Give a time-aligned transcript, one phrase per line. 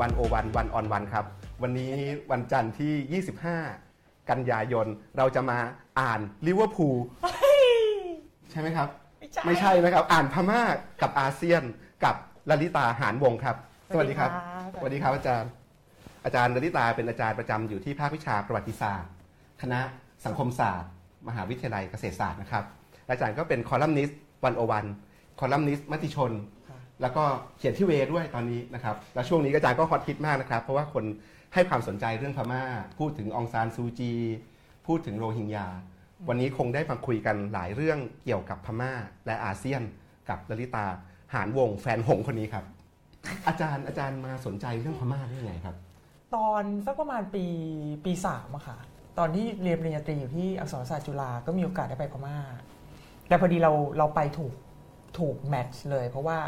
[0.00, 1.24] วันโอวันวันออนวันครับ
[1.62, 1.92] วันนี้
[2.30, 3.22] วันจันทร์ที่
[3.78, 4.86] 25 กันยายน
[5.18, 5.58] เราจะมา
[6.00, 6.96] อ่านลิเวอร์พูล
[8.50, 8.88] ใช่ไหมครับ
[9.20, 10.62] ไม่ใช่ไม่ใช่นะครับ อ่านพม่า
[11.02, 11.62] กับอาเซียน
[12.04, 12.16] กับ
[12.50, 13.56] ลลิตาหานวงครับ
[13.94, 14.30] สวัสดีครับ
[14.80, 15.50] สวัสดีครับอาจารย์
[16.24, 19.10] อาจารย์ลลิตาเป็นอาจารย์ประจำอยู่ที่ภาควิชาประวัติศาสตร์
[19.62, 19.80] คณะ
[20.24, 20.90] สังคมศาสตร์
[21.28, 22.64] มหาวิทยาลัยเกษตรศาสตร์นะครับ
[23.10, 24.86] อาจารย์ก็เป็นคอลัมนิสต์วันโอวัน
[25.40, 26.32] คอลัมนิสต์มติชน
[27.02, 27.24] แล้วก็
[27.58, 31.04] เขียนที่เวด้วยตอนนี้นะครับ แล้วช่วงนี้อาจารย์ก็ฮอตฮิตมากนะครับ เพราะว่าคน
[31.54, 32.62] ให้ความสนใจเรื่องพม่า
[32.98, 34.12] พูดถึงองซานซูจี
[34.86, 35.66] พูดถึงโรฮิงญา
[36.28, 38.92] วันนี้คงได้มาคุยกันหลายเรื่องเกี่ยวกับพม่า
[39.26, 39.82] และอาเซียน
[40.28, 40.86] กับลลิตา
[41.34, 42.64] หานวงแฟนหงคนนี้ครับ
[43.48, 45.76] อาจารย์อาจารย์มาสนใจเรื่องพม่าได้ยังไงครับ
[46.34, 47.44] ตอนสักประมาณปี
[48.04, 48.78] ปีสามอะค่ะ
[49.18, 52.36] ตอนที่เรียนปริญญาตรีอยู่ที่อักษรศาสตร์จุฬาก็มีโอกาสได้ไปพม่า
[53.28, 54.52] แต่พอดีเราเราไปถูก
[55.18, 56.38] ถูกแมทช์เลย เพราะว่า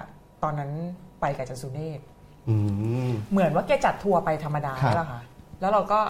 [0.43, 0.71] ตอนนั้น
[1.21, 2.01] ไปกับอาจันสุเนศ
[2.49, 2.57] อื
[3.09, 5.23] มเหมือนว่าแกจัดทัวร์ไปธรรมดาครับแล้วค่ะ
[5.61, 6.01] แล้วเราก็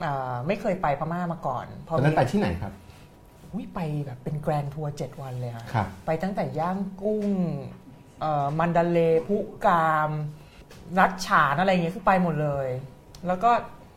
[0.00, 2.72] เอ่อไม่เคยไปพม่ามาก่อนพตอนนั้นไปที่ไหนครับ
[3.52, 7.26] อุ๊ยไปแบบเป็นแกรนด์ทัวร์เจ็ดวันเลยค่ะครับไปตั้งแต่ย่างกุ้ง
[8.20, 9.36] เอ่อมันดาเลย์พุ
[9.66, 10.10] กาม
[10.98, 12.68] รัดฉานอะไรอย่างเงี้ยคือไปหมดเลย
[13.26, 13.50] แล้วก็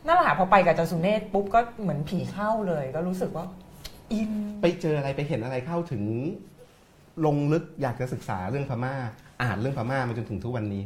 [0.06, 3.44] นั่นแหละค่ะพอไปกับอาจันสุเนศปุ๊บก็เหมือนผีเข้าเลย ก็รู้สึกว่า
[4.12, 6.02] อินไปเจออะไรไปเห็นอะไรเข้าถึง
[7.26, 8.94] ลงลึกอยากจะศึกษาเรื่องพม่า
[9.42, 10.82] อ่านเรื่องพม่ามาจนถึงทุกวันนี้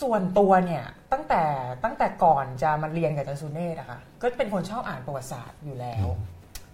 [0.00, 1.42] ส่วนตัวเนี่ยตั้งแต่
[1.84, 6.06] ตั้งแต่ก่อนจะมาเรียนกับอาจันสุเนศอะค่ะก็เป็นคนชอบอ่านประวัติศาสตร์อยู่แล้ว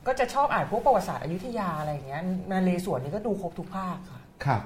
[0.07, 4.63] ก็จะชอบอ่านพวกประวัติศาสตร์อยุธยาอะไรอย่างเงี้ยนาเลสวนนี่ก็ดูครบทุกภาคค่ะครับ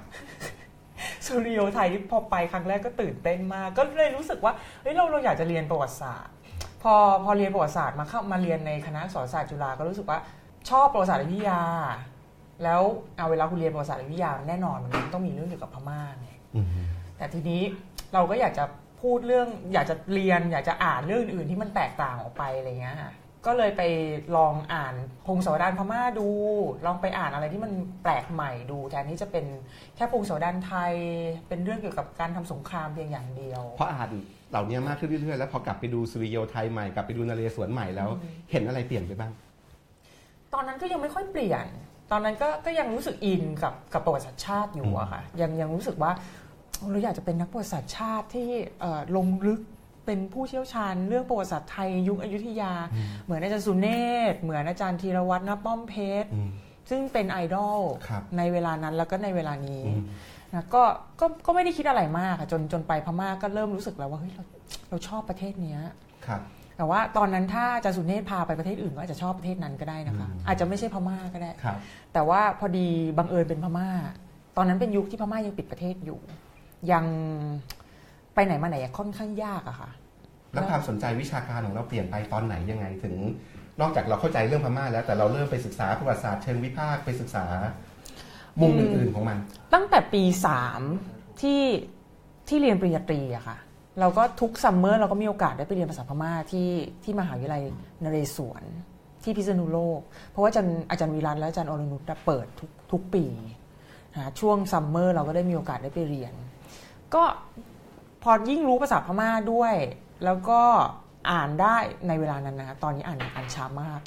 [1.27, 6.35] สุริโยไทยที่พอไปครั้งแรกก็ตื่นเต้นมาก ก็เลยรู้สึกว่าเฮ้ยเราเราอยากจะเรียนประวัติศาสตร์
[6.83, 6.95] พอ
[7.25, 10.19] พอเรียนประวัติศาสตร์มาเข้ามาเรียนในคณะอักษรศาสตร์จุฬาก็รู้สึกว่า
[10.71, 11.63] ชอบประวัติศาสตร์อยุธยา
[12.65, 12.81] แล้ว
[13.17, 16.67] เอาเวลาคุณเรียนประวัติศาสตร์อยุธยาแน่นอนมันต้องมีเรื่องเกี่ยวกับพม่าไงอืม
[17.17, 17.63] แต่ทีนี้
[18.15, 18.65] เราก็อยากจะ
[19.03, 23.13] พูดเรื่อง อยากจะเรียน อยากจะอ่านเรื่องอื่นที่มันแตกต่างออกไปอะไรเงี้ยค่ะ
[23.47, 23.83] ก็เลยไป
[24.37, 24.95] ลองอ่าน
[25.27, 26.29] พงศาวดารพม่าดู
[26.87, 29.47] ลองไปอ่านอะไรที่มันแปลกใหม่ดูแทนที่จะเป็น
[29.97, 30.95] แค่พงศาวดารไทย
[31.49, 34.09] เป็นเรื่องเกี่ยวกับการทำสงครามเพียงอย่างเดียว เพราะอ่าน
[34.51, 38.09] เหล่านี้มากขึ้นเรื่อยๆแล้วพอกลับไปดูสุริโยไทยใหม่กลับไปดูนเรศวรใหม่แล้ว
[38.51, 39.33] เห็นอะไรเปลี่ยนไปบ้าง
[40.55, 41.67] ตอนนั้นก็ยังไม่ค่อยเปลี่ยน
[42.11, 46.13] ตอนนั้นก็ก็ยังรู้สึกอินกับกับประวัติศาสตร์ชาติอยู่อะค่ะยังยังรู้สึกว่า
[46.91, 48.49] เราอยากจะเป็นนักประวัติศาสตร์ชาติที่
[48.81, 49.61] เอ่อลงลึก
[50.07, 52.73] เป็นผู้เชี่ยวชาญเรื่องประวัติศาสตร์ไทยยุคอยุธยา
[53.25, 53.89] เหมือนอาจารย์สุเน
[54.33, 56.51] ศเหมือนอาจารย์ธีรวัตรนป้อมเพชรอืม
[56.91, 60.03] ซึ่งเป็นไอดอลครับในเวลานั้นแล้วก็ในเวลานี้อืม
[60.55, 60.83] นะก็
[61.21, 64.45] ก็ก็ไม่ได้คิดอะไรมากค่ะจนจนไปพม่าก็เริ่มรู้สึกแล้วว่าเฮ้ยเรา
[64.89, 65.81] เราชอบประเทศเนี้ย
[66.27, 66.41] ครับ
[66.79, 71.79] แต่ว่าตอนนั้นถ้าอาจารย์สุเนศพาไปประเทศอื่นก็อาจจะชอบประเทศนั้นก็ได้นะคะอืมอาจจะไม่ใช่พม่าก็ได้ครับ
[72.13, 73.89] แต่ว่าพอดีบังเอิญเป็นพม่า
[74.57, 76.19] ตอนนั้นเป็นยุคที่พม่ายังปิดประเทศอยู่
[76.93, 77.05] ยัง
[78.35, 79.91] ไปไหนมาไหนค่อนข้างยากอะค่ะ
[80.53, 83.15] แล้วความสนใจวิชาการของเราเปลี่ยนไปตอนไหนยังไงถึง
[83.81, 87.45] นอกจากเราเข้าใจเรื่องพม่าแล้วแต่เราเริ่มไปศึกษาประวัติศาสตร์เชิงวิพากษ์ไปศึกษา
[88.61, 89.39] มุมอืมอื่นๆของมัน
[89.75, 90.81] ตั้งแต่ปีสาม
[91.41, 91.63] ที่
[92.49, 93.57] ที่เรียนปริญญาตรีอะค่ะ
[94.01, 96.69] เราก็ทุก summer เราก็มีโอกาสได้ไปเรียนภาษาพม่าที่
[97.05, 97.63] ที่มหาวิทยาลัย
[98.05, 98.63] นเรศวร
[99.23, 100.01] ที่พิษณุโลก
[100.31, 103.25] เพราะว่าอาจารย์อาจารย์วิรัตและอาจารย์อรนุชเปิดทุกทุกปี
[104.15, 106.35] นะช่วง summer เราก็ได้มีโอกาสได้ไปเรียน
[107.15, 107.23] ก็
[108.23, 109.75] พอยิ่งรู้ภาษาพม่าด้วย
[110.25, 110.61] แล้วก็
[111.31, 111.77] อ่านได้
[112.09, 114.01] ในเวลานั้นนะคะตอนนี้อ่านอ่านช้ามาก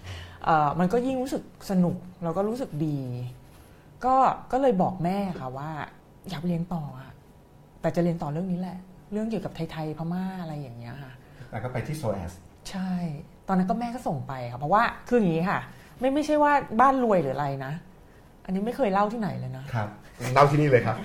[0.80, 3.00] มันก็ยิ่งรู้สึกสนุกแล้วก็รู้สึกดี
[4.06, 4.16] ก็
[4.51, 5.69] ก็เลยบอกแม่ค่ะว่า
[6.30, 6.84] อยากเรียนต่อ
[7.81, 8.78] แต่จะเรียนต่อเรื่องนี้แหละ
[9.12, 11.12] เรื่องเกี่ยวกับไทยๆพม่าอะไรอย่างเงี้ยค่ะ
[11.52, 12.32] แล้วก็ไปที่โซแอส
[12.70, 12.92] ใช่
[13.48, 15.60] ตอนนั้นก็แม่ก็ส่งไปค่ะเพราะว่าคืออย่างนี้ค่ะ
[16.00, 16.52] ไม่ไม่ใช่ว่า
[16.82, 17.74] บ้านรวยหรืออะไรนะ
[18.46, 19.90] อันนี้ไม่เคยเล่าที่ไหนเลยนะครับ
[20.34, 20.98] เล่าที่นี่เลยครับ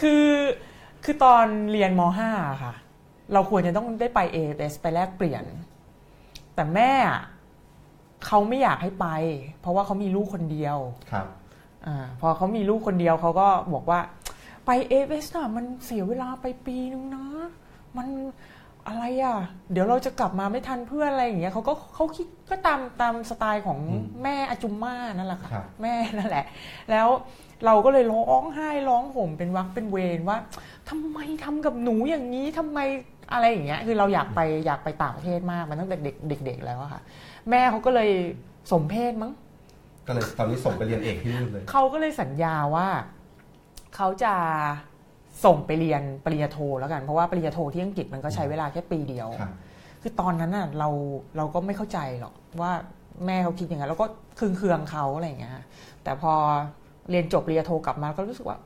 [0.00, 0.26] คือ
[1.04, 2.74] คือตอนเรียนม .5 อะค่ะ
[3.32, 5.44] เราควรจะต้องได้ไป a อ s ไปแลกเปลี่ยน
[6.54, 7.22] แต่แม่อะ
[8.26, 9.06] เขาไม่อยากให้ไป
[9.60, 10.78] เพราะว่าเขามีลูกคนเดียว
[11.12, 11.26] ครับ
[11.86, 14.00] อาพอเขามีลูกคนเดียวเขาก็บอกว่า
[14.72, 17.24] ไปเอเวสน่ะมันเสียเวลาไปปีนึงนะ
[17.96, 18.08] มัน
[18.88, 19.36] อะไรอะ
[19.72, 26.44] เดี๋ยวเราจะกลับมาไม่ทันเพื่อนอะไรอย่างเงี้ยเขาก็เขาคิดก็ตามตามสไตล์ของอืมแม่อาจุมม่านั่นแหละค่ะครับแม่นั่นแหละ
[26.90, 27.08] แล้ว
[27.66, 30.38] เราก็เลยร้องไห้ร้องห่มเป็นวักเป็นเวรว่า
[30.88, 32.78] ทำไมทำกับหนูอย่างนี้ทำไม
[33.32, 37.00] อะไรอย่างเงี้ย คือเราอยากไปอยากไปต่างประเทศมากมันตั้งแต่เด็กเด็ก ๆ แล้วอะค่ะ
[37.50, 38.10] แม่เขาก็เลย
[38.72, 39.32] สมเพศมั้ง
[40.06, 42.88] ก็เลยตอนนี้ส่งไปเรียนเอกที่นู่นเลยเขาก็เลยสัญญาว่า
[43.96, 44.32] เขาจะ
[45.44, 49.52] ส่งไปเรียนปริญญาโทแล้วกัน เพราะว่าปริญญาโทที่อังกฤษมันก็ใช้เวลาแค่ปีเดียวครับ
[50.02, 50.88] คือตอนนั้นน่ะเรา
[51.36, 52.72] เราก็ไม่เข้าใจหรอกว่า
[53.26, 54.06] แม่เขาคิดอย่างนั้นแล้วก็
[54.38, 55.52] คืองเคืองๆเขาอะไรอย่างเงี้ย
[56.04, 56.32] แต่พอ
[57.10, 58.58] เรียนจบปริญญาโทกลับมาก็รู้สึกว่า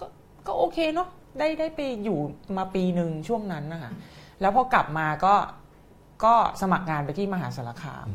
[0.00, 0.06] ก็
[0.46, 1.08] ก็โอเคเนาะ
[1.38, 2.18] ได้ได้ไปอยู่
[2.56, 3.92] มาปีหนึ่งช่วงนั้นนะคะ
[4.40, 5.34] แล้วพอกลับมาก็
[6.24, 8.06] ก็สมัครงานไปที่มหาสารคาม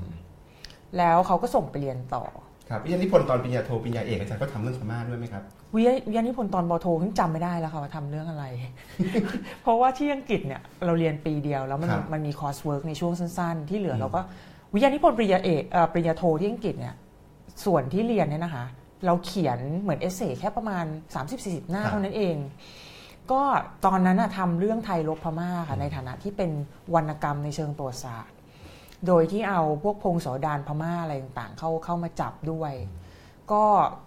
[0.98, 2.24] แล้วเขาก็ส่งไปเรียนต่อ
[2.70, 5.44] ครับวิทยานิพนธ์ตอนปริญญาโทปริญญาเอกอาจารย์ก็ทำเรื่องพม่าด้วยไหมครับ
[5.76, 8.46] วิทยาวิทยานิพนธ์ตอนบอโทขึ้นจำไม่ได้แล้วค่ะว่าทำเรื่องอะไร
[9.62, 14.22] เพราะว่าที่อังกฤษเนี่ยเราเรียนปีเดียวแล้วมันครับ มันมี coursework ในช่วงสั้นๆ ที่เหลืออมเราก็
[14.74, 16.96] วิทยานิพนธ์ปริญญาเอกเอ่อปริญญาโทที่อังกฤษเนี่ย
[17.66, 18.66] ส่วนที่เรียนเนี่ยนะคะ
[19.06, 20.86] เราเขียนเหมือนเอเซ่แค่ประมาณ
[21.28, 22.36] 30-40 หน้าเท่านั้นเอง
[23.32, 23.42] ก็
[23.86, 26.52] ตอนนั้นน่ะทำเรื่องไทยลบพม่าค่ะในฐานะที่เป็น
[26.94, 28.34] วรรณกรรมในเชิงประวัติศาสตร์
[29.08, 32.74] โดยที่เอาพวกพงศาวดารพม่าอะไรต่างๆเข้าเข้ามาจับด้วย
[33.52, 33.64] ก็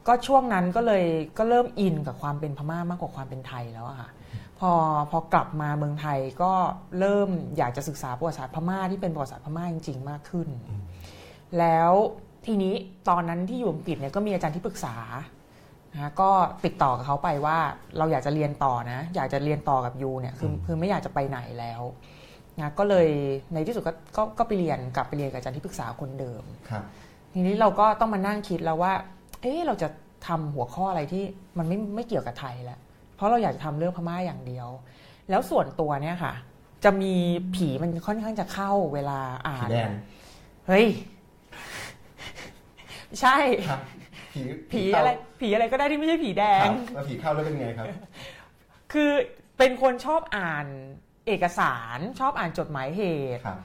[0.09, 1.05] ก็ช่วงนั้นก็เลย
[1.39, 4.11] ก็เริ่มอินกับความเป็นพม่ามากกว่าความเป็นไทยแล้วอะค่ะ
[4.59, 4.73] พอ
[5.11, 6.53] พอกลับมาเมืองไทยก็
[6.99, 10.49] เริ่มอยากจะศึกษาประวัติศาสตร์พม่าที่เป็นประวัติศาสตร์พม่าจริง ๆ มากขึ้น
[11.59, 11.93] แล้ว
[12.47, 12.75] ทีนี้
[13.09, 14.97] ตอนนั้นที่อยู่อังกฤษเนี่ยก็มีอาจารย์ที่ปรึกษา
[15.95, 16.31] นะก็
[16.65, 17.59] ติดต่อกับเขาไปว่า
[17.99, 21.83] เราอยากจะเรียนต่อนะ อยากจะเรียนต่อกับยูเนี่ยคือคือไม่อยากจะไปไหนแล้ว
[22.59, 23.09] นะก็เลย
[23.55, 26.85] ในที่สุดก็ก็ก็ไปเรียนกลับไปเรียนกับอาจารย์ที่ปรึกษาคนเดิมครับ
[27.35, 28.93] ทีนี้เราก็ต้องมานั่งคิดแล้วว่า
[29.43, 29.89] เอ๊ะเราจะ
[30.27, 31.25] ทำหัวข้ออะไรที่
[31.59, 32.79] มันไม่ไม่เกี่ยวกับไทยแล้ว
[33.17, 34.69] เพราะเราอยากจะทำเรื่องพม่าอย่างเดียว
[35.31, 36.35] แล้วส่วนตัวเนี่ยค่ะ
[36.85, 37.15] จะมี
[37.55, 39.91] ผีมันค่อนข้างจะเข้าเวลาอ่าผีนแดง
[40.69, 40.87] เฮ้ย
[43.21, 43.37] ใช่
[43.69, 43.81] ครับ
[44.33, 44.41] ผี
[44.73, 45.11] ผีอะไร
[45.41, 47.87] ผีอะไรก็ได้ที่ไม่ใช่ผีแดคงรับแล้วผีเข้าแล้วเป็นไงครับ
[48.93, 49.11] คือ
[49.59, 50.67] เป็นคนชอบอ่าน
[51.27, 53.03] เอกสาร ชอบอ่านจดหมายเห
[53.37, 53.59] ตุครับ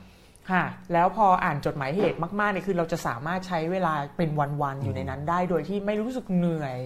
[0.52, 0.64] ค่ะ
[0.94, 4.30] แล้วพออ่านจดหมายเหตุมากๆเนี่ยคือเราจะสามารถใช้เวลาเป็น
[4.62, 6.78] วันๆอยู่ในนั้นได้ โดยที่ไม่รู้สึกเหนื่อย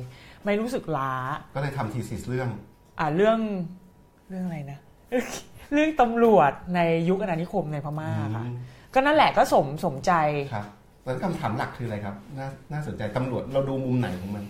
[0.45, 1.13] ไม่รู้สึกล้า
[1.55, 2.49] ก็เลยทำทีสิสเรื่อง
[2.99, 3.39] อ่าเรื่อง
[4.29, 4.79] เรื่องอะไรนะ
[5.73, 6.79] เรื่องตำรวจใน
[7.09, 8.55] ยุคอาณานิคมในพม่าค่ะอืม
[8.93, 10.11] ก็นั่นแหละก็สมสมใจ
[10.53, 10.65] ครับ
[11.03, 14.45] แล้วคำถามหลักคืออะไรครับน่าน่าสนใจตำรวจเราดูมุมไหนของมัน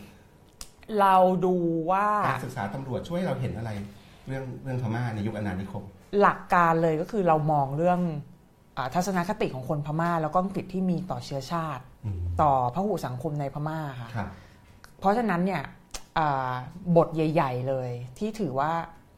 [0.99, 1.15] เรา
[1.45, 1.55] ดู
[1.91, 3.71] ว่าการศึกษาตำรวจช่วยให้เราเห็นอะไร
[4.27, 5.83] เรื่องเรื่องพม่าในยุคอาณานิคม
[6.21, 8.28] หลักการเลยก็คือเรามองเรื่องอา
[8.93, 14.29] ทัศนคติของคนพม่า แล้วก็อังกฤษที่มีต่อเชื้อชาติอืมต่อพหุสังคมในพม่าค่ะครับ
[14.99, 15.61] เพราะฉะนั้นเนี่ย
[16.17, 16.51] อ่า
[16.97, 18.71] บทใหญ่ ๆ เลย ที่ถือว่า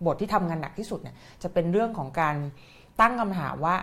[0.06, 2.36] บทที่ทำงานหนักที่สุดเนี่ยจะเป็นเรื่องของการ
[3.02, 3.76] ตั้งคำถามว่า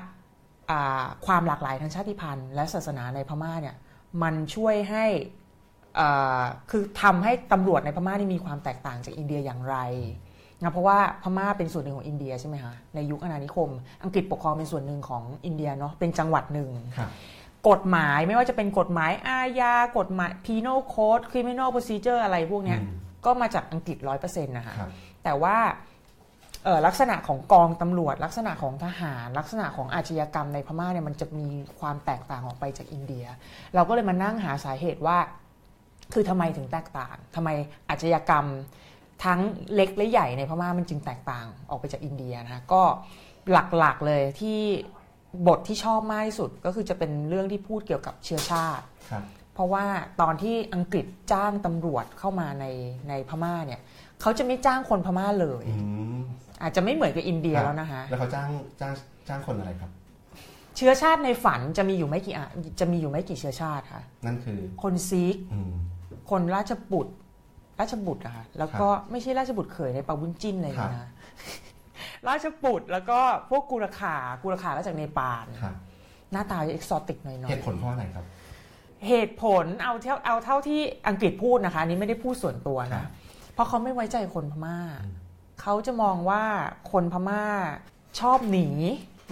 [0.70, 3.76] อ่าความหลากหลายทางชาติพันธุ์ และศาสนาในพม่าเนี่ย
[4.22, 5.04] มันช่วยให้
[5.98, 9.76] อ่าคือทำให้ตำรวจในพม่านี่มีความแตกต่างจากอินเดียอย่างไร
[10.62, 13.70] นะเพราะว่าพม่าเป็นส่วนหนึ่งของอินเดียใช่ไหมคะในยุคอาณานิคม
[14.02, 17.10] อังกฤษปกครองเป็นส่วนหนึ่งของอินเดียเนาะเป็นจังหวัดหนึ่งครับ
[17.68, 24.90] กฎหมายไม่ว่าจะเป็นกฎหมายอาญากฎหมาย penal code criminal procedure อะไรพวกเนี้ยอืมก็มาจากอังกฤษร้อยเปอร์เซ็นต์นะคะครับ
[25.24, 25.56] แต่ว่า
[26.64, 31.46] เอ่อลักษณะของกองตำรวจ ลักษณะของทหาร ลักษณะของอาชญากรรมในพม่าเนี่ยมันจะมี
[31.80, 33.24] ความแตกต่างออกไปจากอินเดีย
[33.74, 35.18] เราก็เลยมานั่งหาสาเหตุว่า
[36.12, 37.48] คือทำไมถึงแตกต่างทำไม
[37.90, 38.46] อาชญากรรม
[39.24, 39.40] ทั้ง
[39.74, 42.82] เล็กและใหญ่ในพม่ามันจึงแตกต่างออกไปจากอินเดียนะคะก็
[43.50, 44.60] หลักๆเลยที่
[45.48, 49.24] บทที่ชอบมากที่สุดก็คือจะเป็นเรื่องที่พูดเกี่ยวกับเชื้อชาติครับ
[49.54, 49.84] เพราะว่า
[50.20, 52.66] ตอนที่อังกฤษจ้างตำรวจเข้ามาใน
[53.08, 53.80] ในพม่าเนี่ย
[54.20, 55.86] เขาจะไม่จ้างคนพม่าเลยอื
[56.16, 56.20] ม
[56.62, 58.48] อาจจะไม่เหมือนกับอินเดียแล้วนะคะแล้วเขาจ้าง
[58.80, 58.92] จ้าง
[59.28, 59.90] จ้างคนอะไรครับ
[60.76, 62.48] เชื้อชาติในฝันจะมีอยู่ไม่กี่อะ
[62.80, 65.72] จะมีอยู่ไม่กี่เชื้อชาติค่ะ นั่นคือ คนซีกอืม
[66.30, 67.14] คนราชบุตร
[67.80, 71.08] ราชบุตรอะค่ะแล้วก็ไม่ใช่ราชบุตรเขยในปาบุญจิ้นเลยครับนะ
[72.28, 73.18] ราชบุตรแล้วก็
[73.50, 75.74] พวกกุรขากุรขาก็จากเนปาลครับ
[76.32, 83.08] หน้าตาเอกซอติกหน่อยเหตุผลเพราะอะไรครับๆเหตุผลเอาเท่าเอาเท่าที่อังกฤษพูดนะคะอันนี้ไม่ได้พูดส่วนตัวครันะบ
[83.54, 85.14] เพราะเขาไม่ไว้ใจคนพม่าอืม
[85.60, 86.42] เขาจะมองว่า
[86.92, 87.42] คนพม่า
[88.20, 88.68] ชอบหนี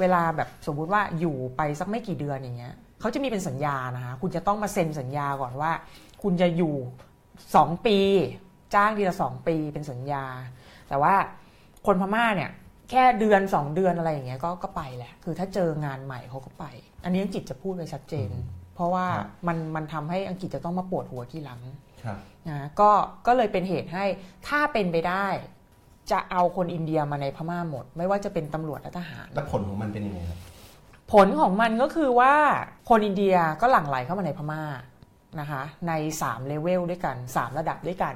[0.01, 5.71] เวลาแบบสมมุติว่าอยู่ไปสักไม่กี่เดือนอย่างเงี้ยเขาจะมีเป็นสัญญานะคะคุณจะต้องมาเซ็นสัญญาก่อนว่า
[6.23, 6.75] คุณจะอยู่
[7.57, 7.99] สองปี
[8.75, 10.25] จ้างทีละสองปีเป็นสัญญา
[10.89, 11.15] แต่ว่า
[11.87, 12.51] คนพม่าเนี่ย
[12.91, 16.65] แค่เดือนสองเดือนอะไรอย่างเงี้ยก็ก็ไปแหละ คือถ้าเจองานใหม่เขาก็ไป
[17.05, 21.61] อันนี้อังกฤษจะพูดไว้ชัดเจนอืมเพราะว่าครับมันมันทำให้อังกฤษจะต้องมาปวดหัวทีหลัง
[22.05, 22.91] ครับนะก็
[23.27, 24.05] ก็เลยเป็นเหตุให้
[24.49, 25.27] ถ้าเป็นไปได้
[26.11, 30.39] จะเอาคนอินเดียมาในพม่าหมด ไม่ว่าจะเป็นตำรวจและทหาร แล้วผลของมันเป็นยังไงครับ
[31.13, 32.35] ผลของมันก็คือว่า
[32.89, 34.63] คนอินเดียก็หลั่งไหลเข้ามาในพม่า
[35.41, 38.15] นะคะใน3เลเวลด้วยกัน 3 ระดับด้วยกัน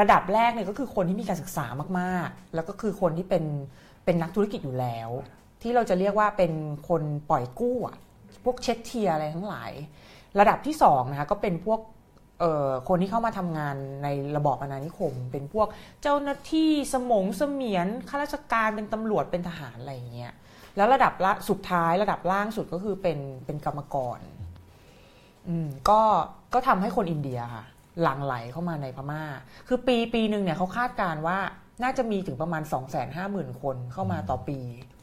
[0.00, 1.66] ระดับแรกเนี่ยก็คือคนที่มีการศึกษา
[2.00, 3.44] มากๆ แล้วก็คือคนที่เป็น
[4.04, 5.08] เป็นนักธุรกิจอยู่แล้ว
[5.62, 6.52] ที่เราจะเรียกว่าเป็น
[6.88, 7.76] คนปล่อยกู้
[8.44, 9.72] พวกเชตเทียร์อะไรทั้งหลาย
[10.40, 11.80] ระดับที่สองนะคะก็เป็นพวก
[12.40, 15.68] เอ่อคนที่เข้ามาทำงานในระบอบอาณานิคม เป็นพวก
[16.02, 20.32] เจ้าหน้าที่สมงเสมียนข้าราชการเป็นตำรวจเป็นทหารอะไรอย่างเงี้ย
[20.76, 24.18] แล้วระดับละสุดท้ายระดับล่างสุดก็คือเป็นเป็นกรรมกร
[25.90, 26.00] ก็
[26.54, 27.64] ก็ทำให้คนอินเดียค่ะ
[28.02, 29.22] หลั่งไหลเข้ามาในพม่า
[29.68, 31.38] คือปีปีหนึ่งเนี่ยเขาคาดการณ์ว่า
[31.82, 34.58] น่าจะมีถึงประมาณ 2 5 0 0 0 0 คนเข้ามาต่อปี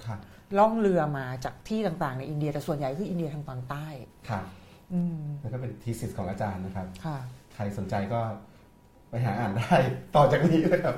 [0.05, 0.19] ครับ
[0.57, 3.87] ล่องเรือมาจากที่ต่างๆ ในอินเดียแต่ส่วนใหญ่คืออินเดียทางตอนใต้
[4.29, 4.45] ครับ
[4.93, 7.17] อืมนั่นก็เป็นทีสิสของอาจารย์นะครับค่ะ
[7.55, 8.19] ใครสนใจก็
[9.09, 9.75] ไปหาอ่านได้
[10.15, 10.95] ต่อจากนี้นะครับ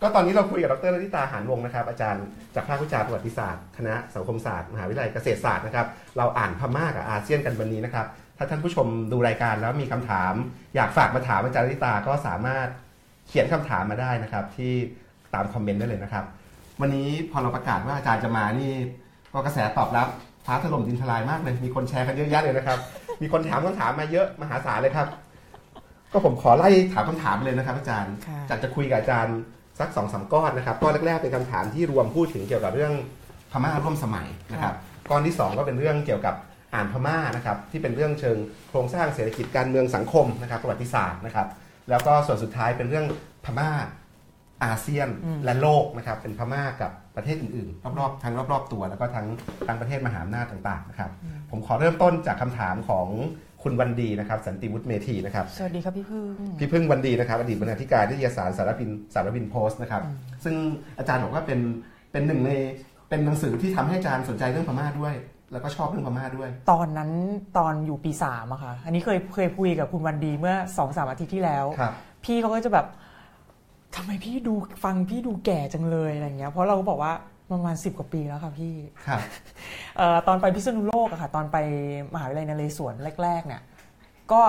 [0.00, 5.86] ก็ตอนนี้เราคุยกับดรลลิตาหานวงศ์นะครับ อาจารย์จากภาควิชาประวัติศาสตร์ คณะสังคมศาสตร์ มหาวิทยาลัยเกษตรศาสตร์นะครับ
[6.18, 10.34] เราอ่านพม่ากับอาเซียนกันวันนี้นะครับ ถ้าท่านผู้ชมดูรายการแล้วมีคำถาม
[10.76, 12.68] อยากฝากมาถามอาจารย์ลลิตาก็สามารถ
[13.28, 14.72] เขียนคำถามมาได้นะครับ ที่
[15.34, 16.24] ตามคอมเมนต์ได้เลยนะครับ
[16.80, 18.72] วันนี้พอเราประกาศว่าอาจารย์จะมานี่
[19.32, 20.08] ก็กระแสตอบรับ
[20.46, 22.78] ฟ้าถล่มดินทลายมากเลย มีคนแชร์กันเยอะแยะเลยนะครับ
[23.22, 25.08] มีคนถามคำถามมาเยอะมหาศาลเลยครับ
[26.12, 29.38] ก็ผมขอไล่ถามคำถามเลยนะครับ อาจารย์ค่ะจากจะคุยกับอาจารย์
[29.78, 32.92] สักสองสามก้อนนะครับก้อนแรกๆเป็นคำถามที่รวมพูดถึงเกี่ยวกับเรื่อง
[33.52, 34.74] พม่าร่วมสมัยนะครับ
[35.10, 36.34] ก้อนที่สองก็เป็นเรื่องเกี่ยวกับ
[36.74, 38.38] อ่านพม่านะครับที่เป็นเรื่องเชิง
[38.68, 41.48] โครงสร้างเศรษฐกิจการเมืองสังคมนะครับประวัติศาสตร์นะครับ
[41.90, 43.06] แล้วก็ส่วนสุดท้ายเป็นเรื่อง
[43.44, 43.70] พม่า
[44.64, 49.26] อาเซียนอืมและโลกนะครับเป็นพม่ากับประเทศอื่นๆ รอบๆทั้งรอบๆ ตัวแล้วก็ทั้ง
[49.66, 51.10] ทั้งประเทศมหาอำนาจต่างๆนะครับ
[51.50, 53.06] ผมขอเริ่มต้นจากคำถามของ
[53.62, 56.24] คุณวันดีนะครับสันติวุฒิเมธีนะครับสวัสดีครับพี่พึ่ง
[56.58, 60.54] พี่พึ่งวันดีนะครับอดีตบรรณาธิการนิตยสารสารพินสารพินโพสต์นะครับอืมซึ่ง
[60.98, 61.60] อาจารย์บอกว่าเป็น
[62.12, 62.50] เป็นหนึ่งใน
[63.08, 65.14] เป็นหนังสือที่ทำให้อาจารย์สนใจเรื่องพม่าด้วย
[65.52, 67.10] แล้วก็ชอบเรื่องพม่าด้วย ตอนนั้น
[67.58, 71.92] ตอนอยู่ปีสามอะค่ะ อันนี้เคยเคยคุยกับคุณวันดีเมื่อสองสามอาทิตย์ที่แล้วครับ
[72.24, 72.86] พี่เขาก็จะแบบ
[73.96, 74.54] ทำไมพี่ดู
[74.84, 77.12] ฟังพี่ดูแก่จังเลยอะไรเงี้ย เพราะเราก็บอกว่า
[77.52, 78.74] ประมาณสิบกว่าปีแล้วค่ะพี่
[79.06, 79.20] ครับ
[79.96, 81.56] เอ่อตอนไปพิษณุโลกอะค่ะ ตอนไป
[82.14, 83.62] มหาวิทยาลัยนเรศวรแรก ๆ เนี่ย
[84.32, 84.40] ก็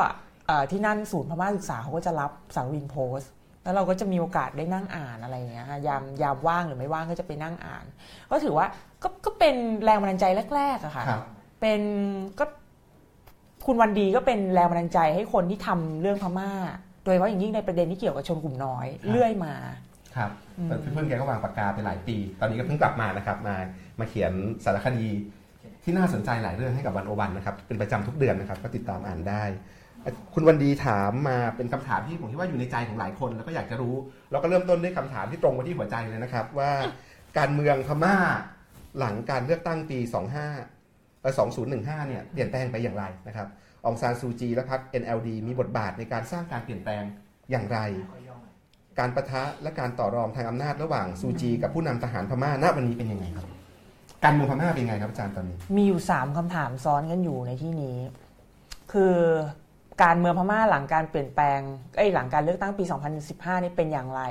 [0.48, 3.32] เอ่อที่นั่นศูนย์พม่าศึกษาเขาก็จะรับสารวินโพสต์
[3.64, 7.86] แล้วเราก็จะมีโอกาสได้นั่งอ่านอะไรอย่างเงี้ยค่ะยามยามว่างหรือไม่ว่างก็จะไปนั่งอ่าน
[8.32, 8.66] ก็ถือว่า
[9.04, 11.22] ก็ก็เป็นแรงบันดาลใจแรกๆอะค่ะครับ
[11.62, 11.82] เป็น
[12.40, 12.46] ก็
[13.66, 16.52] คุณวันดีก็เป็นแรงบันดาลใจให้คนที่ทำเรื่องพม่า
[17.04, 19.54] โดยเฉพาะอย่างยิ่งในประเด็นที่เกี่ยวกับชนกลุ่มน้อยครับเรื่อยมา
[20.16, 23.56] ครับอืมแต่พี่พึ่งแกก็วางปากกาไปหลายปี ตอนนี้ก็เพิ่งกลับมานะครับมา
[24.00, 24.34] มาเขียน
[24.66, 25.08] สารคดี
[25.84, 29.44] ที่น่าสนใจหลายเรื่องให้กับวันโอวันนะครับเป็นประจำทุกเดือนนะครับก็ติดตามอ่านได้
[30.34, 33.96] คุณวันดีถามมาเป็นคำถามที่ผมคิดว่าอยู่ในใจของหลายคน แล้วก็อยากจะรู้
[34.32, 36.72] เราก็เริ่มต้นด้วยคำถามที่ตรงมาที่หัวใจเลยนะครับ ว่า
[37.38, 38.18] การเมืองพม่า
[39.00, 41.34] หลังการเลือกตั้งปี 25เอ่อ
[41.72, 43.48] 2015 เนี่ยเปลี่ยนแปลงไปอย่างไรนะครับ
[43.86, 47.04] องซานซูจีและพรรค NLD มีบทบาทในการสร้างการเปลี่ยนแปลง
[47.52, 47.80] อย่างไร
[49.00, 53.48] การประทะและการต่อรองทางอำนาจระหว่างซูจี กับผู้นำทหารพม่าณวันนี้เป็นยังไงครับ
[54.24, 57.98] การเมืองพม่าเป็นยังไงครับอาจารย์ตอนนี้ มีอยู่สามคำถามซ้อนกันอยู่ในที่นี้
[58.92, 59.16] คือ
[60.02, 61.60] การเมืองพม่าหลังการเปลี่ยนแปลง
[61.98, 62.84] ไอ้ยหลังการเลือกตั้งปี
[63.24, 64.22] 2015 นี่เป็นอย่างไร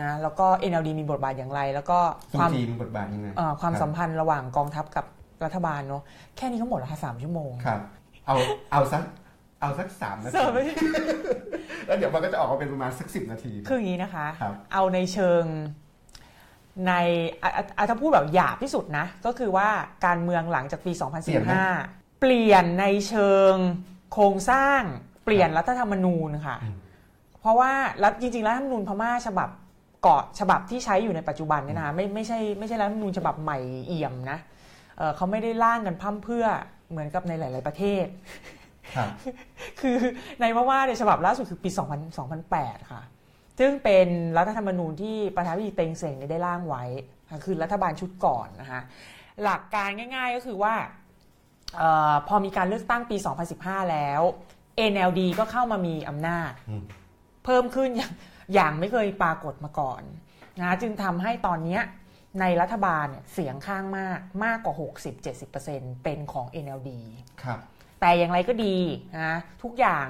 [0.00, 1.98] นะแล้วก็ NLD มีบทบาทอย่างไร แล้วก็
[2.32, 5.04] ซูความจีมีบทบาทยังไงเอ่อความรับสัมพันธ์ระหว่างกองทัพกับ
[5.44, 6.02] รัฐบาลเนาะ
[6.36, 7.80] แค่นี้ก็หมดแล้วค่ะสามชั่วโมงครับ
[8.26, 8.36] เอา
[8.72, 9.02] เอาสัก
[9.60, 10.58] เอาสักสามนาทีเสิร์ฟไป
[11.86, 15.44] แล้วเดี๋ยวมันก็จะออกมาเป็นประมาณสักสิบนาทีคืออย่างนี้นะคะครับเอาในเชิง
[16.86, 16.92] ใน
[17.42, 19.68] อะอะอะถ้าพูดแบบหยาบที่สุดนะ ก็คือว่า
[20.06, 20.92] การเมืองหลังจากปี
[21.56, 23.54] 2015 เปลี่ยนในเชิง
[24.12, 24.80] โครงสร้าง
[25.24, 26.76] เปลี่ยนรัฐธรรมนูญค่ะอืม
[27.40, 27.72] เพราะว่า
[28.02, 29.48] รัฐจริงๆรัฐธรรมนูญพม่าฉบับ
[30.02, 34.38] เกาะฉบับที่ใช้อยู่ในปัจจุบันเนี่ยนะไม่ไม่ใช่ไม่ใช่รัฐธรรมนูญฉบับใหม่เอี่ยมนะ
[34.98, 36.46] เอ่อเขาไม่ได้ร่างกันพร่ำเพรื่อ
[36.90, 38.06] เหมือนกับในหลาย ๆประเทศ
[38.96, 39.08] ครับ
[39.80, 39.96] คือ
[40.40, 43.02] ในพม่าเนี่ยฉบับล่าสุดคือปี2000 2008 ค่ะ
[43.58, 46.84] ซึ่งเป็นรัฐธรรมนูญที่ประธานาธิบดีเต็งเซ็งเนี่ยได้ร่างไว้
[47.30, 48.80] ค่ะคือรัฐบาลชุดก่อนนะคะ
[49.42, 50.74] หลักการง่าย ๆ ก็คือว่า
[51.07, 51.82] เอ
[52.12, 53.16] อพอมีการเลือกตั้งปี
[53.54, 54.22] 2015 แล้ว
[54.92, 56.84] NLD ก็เข้ามามีอำนาจอืม
[57.44, 58.12] เพิ่มขึ้นอย่าง
[58.54, 60.02] อย่างไม่เคยปรากฏมาก่อน
[60.60, 61.82] นะจึงทำให้ตอนเนี้ย
[62.40, 64.74] ในรัฐบาลเนี่ยเสียงข้างมากมากกว่า
[65.38, 66.90] 60-70%เป็นของ NLD
[67.42, 67.58] ครับ
[68.00, 68.76] แต่อย่างไรก็ดี
[69.18, 70.06] นะทุกอย่าง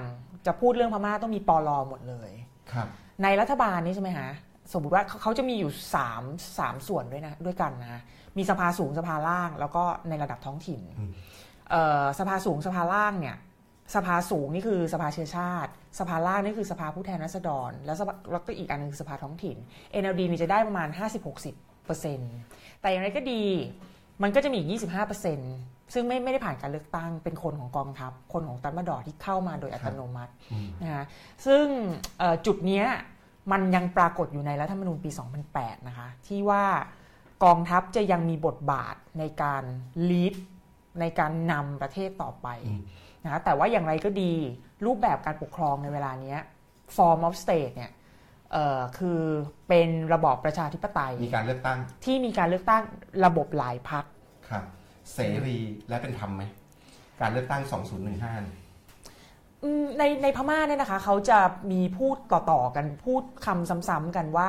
[0.46, 2.30] จะพูดเรื่องพม่าต้องมีปลอหมดเลย
[2.72, 2.88] ครับ
[3.22, 4.30] ในรัฐบาลนี้ใช่ไหมฮะ
[4.72, 5.72] สมมติว่าเขาเขาจะมีอยู่
[6.14, 8.02] 3 3ส่วนด้วยนะด้วยกันนะ
[8.36, 11.37] มีสภาสูงสภาล่าง แล้วก็ในระดับท้องถิ่นอืมเอ่อ
[12.18, 13.36] สภาสูงสภาล่างเนี่ย
[13.94, 19.56] สภาสูงนี่คือสภาเชื้อชาติ สภาล่างนี่คือสภาผู้แทนราษฎร แล้วสภาแล้วก็อีกอันหนึงคือสภาท้องถิ่น
[20.02, 20.88] NLD นี่จะได้ประมาณ
[21.64, 23.42] 50-60%แต่อย่างไรก็ดี
[24.22, 24.68] มันก็จะมีอีก
[25.32, 31.04] 25%ซึ่งไม่ไม่ได้ผ่านการเลือกตั้งเป็นคนของกองทัพ คนของตันมาดอร์ที่เข้ามาโดยอัตโนมัติอืมนะคะ
[31.46, 31.64] ซึ่ง
[32.18, 32.86] เอ่อจุดเนี้ย
[33.52, 35.10] มันยังปรากฏอยู่ในรัฐธรรมนูญปี
[35.48, 36.64] 2008 นะคะ ที่ว่า
[37.44, 39.62] กองทัพจะยังมีบทบาทในการ
[40.10, 40.34] ลีด
[41.00, 42.80] ในการนำประเทศต่อไปอืม
[43.24, 44.32] นะคะแต่ว่าอย่างไรก็ดี
[44.86, 46.40] รูปแบบการปกครองในเวลาเนี้ย
[46.96, 47.90] form of state เนี่ย
[48.52, 49.20] เอ่อคือ
[49.68, 52.82] เป็นระบอบประชาธิปไตย มีการเลือกตั้ง ที่มีการเลือกตั้ง
[53.24, 54.04] ระบบหลายพัก
[54.48, 54.64] ครับ
[55.12, 56.42] เสรีและเป็นธรรมไหม
[57.20, 58.56] การเลือกตั้ง 2015เนี่ย
[59.98, 61.38] ในในพม่าเนี่ยนะคะเขาจะ
[61.72, 64.48] มีพูดต่อๆกันพูดคำซ้ำๆกันว่า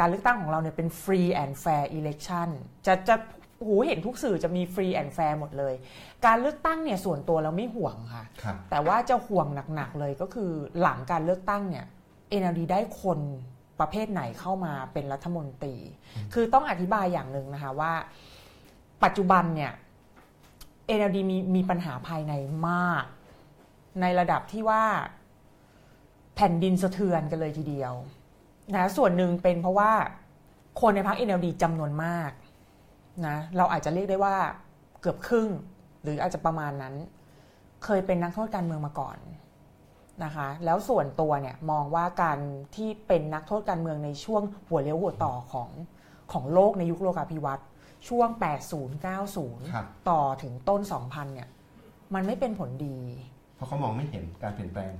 [0.00, 2.48] การเลือกตั้งของเราเนี่ยเป็น free and fair election
[2.86, 3.16] จะจะ
[3.66, 5.74] หูเห็นทุกสื่อจะมี free and fair หมดเลย
[6.26, 8.24] การเลือกตั้งเนี่ยส่วนตัวเราไม่ห่วงค่ะ
[8.70, 10.50] แต่ว่าจะห่วงหนักๆเลยก็คือ
[10.80, 11.86] หลังการเลือกตั้งเนี่ย
[12.40, 13.20] NLD ได้คน
[13.80, 15.76] ประเภทไหนเข้ามาเป็นรัฐมนตรี
[16.32, 17.92] คือต้องอธิบายอย่างหนึ่งนะคะว่า
[19.04, 19.72] ปัจจุบันเนี่ย
[20.98, 22.32] NLD มีมีปัญหาภายใน
[22.68, 23.04] มาก
[24.00, 24.84] ในระดับที่ว่า
[26.36, 27.92] แผ่นดินสะเทือนกันเลยทีเดียว
[28.74, 29.92] นะส่วนหนึ่งเป็นเพราะว่า
[30.80, 32.30] คนในพรรค NLD จำนวนมาก
[33.26, 34.36] นะเราอาจจะเรียกได้ว่า
[35.00, 35.48] เกือบครึ่ง
[36.02, 36.94] หรืออาจจะประมาณนั้น
[37.84, 39.18] เคยเป็นนักโทษการเมืองมาก่อน
[40.24, 42.38] นะคะแล้วส่วนตัวเนี่ยมองว่าการ
[42.76, 45.68] ที่เป็นนักโทษการเมืองในช่วงหัวเลี้ยวหัวต่อของ
[46.32, 47.66] ของโลกในยุคโลกาภิวัตน์
[48.08, 48.28] ช่วง
[48.78, 49.06] 80
[49.40, 51.48] 90 ต่อถึงต้น 2000 เนี่ย
[52.14, 52.98] มันไม่เป็นผลดี
[53.56, 54.92] เพราะเขามองไม่เห็นการเปลี่ยนแปลง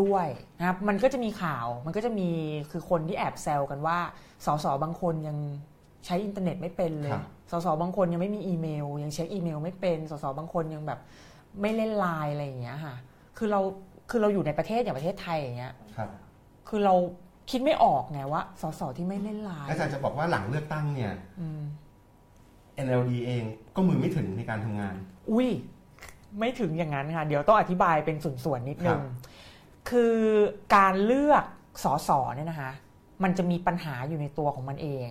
[0.00, 0.26] ด้วย
[0.58, 2.30] นะครับมันก็จะมีข่าวมันก็จะมี
[2.70, 3.98] คือคนที่แอบแซวกันว่า
[4.46, 5.38] สสบางคนยัง
[6.06, 7.12] ใช้อินเทอร์เน็ตไม่เป็นเลย
[7.50, 11.00] สสบางคนยังไม่มีอีเมล ยังเช็คอีเมลไม่เป็น สสบางคนยังแบบ
[11.60, 12.94] ไม่เล่นไลน์อะไรอย่างเงี้ยค่ะ
[13.38, 13.60] คือเรา
[14.10, 16.10] คือเราอยู่ในประเทศอย่างประเทศไทยอย่างเงี้ยครับ
[16.68, 16.94] คือเรา
[17.50, 21.12] คิดไม่ออกไงว่า สสที่ไม่เล่นไลน์อาจารย์จะบอกว่าหลังเลือกตั้งเนี่ย
[22.86, 23.44] NLD เอง
[23.76, 24.94] ก็มือไม่ถึงในการทำงาน
[25.30, 25.48] อุ้ย
[26.38, 29.00] ไม่ถึงอย่างนั้นค่ะ เดี๋ยวต้องอธิบายเป็นส่วนๆนิดนึง
[29.90, 30.16] คือ
[30.76, 31.44] การเลือก
[31.84, 32.72] สสเนี่ยนะคะ
[33.22, 35.10] มันจะมีปัญหาอยู่ในตัวของมันเอง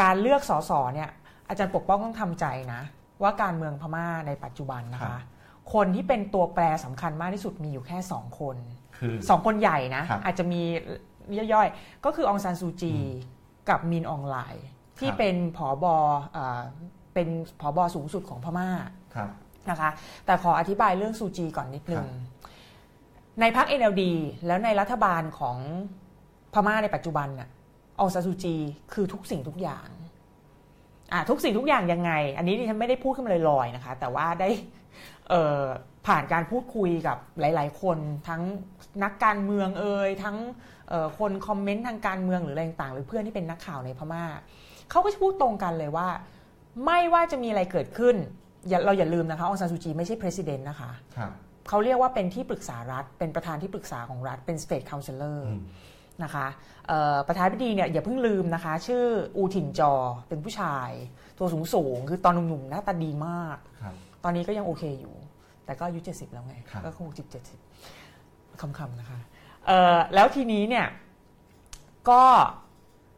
[0.00, 1.10] การเลือกสสเนี่ย
[1.48, 2.82] อาจารย์ปกป้องต้องทำใจนะ
[3.22, 5.20] ว่าการเมืองพม่าในปัจจุบันนะคะ
[5.74, 8.56] คนที่เป็นตัวแปรสำคัญมากที่สุดมีอยู่แค่สองคน
[9.28, 10.62] สองคนใหญ่นะ อาจจะมี
[11.52, 12.94] ย่อยๆ ก็คือองซานซูจี
[13.68, 14.66] กับมินอองไลน์
[15.00, 15.96] ที่เป็นผอบอ
[17.14, 17.28] เป็น
[17.60, 18.68] ผอบอสูงสุดของพม่า
[19.70, 19.90] นะคะ
[20.26, 22.06] แต่ขออธิบายเรื่องซูจีก่อนนิดนึง
[23.40, 24.02] ในพรรค NLD
[24.46, 25.56] แล้วในรัฐบาลของ
[26.54, 27.48] พม่าในปัจจุบันน่ะ
[28.00, 28.56] องซานซูจี
[28.92, 29.88] คือทุกสิ่งทุกอย่าง
[31.12, 34.48] อ่าทุกสิ่งทุกอย่างยังไง อันนี้ดิฉันไม่ได้พูดขึ้นมาลอยๆนะคะ แต่ว่าได้
[36.06, 38.42] ผ่านการพูดคุยกับหลาย ๆ คนทั้ง
[39.04, 40.36] นักการเมืองเอ่ยทั้ง
[41.18, 44.24] คนคอมเมนต์ทางการเมืองหรืออะไรต่างๆหรือเพื่อนที่เป็นนักข่าวในพม่า
[44.90, 46.08] เขาก็จะพูดตรงกันเลยว่า
[46.84, 48.16] ไม่ว่าจะมีอะไรเกิดขึ้น
[48.84, 50.90] เราอย่าลืมนะคะองซานซูจีไม่ใช่ประธานนะคะ
[51.68, 55.40] เขาเรียกว่าเป็นที่ปรึกษารัฐ เป็นประธานที่ปรึกษาของรัฐเป็น state counselor
[56.22, 56.46] นะคะ
[57.28, 59.04] ประธานพิธีเนี่ยอย่าเพิ่งลืมนะคะ ชื่อ
[59.36, 59.92] อูถินจอ
[60.28, 60.90] เป็นผู้ชาย
[61.38, 63.58] ตัวสูงสูงคือตอนหนุ่มๆหน้าตาดีมาก
[64.24, 65.14] ตอนนี้ก็ยังโอเคอยู่
[65.64, 67.58] แต่ก็อายุ 70 แล้วไง ก็คงจิบเจ็ดสิบ
[68.60, 69.18] คำๆนะคะ
[70.14, 70.86] แล้วทีนี้เนี่ย
[72.10, 72.22] ก็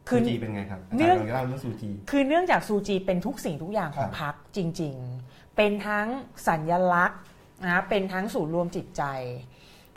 [0.08, 4.94] คือซูจีเป็นไงครับเนื่องเล่าเรื่องซูจีคือเนื่องจากซูจีเป็นทุกสิ่งทุกอย่างของพรรคจริง
[5.26, 6.06] ๆ เป็นทั้ง
[6.48, 7.20] สัญญลักษณ์
[7.64, 9.02] นะเป็นทั้งศูนย์รวมจิตใจ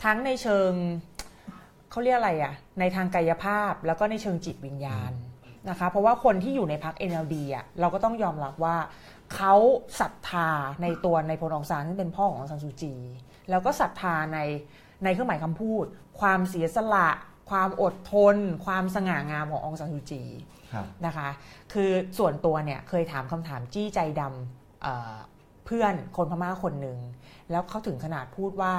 [0.04, 0.70] ทั้งในเชิง
[1.90, 5.12] เขาเรียกอะไรอะในทางกายภาพแล้วก็ในเชิงจิตวิญญาณ
[5.68, 8.76] นะคะ เพราะว่าคนที่อยู่ในพรรค NLD อะเราก็ต้องยอมรับว่า
[9.34, 9.54] เขา
[10.00, 10.48] ศรัทธา
[10.82, 12.94] ในตัวในพลองซานซึ่งเป็นพ่อขององซานซูจี
[13.50, 14.38] แล้วก็ศรัทธาใน
[15.04, 15.84] ในเครื่องหมายคำพูด
[16.20, 17.08] ความเสียสละ
[17.50, 20.22] ความอดทน ความสง่างามขององซานซูจี
[21.06, 21.28] นะคะ
[21.72, 26.98] คือส่วนตัวเนี่ยเคยถามคำถามจี้ใจดำเเพื่อนคนพม่าคนหนึ่ง
[27.50, 28.74] แล้วเขาถึงขนาดพูดว่า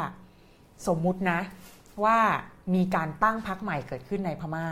[0.88, 1.40] สมมุตินะ
[2.06, 2.20] ว่า
[2.76, 4.68] มีการตั้งพักใหม่เกิดขึ้นในพม่า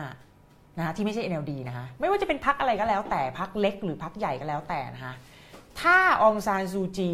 [0.77, 5.13] นะคะที่ไม่ใช่ NLD นะคะไม่ว่าจะเป็นพักอะไรก็แล้วแต่พักเล็กหรือพักใหญ่ก็แล้วแต่นะคะ
[5.81, 7.11] ถ้าองซานซูจี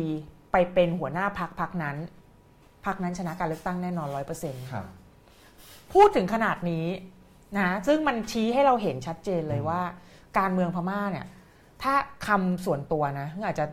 [0.51, 1.97] ไปเป็นหัวหน้าพักพักนั้น
[2.85, 4.65] พักนั้นชนะการเลือกตั้งแน่นอนร้อยเปอร์เซ็นต์
[5.93, 6.85] พูดถึงขนาดนี้
[7.57, 9.81] นะซึ่งมันชี้ให้เราเห็นชัดเจนเลยว่า
[10.39, 11.25] การเมืองพม่าเนี่ย
[11.83, 11.93] ถ้า
[12.27, 13.65] คำส่วนตัวนะอาจจะ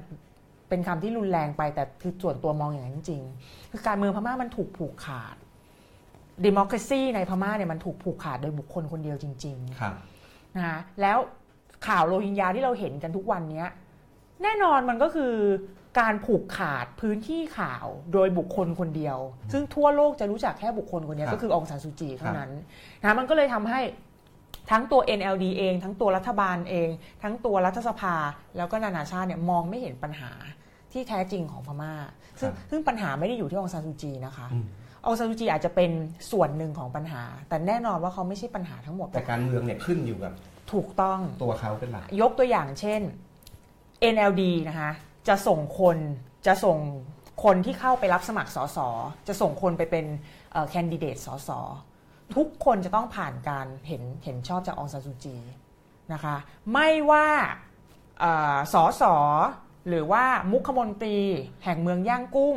[0.69, 3.23] เป็นคำที่รุนแรงไปแต่คือส่วนตัวมองอย่างนั้นจริง
[3.71, 5.37] คือการเมืองพม่ามันถูกผูกขาด
[6.45, 11.18] ดิมอคราซีในพม่าเนี่ยมันถูกผูกขาดโดยบุคคลคนเดียวจริงๆนะแล้ว
[11.87, 13.64] ข่าวโรฮิงญาที่เราเห็นกันทุกวันนี้
[14.42, 15.35] แน่นอนมันก็คือ
[16.01, 19.18] การผูกขาดพื้นที่ข่าวโดยบุคคลคนเดียว
[19.53, 22.51] ซึ่งทั่วโลกจะรู้จักแค่บุคคลคนนี้ก็คือองซานซูจีเท่านั้น
[23.01, 23.81] นะมันก็เลยทำให้
[24.71, 26.88] ทั้งตัว NLD เอง ทั้งตัวรัฐบาลเอง
[27.23, 28.16] ทั้งตัวรัฐสภา
[28.57, 30.31] แล้วก็นานาชาติเนี่ยมองไม่เห็นปัญหา
[30.92, 31.95] ที่แท้จริงของพม่า
[32.40, 34.47] ซึ่งซึ่งปัญหาไม่ได้อยู่ที่องซานซูจีนะคะ
[35.09, 35.91] องซานซูจีอาจจะเป็น
[36.31, 40.33] ส่วนหนึ่งของปัญหา แต่แน่นอนว่าเขาไม่ใช่ปัญหาทั้งหมด แต่การเมืองเนี่ยขึ้นอยู่กับ
[40.73, 43.01] ถูกต้องตัวเขาเป็นหลักยกตัวอย่างเช่น
[44.15, 44.91] NLD นะคะ
[45.29, 45.99] จะส่งคน
[46.47, 46.79] จะส่ง
[47.45, 48.79] คนที่เข้าไปรับสมัครสส
[49.29, 50.07] จะส่งคนไปเป็น
[50.71, 51.51] แคนดิเดตสส
[52.37, 55.37] ทุกคนจะต้องผ่านการเห็นเห็นชอบจากองซานซูจี
[56.12, 56.37] นะคะ
[56.73, 57.27] ไม่ว่า
[58.73, 59.03] สส
[59.88, 61.19] หรือว่ามุขมนตรี
[61.65, 62.57] แห่งเมืองย่างกุ้ง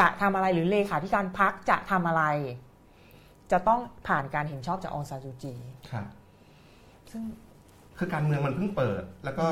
[0.00, 2.22] จะทำอะไรหรือเลขาธิการพักจะทำอะไร
[3.52, 5.54] จะต้องผ่านการเห็นชอบจากองซานซูจี
[5.90, 6.06] ครับ
[7.12, 7.22] ซึ่ง
[7.98, 9.46] คือการเมืองมันเพิ่งเปิด แล้วก็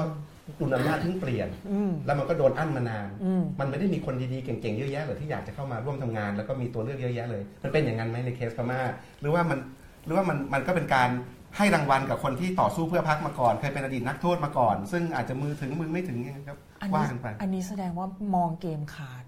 [0.58, 8.80] กลุ่มอำนาจเพิ่งเปลี่ยนอืมแล้วมันก็โดนอั้นมานานอืมมันไม่ได้มีคนดีๆเก่งๆเยอะแยะเลยที่อยากจะเข้ามาร่วมทำงาน แล้วก็มีตัวเลือกเยอะแยะเลย มันเป็นอย่างนั้นไหมในเคสพม่า
[9.20, 9.58] หรือว่ามัน
[10.04, 11.08] หรือว่ามันมันก็เป็นการ
[11.56, 19.24] ให้รางวัลกับคนที่ต่อสู้เพื่อพักมาก่อน เคยเป็นอดีตนักโทษมาก่อน ซึ่งอาจจะมือถึงมือไม่ถึงยังไงครับอันว่านี้กันไป อันนี้แสดงว่ามองเกมขาด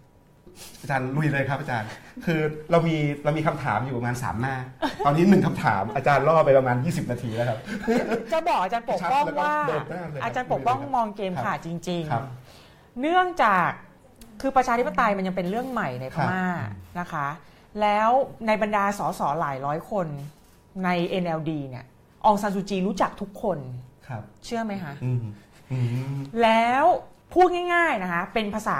[0.81, 1.89] อาจารย์ลุยเลยครับอาจารย์
[2.25, 4.57] คือเรามีเรามีคำถามอยู่ประมาณสามหน้า
[5.05, 7.59] ตอนนี้หนึ่งคำถามอาจารย์ล่อไปประมาณ 20 นาทีแล้วครับ
[8.33, 13.69] จะบอกอาจารย์ปกป้องแล้วก็ว่าเดินหน้าเลยครับอาจารย์ปกป้องมองเกมครับขาดจริงครับๆเนื่องจาก
[14.41, 16.45] คือประชาธิปไตยมันยังเป็นเรื่องใหม่ในพม่า
[17.01, 17.27] นะคะ
[17.81, 18.11] แล้ว
[18.47, 20.07] ในบรรดาสสหลายร้อยคน
[20.85, 20.89] ใน
[21.23, 21.85] NLD เนี่ย
[22.27, 23.59] องซานซูจีรู้จักทุกคน
[24.09, 25.23] ครับเชื่อไหมคะอืม
[25.73, 25.79] อื
[26.17, 26.85] มแล้ว
[27.35, 28.79] พูดง่ายๆนะคะเป็นภาษา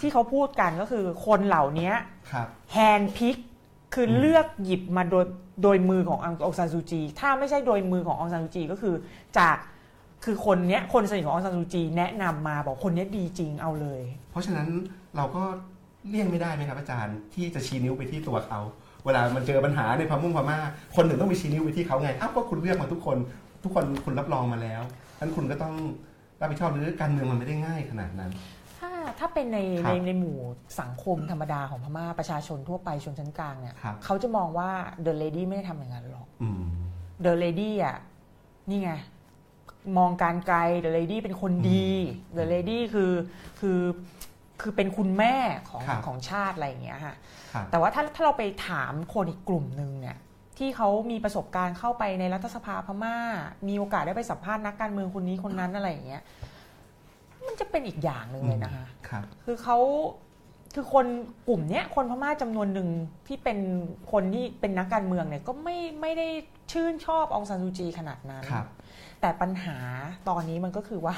[0.00, 1.92] ที่เขาพูดกันก็คือคนเหล่านี้
[2.32, 3.36] ครับ handpick
[3.94, 5.24] คือเลือกหยิบมาโดย
[5.62, 8.94] โดยมือของอองซานซูจี ถ้าไม่ใช่โดยมือของอองซานซูจีก็คือ
[9.38, 9.56] จาก
[10.24, 14.68] คือคนเนี้ยคนสนิทของอองซานซูจี แนะนำมาบอกคนเนี้ยดีจริงเอาเลย เพราะฉะนั้น
[15.16, 15.42] เราก็
[16.08, 18.60] เลี่ยงไม่ได้ไหมครับอาจารย์ที่จะชี้นิ้วไปที่ตัวเขา
[19.04, 20.58] เวลามันเจอปัญหาในพม่งพม่า
[20.96, 23.16] คนหนึ่งต้องไปชี้นิ้วไปที่เขาไงอ้าวก็คุณเลือกมาทุกคน
[23.62, 24.82] ทุกคนคุณรับรองมาแล้ว
[25.20, 25.74] นั้นคุณก็ต้อง
[26.42, 28.30] รับผิดชอบหรือการเมืองมันไม่ได้ง่ายขนาดนั้น
[28.78, 30.38] ถ้าถ้าเป็นในครับในในหมู่
[30.80, 34.70] สังคมธรรมดาของพม่าประชาชนทั่วไปชนชั้นกลางเนี่ยครับ เขาจะมองว่า
[35.02, 36.62] The Lady ไม่ได้ทำอย่างนั้นหรอกอืม
[37.22, 37.96] The Lady อะ
[38.70, 38.92] นี่ไง
[39.98, 41.88] มองการไกล The Lady เป็นคนดี
[42.34, 43.12] The Lady คือ
[43.60, 43.80] คือ
[44.60, 45.36] คือเป็นคุณแม่
[45.70, 47.14] ของครับ ของชาติอะไรอย่างเงี้ยค่ะ
[47.52, 50.16] ครับ แต่ว่าถ้าถ้าเราไปถามคนอีกกลุ่มหนึ่งเนี่ย
[50.58, 53.16] ที่เขามีประสบการณ์เข้าไปในรัฐสภาพม่า
[53.68, 56.22] มีโอกาสได้ไปสัมภาษณ์นักการเมืองคนนี้คนนั้นอะไรอย่างเงี้ย
[57.46, 59.78] มันจะเป็นอีกอย่างหนึ่งเลยนะคะครับคือเขา
[60.74, 61.06] คือคน
[61.48, 62.88] กลุ่มเนี้ยคนพม่าจำนวนหนึ่ง
[63.26, 63.58] ที่เป็น
[64.12, 66.28] คนที่เป็นนักการเมืองเนี่ยก็ไม่ไม่ได้
[66.72, 68.66] ชื่นชอบองซานซูจีขนาดนั้นครับ
[69.20, 69.76] แต่ปัญหา
[70.28, 71.16] ตอนนี้มันก็คือว่า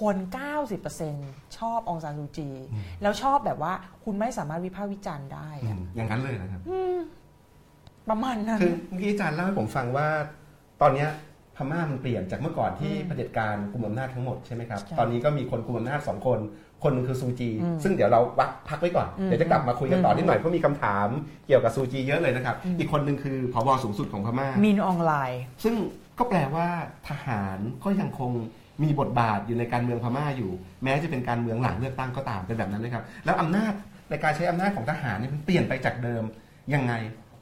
[0.00, 0.16] คน
[0.86, 3.72] 90%ชอบองซานซูจีอืมแล้วชอบแบบว่า
[4.04, 6.60] คุณไม่สามารถวิพากษ์วิจารณ์ได้อือะมอย่างนั้นเลยนะครับ
[8.10, 10.08] ประมาณนั้นคือเมื่อกี้อาจารย์เล่าให้ผมฟังว่า
[10.82, 11.10] ตอนเนี้ย
[11.56, 16.38] พม่ามันเปลี่ยนจากเมื่อก่อนที่อืมเผด็จการกลุ่มอำนาจทั้งหมดใช่ไหมครับใช่ตอนนี้ก็มีคนกลุ่มอำนาจสองคน
[16.82, 21.08] คนหนึงคือซูจีอืมซึ่งเดี๋ยวเราวักพักไว้ก่อนอืมเดี๋ยวจะกลับมาคุยกันต่ออมนิดหน่อยเพราะมีคำถาม
[21.46, 25.74] เกี่ยวกับซูจีเยอะเลยนะครับอืมอีกคนหนึ่งคือผบสูงสุดของพม่า มินออนไลน์ ซึ่ง
[26.18, 26.68] ก็แปลว่า
[27.08, 28.32] ทหารก็ยังคง
[28.82, 30.50] มีบทบาทอยู่ในการเมืองพม่าอยู่
[30.84, 33.72] แม้จะเป็นการเมืองหลังเลือกตั้งก็ตามเป็นแบบนั้นนะครับ แล้วอำนาจ
[34.10, 36.22] ในการใช้อำนาจของทหารเนี่ยมันเปลี่ยนไปจากเดิม
[36.74, 36.92] ยังไง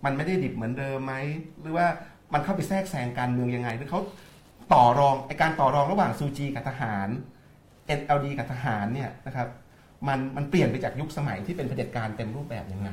[0.05, 1.15] มันไม่ได้ดิบเหมือนเดิมไหม
[1.61, 1.87] หรือว่า
[2.33, 4.01] มันเข้าไปแทรกแซงการเมืองยังไง หรือเขา
[4.73, 7.09] ต่อรองไอการต่อรองระหว่างซูจีกับทหาร
[7.99, 9.49] NLD กับทหารเนี่ยนะครับ
[10.09, 12.89] มันมันเปลี่ยนไปจากยุคสมัยที่เป็นเผด็จการเต็มรูปแบบยังไง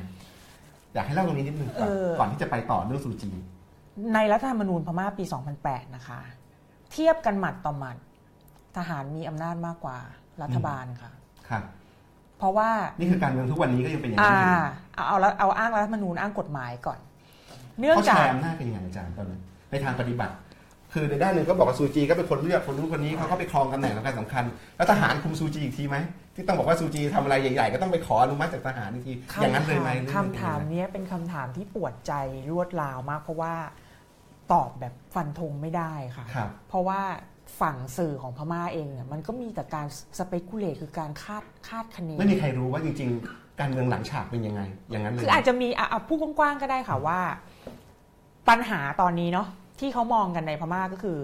[0.94, 3.30] อยากให้เล่าตรงนี้นิดนึงก่อนเออก่อนที่จะไปต่อเรื่องซูจี
[4.14, 5.24] ในรัฐธรรมนูญพม่าปี
[5.60, 6.20] 2008 นะคะ
[6.92, 7.96] เทียบกันหมัดต่อหมัด
[8.76, 9.98] ทหารมีอำนาจมากกว่า
[10.42, 11.12] รัฐบาลค่ะ
[11.48, 11.50] ค
[12.44, 14.62] รับเพราะว่านี่คือการเมืองทุกวันนี้ก็ยังเป็นอย่างอ่านั้นอยู่
[14.94, 16.98] เอาเอาเอาอ้างรัฐธรรมนูญอ้างกฎหมายก่อน
[17.78, 20.34] เนื่องเขาจาแชกร์อำนาจเป็นยังไงอาจารย์ตอนนั้นในทางปฏิบัติ
[20.92, 24.44] คือในด้านหนึ่งก็บอกว่าซูจีก็เป็นคนเลือกคนนู้นคนนี้เขาก็ไปครองตำแหน่งสำคัญสำคัญ
[24.76, 25.96] แล้วทหารคุมซูจีอีกทีไหม
[26.34, 32.12] ที่ต้องบอกว่าซูจีทำอะไรใหญ่ ๆ ก็ต้องไปขออนุมัติจากทหารอีกทีอย่างนั้นเลยไหมหรือคำถามเนี้ยเป็นคำถามที่ปวดใจ
[32.50, 33.54] รวดราวมาก เพราะว่า
[34.52, 37.00] ตอบแบบฟันธงไม่ได้ค่ะครับเพราะว่า
[37.60, 39.86] ฝั่งสื่อของพม่าเองเนี่ยมันก็มีแต่การ
[40.18, 47.20] สเปกุเลตคือการคาดคาดคะเนไม่มีใครรู้ว่าจริง ๆ การเมืองหลังฉากเป็นยังไง อย่างนั้นเลยคืออาจจะมีอะอะพูดกว้างๆก็ได้ค่ะว่า
[48.48, 49.48] ปัญหาตอนนี้เนาะ
[49.80, 51.18] ที่เขามองกันในพม่าก็คือ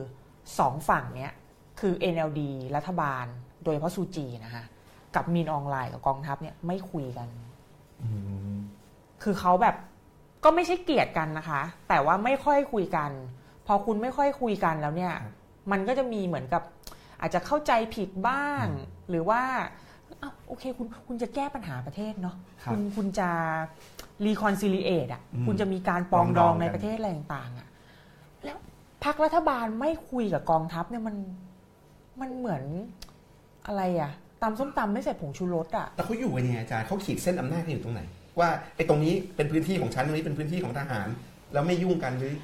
[0.58, 1.32] สองฝั่งเนี้ย
[1.80, 2.40] คือ NLD
[2.76, 3.24] รัฐบาล
[3.64, 4.64] โดยเฉพาะซูจีนะคะ
[5.14, 7.28] กับมีนออนไลน์กับกองทัพเนี่ยไม่คุยกัน
[8.02, 8.08] อื
[8.56, 8.58] ม
[9.22, 9.76] คือเขาแบบ
[10.44, 13.10] ก็ไม่ใช่เกลียดกันนะคะ แต่ว่าไม่ค่อยคุยกัน
[13.66, 15.12] พอคุณไม่ค่อยคุยกันแล้วเนี่ย
[15.72, 16.62] มันก็จะมีเหมือนกับ
[17.20, 18.64] อาจจะเข้าใจผิดบ้าง
[19.10, 19.42] หรือว่า
[20.22, 23.28] อ้าวโอเคคุณคุณจะแก้ปัญหาประเทศเนาะครับณคุณจะ
[24.26, 27.68] reconciliate อะอืมคุณจะมีการปรองดองปรองดองกันในประเทศอะไรต่างๆอะ
[28.44, 28.56] แล้ว
[29.04, 31.16] พรรครัฐบาลไม่คุยกับกองทัพเนี่ยมัน
[32.20, 32.62] มันเหมือน
[33.66, 38.02] อะไรอะตำส้มตำไม่ใส่ผงชูรสอะแล้วเขาอยู่กันยังไงอาจารย์เขาขีดเส้นอำนาจกันอยู่ตรงไหน
[38.38, 41.08] ว่าไอ้ตรงนี้เป็นพื้นที่ของฉันตรงนี้เป็นพื้นที่ของทหาร
[41.52, 42.34] แล้วไม่ยุ่งกันหรือ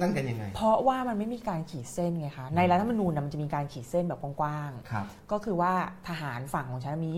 [0.00, 5.72] นั่นกันยังไง เพราะว่ามันไม่มีการขีดเส้นไงคะ ในรัฐธรรมนูญน่ะมันจะมีการขีดเส้นแบบกว้างครับๆก็คือว่า
[6.08, 7.10] ทหารฝั่งของฉันมี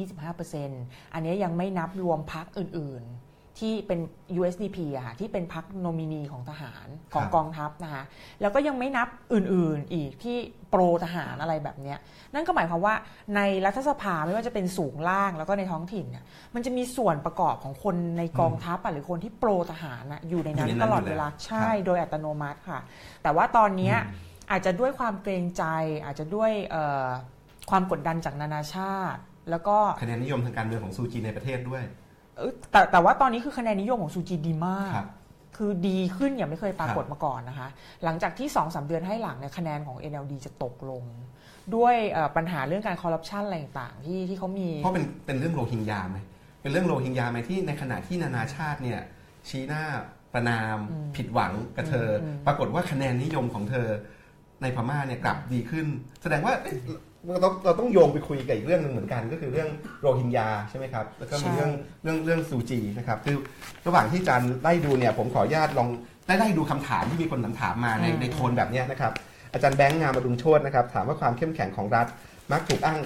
[0.53, 3.28] 25%อันนี้ยังไม่นับรวมพักอื่นๆ
[3.61, 4.01] ที่เป็น
[4.41, 8.03] USDP อะค่ะที่เป็นพรรคโนมินีของทหารของครับกองทัพนะคะ
[8.41, 10.37] แล้วก็ยังไม่นับอื่นๆอีกที่
[10.71, 11.99] โปรทหารอะไรแบบเนี้ย
[12.35, 12.95] นั่นก็หมายความว่า
[13.37, 22.81] ในรัฐสภาไม่ว่าจะเป็นสูงล่างแล้วก็ในท้องถิ่นเนี่ยมันจะมีส่วนประกอบของคนในกองทัพอะหรือคนที่โปรทหารอะอยู่ในนั้นอยู่ในนั้นตลอดอยู่เวแล้วลาใช่ครับโดยอัตโนมัติค่ะ
[23.23, 23.97] แต่ว่าตอนเนี้ย
[24.51, 25.65] อาจจะด้วยความเกรงใจ
[26.05, 27.07] อาจจะด้วยเอ่อ
[27.71, 32.08] ความกดดันจากนานาชาติ แล้วก็คะแนนนิยมทางการเมืองของซูจีในประเทศด้วยเอ้ย
[32.71, 35.09] แต่แต่ว่าตอนนี้คือคะแนนนิยมของซูจีดีมากครับ
[35.57, 37.69] คือดีขึ้นอย่างไม่เคยปรากฏครับมาก่อนนะคะ
[38.05, 41.05] หลังจากที่2อสเดือนให้หลังเนี่ยคะแนนของ NLD จะตกลง
[41.75, 46.19] ด้วยเอ่อปัญหาเรื่องการคอร์รัปชันอะไรต่างๆที่ที่เขามี เพราะเป็นเป็นเรื่องโรฮิงญาไหม
[46.63, 49.01] เป็นเรื่องโรฮิงญาไหมที่ในขณะที่นานาชาติเนี่ย
[49.49, 49.85] ชี้หน้า
[50.33, 53.87] ประนามอืมผิดหวังกับเธออมปรากฏว่าคะแนนนิยมของเธอ
[54.63, 55.87] ในพม่าเนี่ยกลับดีขึ้น
[56.23, 56.55] แสดงว่า
[57.25, 59.69] เอ๊ะเราต้องเราต้องโยงไปคุยกับอีกเรื่องหนึ่งเหมือนกัน ก็คือเรื่อง
[60.01, 63.37] โรฮิงญาใช่ไหมครับ แล้วก็มีใช่เรื่องเรื่องเรื่องซูจีนะครับคือ
[63.87, 65.89] ระหว่างที่อาจารย์ไล่ดูเนี่ยผมขออนุญาตลอง
[66.27, 69.13] ได้ไล่ดูคำถามที่มีคนถามถามมาในในโทนแบบเนี้ยนะครับ
[69.53, 72.07] อาจารย์แบงค์งามอดุลโชตนะครับถามว่าความเข้มแข็งของรัฐ
[72.53, 72.99] มักถูกอ้าง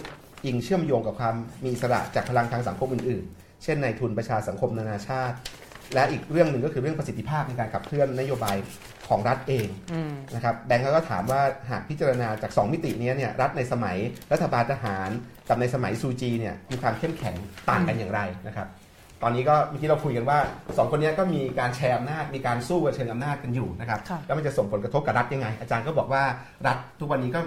[0.44, 5.37] อิงเชื่อมโยงกับความมีอิสระจากพลังทางสังคมอื่นๆ เช่นในทุนประชาสังคมนานาชาติ
[5.94, 8.57] และอีกเรื่องหนึ่งก็คือเรื่องประสิทธิภาพในการขับเคลื่อนนโยบาย
[9.12, 13.96] ของรัฐเองอืมนะครับแบงก์ก็ถามว่าหากพิจารณาจาก 2 มิติเนี้ยเนี่ยรัฐในสมัย
[14.33, 15.11] รัฐบาลทหาร
[15.48, 17.35] กับในสมัยซูจีเนี่ยมีความเข้มแข็ง
[17.70, 18.68] ต่างกันอย่างไรนะครับ
[19.22, 26.22] ตอนนี้ก็เมื่อกี้เราคุยกันว่า 2 คนเนี้ยก็มีการแชร์อำนาจมีการสู้กันเชิงอำนาจกันอยู่นะครับค่ะแล้วมันจะส่งผลกระทบกับรัฐยังไง อาจารย์ก็บอกว่า
[26.66, 27.40] รัฐทุกวันนี้ก็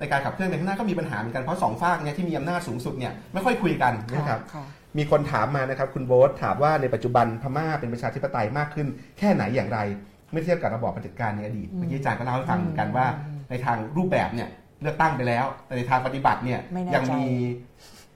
[0.00, 4.64] ในการขับเคลื่อนไปข้างหน้าก็มีปัญหาเหมือนกันเพราะสองฝากเนี่ยที่มีอำนาจสูงสุดเนี่ยไม่ค่อยคุยกันนะครับค่ะ
[4.98, 8.86] มีคนถามมานะครับคุณโบ๊ทถามว่าในปัจจุบันพม่าเป็นประชาธิปไตยมากขึ้น
[9.18, 9.78] แค่ไหนอย่างไร
[10.30, 14.48] เมื่อเทียบกับระบอบเผด็จการในอดีตอืมเมื่อกี้อาจารย์ก็เล่าให้ฟังเหมือนกันว่าอืมในทางรูปแบบเนี่ย
[14.82, 17.30] เลือกตั้งไปแล้ว แต่ในทางปฏิบัติเนี่ยไม่แน่ยังใจมี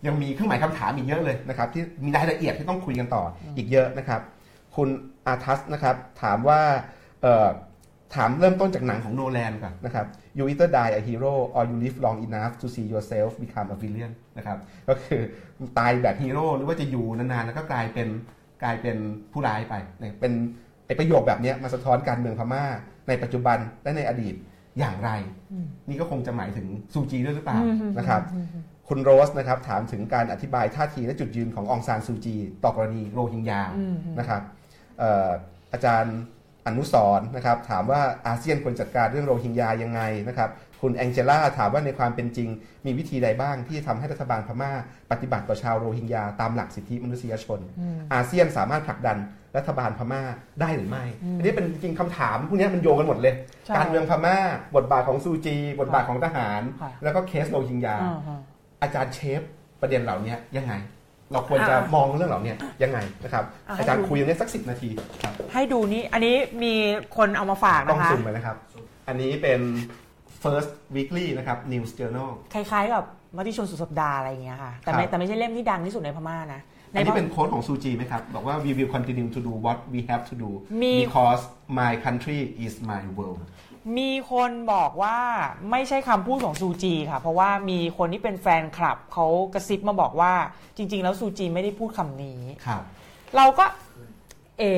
[0.07, 4.21] ยังมีเครื่องหมายคำถามอีกเยอะเลยนะครับ ที่มีรายละเอียดที่ต้องคุยกันต่อออีกเยอะนะครับ
[4.77, 4.89] คุณ
[5.27, 6.61] อาทัสนะครับถามว่า
[7.23, 7.49] เอ่อ
[8.15, 13.77] ถามเริ่มต้นจากหนังของโนแลนก่อนนะครับ you either die a hero or you live long enough to see yourself become a
[13.83, 15.21] villain นะครับ ก็คือ
[15.79, 18.09] ตายแบบฮีโร่หรือว่าจะอยู่นานๆ แล้วก็กลายเป็น
[18.63, 18.97] กลายเป็น
[19.33, 20.33] ผู้ร้ายไปเนี่ยเป็น
[20.87, 22.65] ไอประโยคแบบเนี้ยมาสะท้อนการเมืองพม่า
[23.09, 24.35] ในปัจจุบันและในอดีต
[24.79, 25.11] อย่างไร
[25.89, 27.59] นี่ก็คงจะหมายถึงซูจีด้วยหรือเปล่า
[27.99, 28.23] นะครับ
[28.89, 34.43] คุณโรสนะครับถามถึงการอธิบายท่าทีและจุดยืนขององซานซูจี ต่อกรณีโรฮิงญาอืมนะครับ
[34.99, 35.29] เอ่อ
[35.73, 36.17] อาจารย์
[36.67, 42.49] อนุสรณ์นะครับถามว่าอาเซียนควรจัดการเรื่องโรฮิงญายังไงนะครับคุณแองเจล่าถามว่าในความเป็นจริง
[42.87, 44.73] มีวิธีใดบ้างที่จะทำให้รัฐบาลพม่า
[45.11, 47.61] ปฏิบัติต่อชาวโรฮิงญาตามหลักสิทธิมนุษยชน
[48.15, 49.19] อาเซียนสามารถผลักดัน
[49.57, 50.23] รัฐบาลพม่า
[50.61, 51.05] ได้หรือไม่
[51.39, 53.35] อันนี้เป็นจริงๆคำถามพวกนี้มันโยงกันหมดเลย
[53.67, 54.37] ใช่การเมืองพม่า
[54.77, 58.39] บทบาทของซูจี บทบาทของทหารค่ะแล้วก็เคสโรฮิงญาอ่าฮะ
[58.83, 59.41] อาจารย์เชฟ
[59.81, 60.75] ประเด็นเหล่านี้ยังไง
[61.33, 64.91] เราควรจะอ่ามองเรื่องเหล่านี้ยังไงนะครับอะให้อาจารย์ดูคุยอย่างนี้สักสินาที
[65.23, 66.75] ครับให้ดูนี่อันนี้มี
[67.17, 68.57] คนเอามาฝากต้องนะคะซูมไปนะครับ
[69.09, 69.61] อันนี้เป็น
[70.43, 73.05] first weekly นะครับ news journal คล้ายๆกับ
[73.37, 80.51] มติชนสุดสัปดาห์อะไรอย่างเงี้ยค่ะแต่ไม่ครับแต่ไม่ใช่เล่มที่ดังที่สุดในพม่านะใน อันนี้พเป็นโค้ดของซูจีไหมครับ บอกว่า we will continue to do what we have to do
[80.83, 81.43] มี because
[81.81, 83.41] my country is my world
[83.99, 85.19] มีคนบอกว่า
[85.71, 90.33] ไม่ใช่คำพูดของซูจีค่ะ เพราะว่ามีคนที่เป็นแฟนคลับเขากระซิบมาบอกว่า
[90.77, 92.83] จริง ๆ แล้วซูจีไม่ได้พูดคำนี้ ครับ
[93.37, 93.65] เราก็
[94.59, 94.75] เอ๋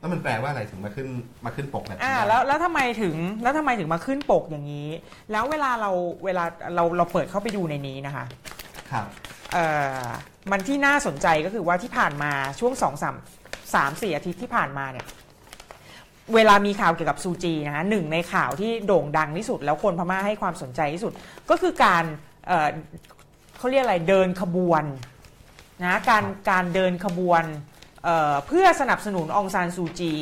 [0.00, 1.08] แล้วมันแปลว่าอะไรถึงมาขึ้น
[1.44, 4.88] มาขึ้นปกแบบอ่านี้แล้วแล้วทำไมถึงแล้วทำไมถึงมาขึ้นปกอย่างนี้
[5.32, 5.90] แล้วเวลาเรา
[6.24, 8.24] เวลาเราเราเปิดเข้าไปดูในนี้นะคะ
[8.90, 9.06] ครับ
[9.52, 9.66] เอ่
[10.04, 10.06] อ
[10.50, 13.16] มันที่น่าสนใจก็คือว่าที่ผ่านมาช่วงสองสาม
[13.74, 15.06] สามสี่อาทิตย์ที่ผ่านมาเนี่ย
[16.34, 21.12] เวลามีข่าวเกี่ยวกับซูจีนะคะหนึ่งในข่าวที่โด่งดังที่สุด แล้วคนพม่าให้ความสนใจที่สุด
[21.50, 22.04] ก็คือการ
[22.46, 22.68] เอ่อ
[23.58, 24.84] เขาเรียกอะไรเดินขบวน
[25.82, 27.42] นะการการเดินขบวน
[28.04, 30.12] เอ่อเพื่อสนับสนุนองซานซูจี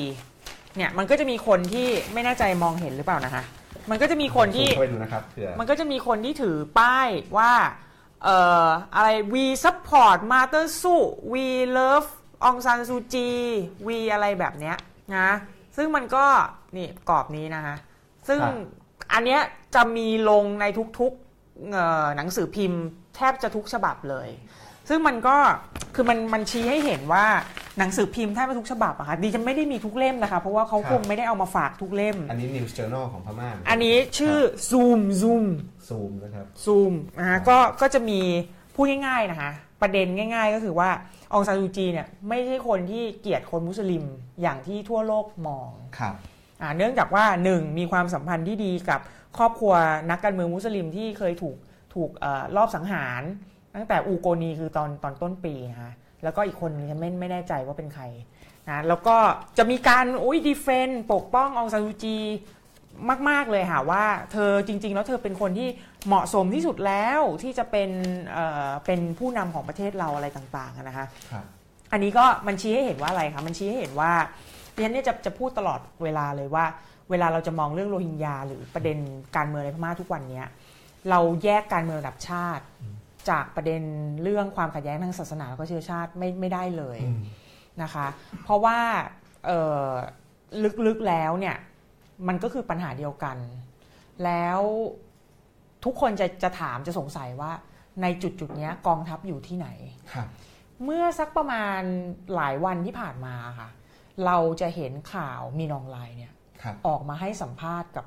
[0.77, 3.43] เนี่ยมันก็จะมีคนที่ไม่แน่ใจมองเห็นหรือเปล่านะคะ
[3.91, 7.53] มันก็จะมีคนที่ซูมเข้าไปดูนะครับเผื่อมันก็จะมีคนที่ถือป้ายว่า
[8.25, 10.97] เอ่ออะไร we support Martyr Su
[11.33, 11.45] we
[11.79, 12.09] love
[12.47, 13.31] Aung San Suu Kyi
[13.87, 14.77] we อะไรแบบเนี้ย
[15.17, 15.31] นะ
[15.77, 16.25] ซึ่งมันก็
[16.77, 17.77] นี่กรอบนี้นะคะ
[18.29, 18.55] ซึ่งครับ
[19.13, 19.41] อันเนี้ย
[19.75, 20.65] จะมีลงใน
[20.99, 22.83] ทุกๆเอ่อหนังสือพิมพ์
[23.17, 24.29] แทบจะทุกฉบับเลย
[24.89, 25.37] ซึ่งมันก็
[25.95, 27.27] คือมันมันชี้ให้เห็นว่า
[27.79, 34.37] หนังสือพิมพ์แทบจะทุกฉบับอะค่ะดีจะไม่ได้มีทุกเล่มนะคะ เพราะว่าเขาคงไม่ได้เอามาฝากทุกเล่ม อันนี้ news journal ของพม่าเหมืกัอันนี้ชื่อ
[34.71, 35.45] Zoom Zoom
[35.93, 38.21] ซูมนะครับซูมนะฮะก็ก็จะมี
[38.75, 39.51] พูดง่ายๆนะคะ
[39.83, 40.91] ประเด็นง่าย ๆ ก็คือว่า
[41.33, 44.05] องซานซูจีเนี่ยไม่ใช่คนที่เกลียดคนมุสลิม
[44.43, 46.15] อย่างที่ทั่วโลกมองครับ
[46.63, 49.01] อ่าเนื่องจากว่าหนึ่งมีความสัมพันธ์ที่ดีกับ
[49.39, 49.75] ครอบครัว
[50.11, 51.57] นักการเมืองมุสลิมที่เคยถูก
[51.95, 53.23] ถูกเออรอบสังหาร
[53.75, 55.93] ตั้งแต่อูโกนีคือตอนตอนต้นปีนะคะ
[56.25, 58.05] แล้วก็อีกคนนึงฉันไม่ไม่แน่ใจว่าเป็นใคร
[58.71, 59.17] นะแล้วก็
[59.59, 62.17] จะมีการอุ้ยดีเฟนปกป้ององซานซูจี
[63.29, 65.69] มาก ๆ เลยค่ะว่าเธอจริง ๆ แล้วเธอเป็นคนที่
[66.07, 67.91] เหมาะสมที่สุดแล้วที่จะเป็น
[68.33, 71.45] เอ่อเป็นผู้นำของประเทศเราอะไรต่างๆอะนะคะ ครับ
[71.93, 74.13] อันนี้ก็มันชี้ให้เห็นว่าอะไรคะมันชี้ให้เห็นว่า
[74.75, 76.65] ดิฉันเนี่ยจะจะพูดตลอดเวลาเลยว่า
[77.11, 78.99] เวลาเราจะมองเรื่องโรฮิงญาหรือประเด็น
[79.37, 80.47] การเมืองในพม่าทุกวันเนี้ย
[81.11, 82.65] เราแยกการเมืองระดับชาติ
[83.31, 83.83] จากประเด็น
[84.23, 87.21] เรื่องความขัดแย้งทางศาสนาแล้วก็เชื้อชาติไม่ไม่ได้เลย อืม
[87.83, 88.07] นะคะ
[88.45, 88.79] เพราะว่า
[89.47, 89.91] เอ่อ
[90.87, 91.57] ลึกๆแล้วเนี่ย
[92.29, 93.37] มันก็คือปัญหาเดียวกัน
[94.25, 94.61] แล้ว
[95.85, 97.53] ทุกคนจะจะถามจะสงสัยว่า
[98.03, 99.69] ในจุดจุดๆเนี้ยกองทัพอยู่ที่ไหน
[100.13, 100.29] ครับ
[100.85, 101.81] เมื่อสักประมาณ
[102.35, 103.69] หลายวันที่ผ่านมาค่ะ
[104.27, 108.07] เราจะเห็นข่าวมีนองไลน์เนี่ยครับออกมาให้สัมภาษณ์กับ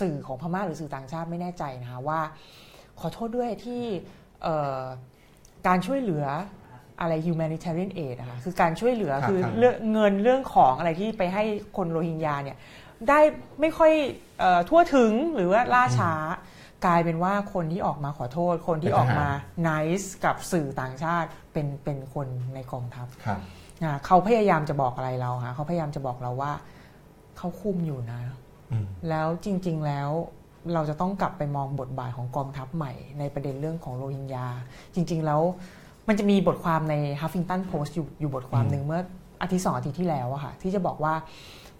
[0.00, 2.20] สื่อของพม่าหรือสื่อต่างชาติไม่แน่ใจนะคะว่า
[3.00, 3.82] ขอโทษด้วยที่
[4.42, 4.82] เอ่อ
[5.66, 6.26] การช่วยเหลือ
[7.00, 11.44] อะไร humanitarian aid นะคะคือการช่วยเหลือครับคือครับเรื่องเงินเรื่องของอะไรที่ไปให้
[11.76, 12.56] คนโรฮิงญาเนี่ย
[13.08, 13.20] ได้
[13.60, 13.92] ไม่ค่อย
[14.40, 16.12] เออทั่วถึงหรือว่าล่าช้า
[16.86, 19.28] กลายเป็นว่าคนที่ออกมาขอโทษ คนที่ออกมา
[19.68, 23.40] nice กับสื่อต่างชาติเป็นเป็นคนในกองทัพครับ
[23.82, 26.52] นะเขาพยายามจะบอกอะไรเราคะเขาพยายามจะบอกเราว่า
[27.38, 28.20] เขาคุมอยู่นะ
[28.70, 30.10] อืมแล้วจริง ๆแล้ว
[30.74, 34.46] เราจะต้องกลับไปมองบทบาทของกองทัพใหม่ ในประเด็นเรื่องของโรฮิงญา
[34.94, 35.40] จริง ๆ แล้ว
[36.08, 39.00] มันจะมีบทความใน Huffington Post อยู่อยู่บทความหนึ่งเมื่อ
[39.42, 41.14] อาทิตย์สองอาทิตย์ที่แล้วอะค่ะ ที่จะบอกว่า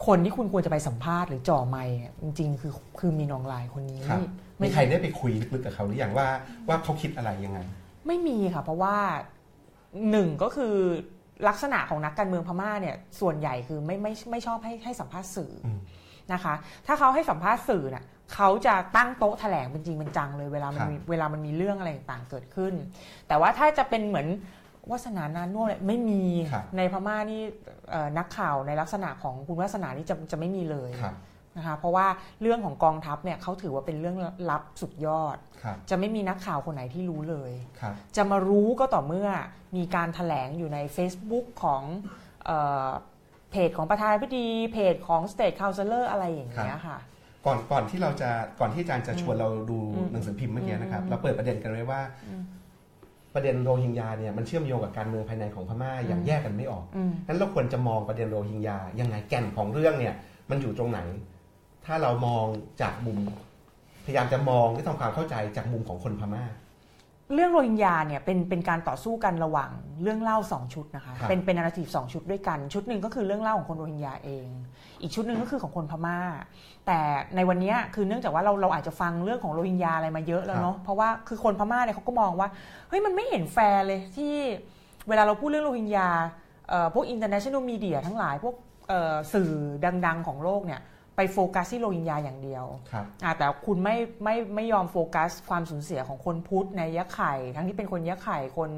[0.06, 4.20] คนที่คุณควรจะไปสัมภาษณ์หรือจ่อไมค์อะจริงๆ คือคือมีนองลายคนนี้ ครับ
[4.58, 6.28] ไม่มีใครได้ไปคุยลึกๆกับเขาหรือยังว่า
[6.68, 7.58] ว่าเขาคิดอะไรยังไง
[8.06, 8.96] ไม่มีค่ะ เพราะว่า
[10.10, 10.74] หนึ่งก็คือ
[11.48, 15.78] ลักษณะของนักการเมืองพม่าเนี่ยส่วนใหญ่คือไม่ไม่ไม่ชอบให้ให้สัมภาษณ์สื่ออม
[16.32, 16.54] นะคะ
[16.86, 22.74] ถ้าเขาให้สัมภาษณ์สื่อน่ะเขาจะตั้งโต๊ะแถลงเป็นจริงเป็นจังเลยเวลามันมีเวลามันมีเรื่องอะไรต่างๆเกิดขึ้น
[23.28, 24.28] แต่ว่าถ้าจะเป็นเหมือน
[24.90, 27.40] วาสนานานุ่วเลยไม่มีครับในพม่านี่
[27.90, 31.16] เอ่อนักข่าวในลักษณะของคุณวาสนานี่จะจะไม่มีเลยครับ
[31.56, 32.06] นะคะเพราะว่า
[32.40, 34.16] เรื่องของกองทัพเนี่ยเขาถือว่าเป็นเรื่อง
[34.50, 39.28] ลับสุดยอดครับจะไม่มีนักข่าวคนไหนที่รู้เลยครับจะมารู้ก็ต่อเมื่อ
[39.76, 41.82] มีการถแถลงอยู่ใน Facebook ของ
[42.46, 42.50] เอ
[42.86, 42.90] อ
[43.50, 46.98] เพจของประธานาธิบดีเพจของ State Councilor อะไรอย่างเงี้ยค่ะ
[47.46, 52.42] ก่อนก่อนที่เราจะก่อนที่อาจารย์จะชวนเราดูอืมหนังสือพิมพ์เมื่อกี้นะครับอืมเราเปิดประเด็นกันไว้ว่าอืม
[53.34, 60.14] ประเด็นโรฮิงญาเนี่ยมันเชื่อมโยงกับการเมืองภายในของพม่าอย่างอืมแยกกันไม่ออกอืมนั้นเราควรจะมองประเด็นโรฮิงญายังไงแก่นของเรื่องเนี่ย
[60.50, 61.00] มันอยู่ตรงไหน
[61.86, 62.44] ถ้าเรามอง
[62.80, 63.18] จากมุม
[64.04, 66.44] พยายามจะมองที่ทำความเข้าใจจากมุมของคนพม่า
[67.34, 69.70] เรื่องโรฮิงญาเนี่ยเป็นเป็นการต่อสู้กันระหว่าง
[70.02, 74.46] เรื่องเล่าสองชุดนะคะครับเป็นเป็นนาราทีฟสองชุดด้วยกัน ชุดหนึ่งก็คือเรื่องเล่าของคนโรฮิงญาเอง
[75.02, 76.18] อีกชุดหนึ่งก็คือของคนพม่า
[76.86, 76.98] แต่
[77.36, 82.48] ในวันเนี้ยคือเนื่องจากว่าเราเราอาจจะฟังเรื่องของโรฮิงญาอะไรมาเยอะแล้วเนาะเพราะว่าคือคนพม่าเนี่ยเขาก็มองว่า
[82.88, 84.34] เฮ้ยมันไม่เห็นแฟร์เลยที่
[85.08, 86.08] เวลาเราพูดเรื่องโรฮิงญา
[86.68, 88.54] เอ่อพวก international media ทั้งหลายพวก
[88.88, 89.50] เอ่อสื่อ
[90.06, 90.80] ดัง ๆ ของโลกเนี่ย
[91.16, 98.70] ไปโฟกัสที่โรฮิงญาอย่างเดียวครับอ่าแต่คุณไม่ไม่ไม่ยอมโฟกัสความสูญเสียของคนพุทธในยะไข่ ทั้งที่เป็นคนยะไข่คน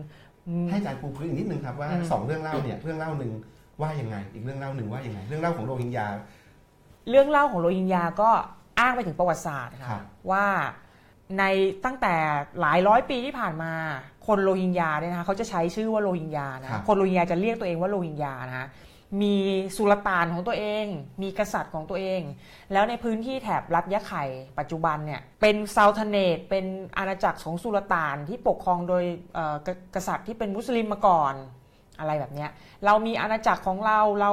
[0.48, 3.32] อืมให้อาจารย์ปูพื้นอีกนิดนึงครับว่าอืมสองเรื่องเล่าเนี่ยเรื่องเล่าหนึ่ง
[3.80, 6.06] ว่ายังไง อีกเรื่องเล่าหนึ่งว่ายังไง เรื่องเล่าของโรฮิงญา
[7.10, 8.30] เรื่องเล่าของโรฮิงญาก็
[8.78, 10.46] อ้างไปถึงประวัติศาสตร์ครัค่ะบว่า
[11.38, 11.44] ใน
[11.84, 12.14] ตั้งแต่
[12.60, 13.72] หลายร้อยปีที่ผ่านมา
[14.26, 18.66] คนโรฮิงญาเนี่ยนะคะเขาจะใช้ชื่อว่าโรฮิงญานะคนโรฮิงญาจะเรียกตัวเองว่าโรฮิงญานะคะ
[19.22, 19.34] มี
[19.76, 20.86] สุลต่านของตัวเอง
[21.22, 22.22] มีกษัตริย์ของตัวเอง
[22.72, 24.24] แล้วในพื้นที่แถบรัฐยะไข่
[24.58, 26.66] ปัจจุบันเนี่ยเป็น sultanate เป็น
[26.98, 31.34] อาณาจักรของสุลต่านที่ปกครองโดยเอ่อกกษัตริย์ที่เป็นมุสลิมมาก่อน
[31.98, 32.50] อะไรแบบเนี้ย
[32.84, 34.32] เรามีอาณาจักรของเราเรา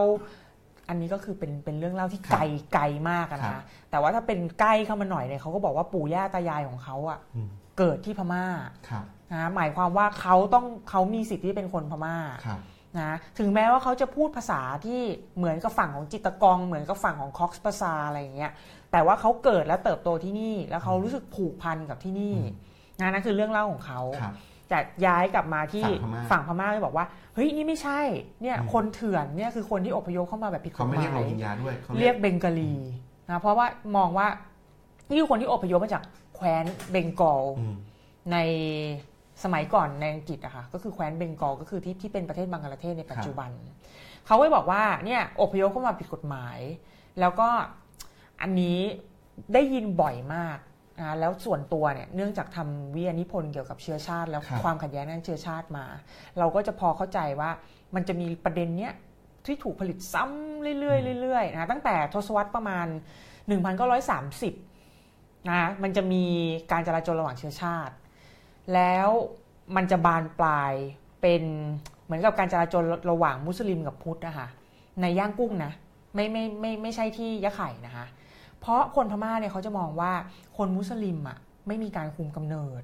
[0.89, 2.41] อันนี้ก็คือเป็นเป็นเรื่องเล่าที่ไกล
[2.73, 8.45] ไกลมากอะครันะบแต่ว่าถ้าเป็นใกล้เข้ามาหน่อยเนี่ยเขาก็บอกว่าปู่ย่าตายายของเขาอะอืมเกิดที่พม่า
[8.89, 12.15] ครับนะหมายความว่าเขาต้องเขามีสิทธิ์ที่เป็นคนพม่า
[12.45, 12.59] ครับ
[12.99, 15.01] นะถึงแม้ว่าเขาจะพูดภาษาที่
[15.38, 18.51] เหมือนกับฝั่งของจิตรกรเหมือนกับฝั่งของคอกส์ภาษาอะไรอย่างเงี้ย
[18.91, 22.49] แต่ว่าเขาเกิดและเติบโตที่นี่ แล้วเขารู้สึกผูกพันกับที่นี่อืม
[22.99, 24.34] นะนั่นคือเรื่องเล่าของเขาครับ
[24.69, 27.99] แต่ย้ายกลับมาที่ฝั่งพม่าฝั่งพม่าก็บอกว่าเฮ้ยนี่ไม่ใช่
[28.41, 32.74] เนี่ยอืมคนเถื่อนเนี่ยคือคนที่อพยพเข้ามาแบบผิดกเขาฎหไม่มาเรียกโรยฮิงญาด้วยเขาเรียกเบงกาลี
[33.30, 33.65] นะเพราะว่า
[33.97, 34.28] มองว่า
[35.09, 36.03] นี่คือคนที่อพยพมาจาก
[36.36, 37.76] แคว้นเบงกอลอืม
[38.32, 38.38] ใน
[39.43, 43.51] สมัยก่อนในอังกฤษอะค่ะก็คือแคว้นเบงกอลก็คือที่ที่เป็นประเทศบังกลาเทศในปัจจุบัน
[44.25, 46.59] เขาก็บอกว่าเนี่ยอพยพเข้ามาผิดกฎหมาย
[47.19, 47.49] แล้วก็
[48.41, 48.79] อันนี้
[49.53, 50.57] ได้ยินบ่อยมาก
[50.99, 55.85] นะแล้วส่วนตัวเนี่ยเนื่องจากทำวิทยานิพนธ์เกี่ยวกับเชื้อชาติ แล้วครับความขัดแย้งด้านเชื้อชาติมา
[56.39, 57.49] เราก็จะพอเข้าใจว่า
[57.95, 58.93] มันจะมีประเด็นเนี้ย
[59.45, 62.87] ที่ถูกผลิตซ้ำเรื่อยๆเรื่อยๆนะตั้งแต่ทศวรรษประมาณ
[64.13, 66.23] 1930นะมันจะมี
[66.71, 67.93] การจราจรระหว่างเชื้อชาติ
[68.74, 69.07] แล้ว
[69.76, 70.74] มันจะบานปลาย
[71.22, 71.43] เป็น
[72.05, 74.47] เหมือนกับการจราจรระหว่างมุสลิมกับพุทธนะคะ
[75.01, 75.72] ในย่างกุ้งนะ
[76.16, 78.05] ไม่ไม่ไม่ไม่ใช่ที่ยะไข่นะคะ
[78.59, 80.12] เพราะคนพม่าเนี่ยเขาจะมองว่า
[80.57, 81.38] คนมุสลิมอะ
[81.68, 82.84] ไม่มีการคุมกำเนิด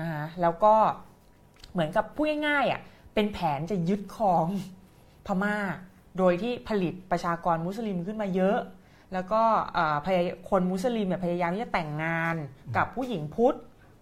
[0.00, 0.74] นะคะแล้วก็
[1.72, 2.80] เหมือนกับพูดง่ายๆอะ
[3.14, 4.46] เป็นแผนจะยึดครอง
[5.26, 5.56] พม่า
[6.18, 8.58] โดยที่ผลิตประชากรมุสลิมขึ้นมาเยอะ
[9.12, 9.42] แล้วก็
[10.50, 12.34] คนมุสลิมเนี่ยพยายามที่จะแต่งงาน
[12.76, 13.56] กับผู้หญิงพุทธ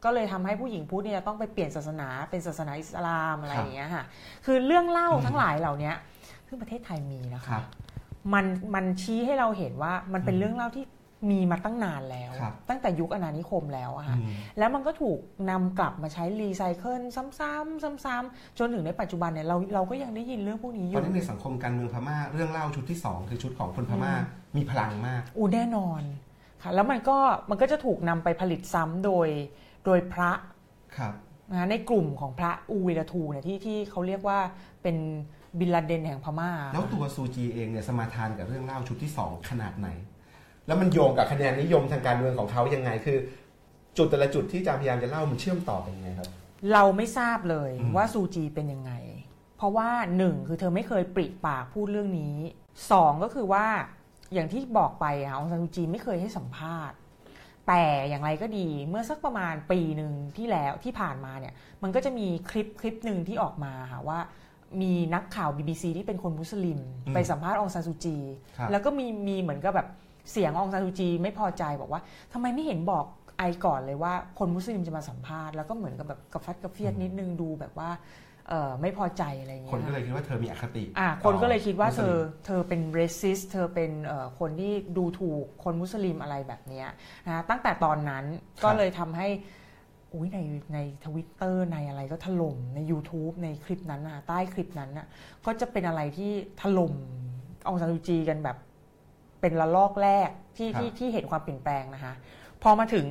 [0.05, 4.05] ก็เลยทำให้ผู้หญิงพุทธเนี่ยจะต้องไปเปลี่ยนศาสนาเป็นศาสนาอิสลามอะไรอย่างเงี้ยค่ะ
[4.46, 5.92] คือเรื่องเล่าทั้งหลายเหล่านี้
[6.46, 7.62] ซึ่งประเทศไทยมีนะคคะรับ
[8.34, 8.44] มัน
[8.74, 10.84] มันชี้ให้เราเห็นว่ามันเป็นเรื่องเล่าที่
[11.30, 15.18] มีมาตั้งนานแล้วครับตั้งแต่ยุคอาณานิคมแล้วอะค่ะอืมแล้วมันก็ถูก
[15.51, 24.12] นำกลับมาใช้รีไซเคิลซ้ำๆซ้ำๆจนถึงในปัจจุบันเนี่ยเราเราก็ยังได้ยินเรื่องพวกนี้อตอนยู่นี้ในสังคมการเมืองพม่าเรื่องเล่าชุดที่สองคือชุดของคนพม่า
[24.57, 26.03] มีพลังมากอูแน่นอน
[26.62, 27.18] ค่ะ แล้วมันก็
[27.51, 29.28] มันก็จะถูกนำไปผลิตซ้ำโดย
[29.89, 30.32] โดยพระ
[30.97, 31.14] ครับ
[31.53, 34.39] นะในกลุ่มของพระอูวิลาทูเนี่ยที่ที่เขาเรียกว่า
[34.82, 34.97] เป็น
[35.59, 39.89] บินลาเดนแห่งพม่า แล้วตัวซูจีเองเนี่ยสมาทานกับเรื่องเล่าชุดที่สองขนาดไหน
[40.66, 43.18] แล้วมันโยงกับคะแนนนิยมทางการเมืองของเขายังไงคือ
[43.97, 46.28] จุดแต่ละจุดที่อาจารย์พยายามจะเล่ามันเชื่อมต่อกันยังไงครับ
[46.72, 48.93] เราไม่ทราบเลยอืมว่าซูจีเป็นยังไง
[49.57, 52.36] เพราะว่าหนึ่งคือเธอไม่เคยปริปากพูดเรื่องนี้
[52.93, 53.66] สองก็คือว่า
[54.34, 56.97] อย่างที่บอกไปอะองซานซูจีไม่เคยให้สัมภาษณ์
[57.68, 64.18] แต่อย่างไรก็ดีเมื่อสักประมาณปีหนึ่งที่แล้วที่ผ่านมาเนี่ยมันก็จะมีคลิปคลิปหนึ่งที่ออกมาค่ะว่า
[64.82, 68.16] มีนักข่าว BBC ที่เป็นคนมุสลิมอืมไปสัมภาษณ์องซานซูจี
[68.58, 69.88] ครับแล้วก็มีมีเหมือนกับแบบ
[70.32, 72.00] เสียงองซานซูจี ไม่พอใจบอกว่า
[72.32, 73.04] ทำไมไม่เห็นบอก
[73.38, 78.04] ไอก่อนเลยว่าคนมุสลิมจะมาสัมภาษณ์แล้วก็เหมือนกับแบบกระฟัดกระเฟียดนิดนึงดูแบบว่าเออ
[78.80, 86.86] ไม่พอใจอะไรอย่างคเงี้นยก็เลยคิดว่าเธอมีอคติอะคนก็เลยคิดว่ามุเธสลิอมเธอเป็นเรสิสเธอเป็นเอ่อคนที่ดูถูกคนมุสลิมอะไรแบบเนี้ย
[87.26, 88.24] นะตั้งแต่ตอนนั้น
[88.64, 89.28] ก็เลยทำให้
[90.14, 90.40] อุ้ยใน
[90.74, 95.07] ในทวิตเตอร์ในอะไรก็ถล่มใน YouTube ในคลิปนั้นนะใต้คลิปนั้นน่ะ
[95.46, 96.32] ก็จะเป็นอะไรที่
[96.62, 96.92] ถล่ม
[97.68, 98.57] องซานซูจีกันแบบ
[99.40, 102.14] เป็นระลอกแรกที่ที่ที่เห็นความเปลี่ยนแปลงนะคะ
[102.62, 103.07] พอมาถึง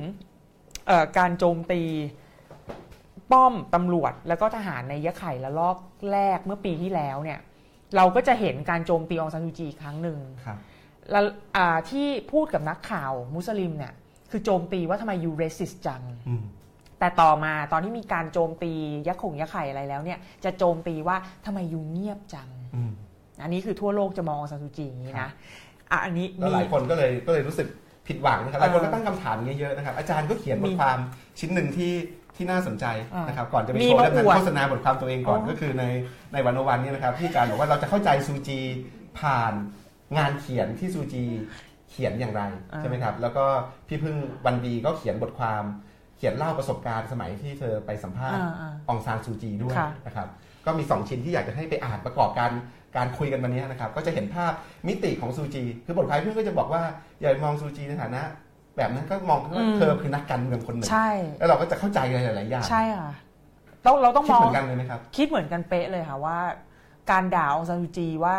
[0.86, 1.82] เอ่อการโจมตี
[3.32, 5.76] ป้อมตำรวจแล้วก็ทหารในยะไข่ละลอก
[6.12, 7.38] แรกเมื่อปีที่แล้วเนี่ย
[7.96, 10.58] เราก็จะเห็นการโจมตีองซานซูจีอีกครั้งหนึ่งครับ
[11.10, 11.24] แล้ว
[11.56, 13.92] อ่าที่พูดกับนักข่าวมุสลิมเนี่ย
[14.30, 16.42] คือโจมตีว่าทำไมยูเรสิสจังอืม
[16.98, 18.72] แต่ต่อมาตอนที่มีการโจมตี
[19.06, 21.16] ยะขงยะไข่อะไรแล้วเนี่ยจะโจมตีว่า
[21.46, 22.92] ทำไมยูเงียบจังอืม
[23.42, 25.30] อันนี้คือทั่วโลกจะมององซานซูจีอย่างนี้นะ
[25.90, 27.68] อะอันนี้แล้วมีหลายคนก็เลยก็เลยรู้สึก
[28.06, 30.98] ผิดหวังนะครับหลายคนก็เออตั้งคำถามอย่างเงี้ยเยอะนะครับอาจารย์ก็เขียนบมีทความ
[31.38, 31.92] ชิ้นหนึ่งที่
[32.38, 35.84] ที่น่าสนใจอ่านนะครับก่อนจะไปมีโชว์มาเล่มนั้อวดนโฆษณาบทความตัวเองก่อนอ๋อก็คือใน
[36.32, 38.60] ในวันโอวันเนี่ยนะครับที่อาจารย์บอกว่าเราจะเข้าใจซูจี
[39.20, 39.52] ผ่าน
[40.18, 41.24] งานเขียนที่ซูจี
[41.90, 42.42] เขียนอย่างไร
[42.78, 43.44] ใช่ไหมครับแล้วก็
[43.88, 44.16] พี่พึ่ง
[44.46, 45.62] วันดีก็เขียนบทความ
[46.16, 50.28] เขียนเล่าประสบการณ์สมัยที่เธอไปสัมภาษณ์อ่าอ่าองซานซูจีด้วยค่ะนะครับ
[50.66, 52.50] ก็มี 2 ชิ้นที่อยากจะให้ไปอ่านประกอบการ
[52.96, 54.52] การคุยกันวันนี้นะครับก็จะเห็นภาพ
[54.88, 56.82] มิติของซูจี คือบทความเพื่อนก็จะบอกว่า
[57.20, 58.22] อย่ามองซูจีในฐานะ
[58.78, 63.12] แบบนั้นก็มองว่าอืมเธอคือนักการเมืองคนหนึ่งใช่แล้วเราก็จะเข้าใจอะไรหลายๆอย่างใช่ค่ะ
[63.86, 66.38] ต้องเราต้องคิดมองเหมือนกันเลยไหมครับคิดเหมือนกันเป๊ะเลยค่ะว่า
[67.10, 68.36] การด่าองซานซูจีว่า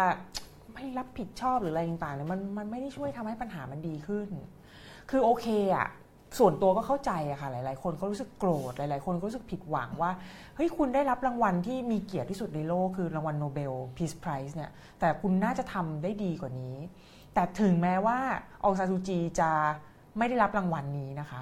[0.74, 4.28] ไม่รับผิดชอบหรืออะไรต่างๆเนี่ยมันมันไม่ได้ช่วยทำให้ปัญหามันดีขึ้น
[5.10, 5.88] คือโอเคอะ
[6.40, 10.12] ส่วนตัวก็เข้าใจอะค่ะหลาย ๆ คนก็รู้สึกโกรธหลาย ๆ คนก็รู้สึกผิดหวังว่า
[10.56, 16.76] เฮ้ยคุณได้รับรางวัลที่มีเกียรติที่สุดในโลกคือรางวัลโนเบล Peace Prize เนี่ยแต่คุณน่าจะทำได้ดีกว่านี้
[17.34, 18.18] แต่ถึงแม้ว่า
[18.64, 19.52] องซานซูจีจะ
[20.18, 21.42] ไม่ได้รับรางวัลนี้นะคะ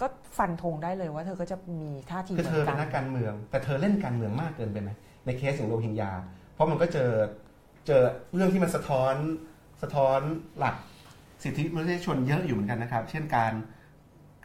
[0.00, 0.06] ก็
[0.38, 4.90] ฟันธงได้เลยว่าเธอก็จะมีท่าทีคือเหมืเธออนกัเป็นนนักการเมือง แต่เธอเล่นการเมืองมากเกินไปไหม
[5.26, 6.12] ในเคสของโรฮิงญา
[6.52, 7.10] เพราะมันก็เจอ
[7.86, 8.02] เจอ
[8.34, 9.14] เรื่องที่มันสะท้อน
[9.82, 10.20] สะท้อน
[10.58, 10.74] หลัก
[11.42, 13.52] สิทธิมนุษยชนเยอะอยู่เหมือนกันนะครับ เช่นการ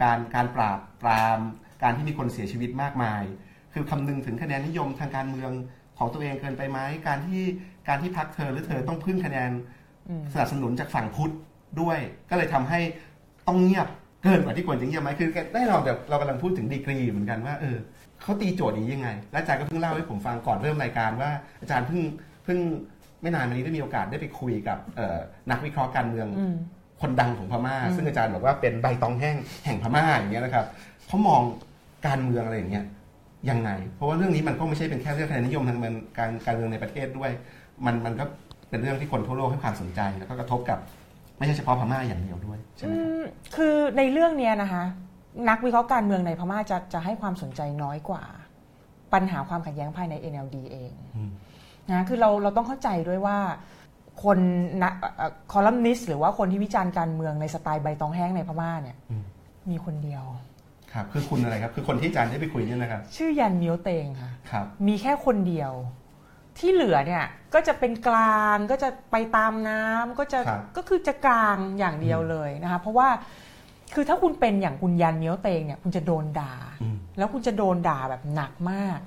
[0.02, 1.40] การการปราบปราม
[1.84, 3.24] การที่มีคนเสียชีวิตมากมาย
[3.74, 5.52] คือคำนึงถึงคะแนนนิยมทางการเมือง
[5.98, 7.44] ของตัวเองเกินไปไหมการที่
[7.88, 9.52] การที่พักเธอหรือเธอต้องพึ่งคะแนน
[10.10, 11.34] อืมสนับสนุนจากฝั่งพุทธ
[11.82, 12.00] ด้วย
[12.30, 12.80] ก็เลยทำให้
[13.48, 13.88] ต้องเงียบ
[14.24, 17.78] เกินกว่าที่ควรจะเงียบไหมคือแน่นอนแบบเรากำลังพูดถึงดีกรีเหมือนกันว่าเออ
[18.22, 21.30] เขาตีโจทย์นี้ยังไง และอาจารย์ก็เพิ่งเล่าให้ผมฟังก่อนเริ่มรายการว่า
[21.62, 22.00] อาจารย์เพิ่ง
[22.44, 22.60] เพิ่ง
[23.22, 25.18] ไม่นานมานี้ได้มีโอกาสได้ไปคุยกับเอ่อ
[25.52, 26.56] นักวิเคราะห์การเมืองอืม
[27.02, 29.36] คนดังของพม่าอืมซึ่งอาจารย์บอกว่าเป็นใบตองแห้ง
[29.66, 30.66] แห่งพม่าอย่างเงี้ยนะครับ
[31.08, 31.42] เขามอง
[32.08, 32.86] การเมืองอะไรอย่างเงี้ย
[33.50, 37.32] ยังไง เพราะว่าเรื่องนี้มันก็ไม่ใช่เป็นแค่เรื่องคะแนนนิยมทางการการการเมืองในประเทศด้วย
[37.86, 38.26] มันมันก็
[38.70, 40.80] เป็นเรื่องที่คนทั่วโลกให้ความสนใจ แล้วก็กระทบกับ
[41.42, 43.22] ไม่ใช่เฉพาะพม่าอย่างเดียวด้วยใช่ไหมครับอืม
[43.56, 44.84] คือในเรื่องเนี้ยนะคะ
[45.50, 48.24] นักวิเคราะห์การเมืองในพม่าจะจะให้ความสนใจน้อยกว่า
[49.14, 51.32] ปัญหาความขัดแย้งภายใน NLD เองอืม
[51.92, 53.38] นะคือเราเราต้องเข้าใจด้วยว่า
[54.24, 54.38] คน
[54.84, 54.94] นัก
[55.52, 59.24] คอลัมนิสต์หรือว่าคนที่วิจารณ์การเมืองในสไตล์ใบตองแห้งในพม่าเนี่ยอืม
[59.72, 60.24] มีคนเดียว
[60.94, 65.72] ครับคือคุณอะไรครับ คือคนที่อาจารย์ได้ไปคุยเนี่ยนะครับ ชื่อยันมิโอเตงค่ะครับมีแค่คนเดียว
[66.60, 73.08] ที่เหลือเนี่ยก็จะเป็นกลางก็จะไปตามน้ำก็จะครับก็คือจะกลางอย่างเดียวเลยนะคะเพราะว่า
[73.94, 79.00] คือถ้าคุณเป็นอย่างคุณยันเมียวเตงเนี่ยคุณจะโดนด่าอืมแล้วคุณจะโดนด่าแบบหนักมาก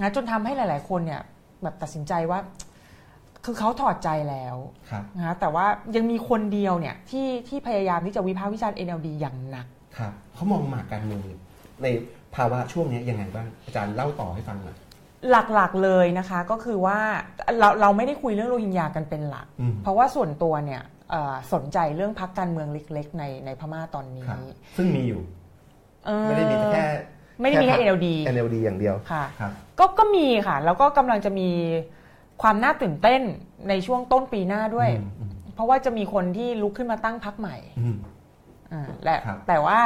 [0.00, 1.20] นะจนทำให้หลาย ๆ คนเนี่ย
[1.62, 2.38] แบบตัดสินใจว่า
[3.44, 4.56] คือเขาถอดใจแล้ว
[4.90, 5.66] ครับนะแต่ว่า
[5.96, 9.66] ยังมีคนเดียวเนี่ยที่ที่พยายามที่จะวิพากษ์วิจารณ์ NLD อย่างหนัก
[9.98, 11.20] ครับเขามองหมากการเมือง
[11.82, 11.86] ใน
[12.34, 14.76] ภาวะช่วงนี้ยังไงบ้างอาจารย์เล่าต่อให้ฟังหน่อย
[15.30, 16.98] หลักๆเลยนะคะก็คือว่า
[17.58, 24.38] เราเราไม่ได้คุยเรื่องโรฮิงญากันเป็นหลักอืมเพราะว่าส่วนตัวเนี่ยเอ่อสนใจเรื่องพักการเมืองเล็กๆ ในในพม่าตอนนี้ครับ
[24.76, 25.20] ซึ่งมีอยู่
[26.06, 26.84] เอ่อไม่ได้มีแค่
[27.40, 31.48] ไม่ได้มีแค่พรรค NLD NLD อย่างเดียวค่ะครับก็ก็มีค่ะ แล้วก็กำลังจะมี
[32.42, 33.22] ความน่าตื่นเต้น
[33.68, 37.96] ในช่วงต้นปีหน้าด้วยอืมอืมเพราะว่าจะมีคนที่ลุกขึ้นมาตั้งพักใหม่อืม
[38.72, 39.80] อ่าและครับแต่ว่า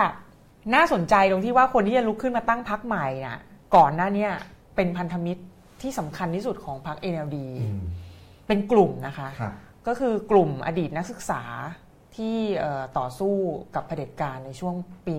[0.74, 3.38] น่าสนใจตรงที่ว่าคนที่จะลุกขึ้นมาตั้งพักใหม่น่ะ
[3.76, 4.26] ก่อนหน้าเนี้
[4.76, 5.42] เป็นพันธมิตร
[5.82, 7.80] ที่สำคัญที่สุดของพรรค NLD อืม
[8.46, 9.54] เป็นกลุ่มนะคะครับ
[9.86, 11.42] ก็คือกลุ่มอดีตนักศึกษา
[12.16, 13.34] ที่เอ่อต่อสู้
[13.74, 14.74] กับเผด็จการในช่วง
[15.06, 15.14] ปี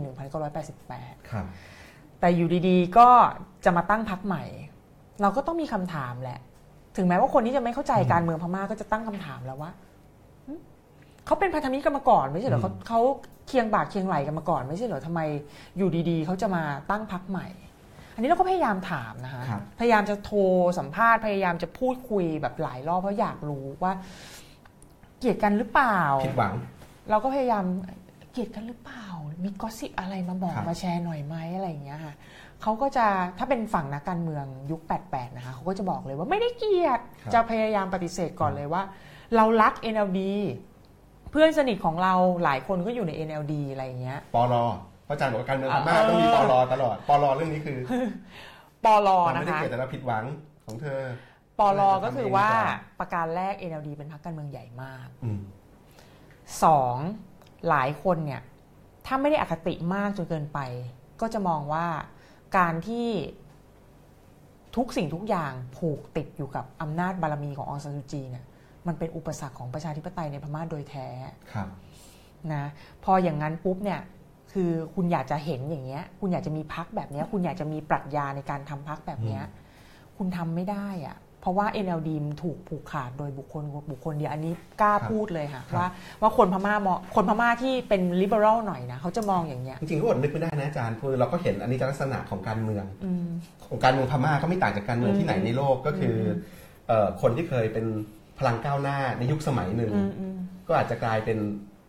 [0.62, 1.46] 1988ครับ
[2.20, 3.10] แต่อยู่ดีๆ ก็
[3.66, 4.44] จะมาตั้งพักใหม่
[5.22, 6.40] เราก็ต้องมีคำถามแหละ
[6.98, 9.72] ถึงแม้ว่าคนที่จะไม่เข้าใจอืมการเมืองพม่าก็จะตั้งคำถามแล้วว่า
[10.48, 10.54] หึ
[11.26, 13.02] เขาเป็นพันธมิตรกันมาก่อนไม่ใช่เหรออืมเขาเขา
[13.48, 15.22] เคียงบ่าเคียงไหลกันมาก่อน ไม่ใช่เหรอทำไม
[15.78, 17.48] อยู่ดีๆ เขาจะมาตั้งพักใหม่
[18.18, 20.40] อันนี้เราก็พยายามถามนะคะ ครับ พยายามจะโทร
[20.80, 23.94] สัมภาษณ์ พยายามจะพูดคุยแบบหลายรอบเพราะอยากรู้ว่า
[25.20, 26.54] เกลียดกันหรือเปล่า ผิดหวัง
[27.10, 27.64] เราก็พยายาม
[28.32, 29.06] เกลียดกันหรือเปล่า
[29.44, 32.14] มีกอสซิบอะไรมาบอกครับ มาแชร์หน่อยไหมอะไรอย่างเงี้ยค่ะ
[32.62, 33.06] เขาก็จะ
[33.38, 38.84] ถ้าเป็นฝั่งนักการเมืองยุค 88 นะคะเขาก็จะบอกเลยว่าไม่ได้เกลียด ครับ จะพยายามปฏิเสธก่อนเลยว่า
[39.36, 40.22] เรารัก NLD
[41.32, 42.14] เพื่อนสนิทของเรา
[42.44, 47.80] หลายคนก็อยู่ใน NLD อะไรอย่างเงี้ยปลเพราะอาจารย์บอกว่าการเมืองพม่าเออต้องมีปลตลอดปลเรื่องนี้คือ
[48.86, 50.24] ปลมันนะไม่ได้คะเกิดแต่เราผิดหวัง
[50.66, 51.02] ของเธอ
[51.60, 55.42] ปลก็คือว่าทำเองก่อนประการแรก NLD เป็นพรรคการเมืองใหญ่มากอืม
[56.64, 56.96] สอง
[57.70, 58.42] หลายคนเนี่ย
[59.06, 60.60] ถ้าไม่ได้อคติมากจนเกินไป
[61.22, 61.88] ก็จะมองว่า
[62.58, 63.08] การที่
[64.76, 68.46] ทุกสิ่งทุกอย่างผูกติดอยู่กับอำนาจบารมีขององซานซูจีเนี่ย
[68.88, 71.08] มันเป็นอุปสรรคของประชาธิปไตยในพม่าโดยแท้
[71.54, 71.68] ครับ
[72.54, 72.66] นะ
[73.04, 74.00] พออย่างนั้นปุ๊บเนี่ย
[74.60, 79.44] คือคุณอยากจะเห็นอย่างเงี้ย คุณอยากจะมีพักแบบเนี้ย คุณอยากจะมีปรัชญาในการทำพักแบบเนี้ย
[80.18, 85.88] คุณทำไม่ได้อะเพราะว่า NLD มันถูกผูกขาดโดยบุคคลบุคคลเดียวอันนี้กล้าครับพูดเลยค่ะครับว่า
[86.22, 93.28] ว่าคนพม่ามองคนพม่าที่เป็น liberal หน่อยนะเขาจะมองอย่างเงี้ยจริงๆก็อดนึกไม่ได้นะอาจารย์คือเราก็เห็นอันนี้ลักษณะของการเมืองอืม
[93.68, 96.24] ของการเมืองพม่าก็ไม่ต่างจากการเมืองอืมที่ไหนในโลกก็คืออ
[96.88, 97.86] เอ่อคนที่เคยเป็น
[98.40, 100.38] พลังก้าวหน้าในยุคสมัยหนึ่งอืมอืม
[100.68, 101.38] ก็อาจจะกลายเป็น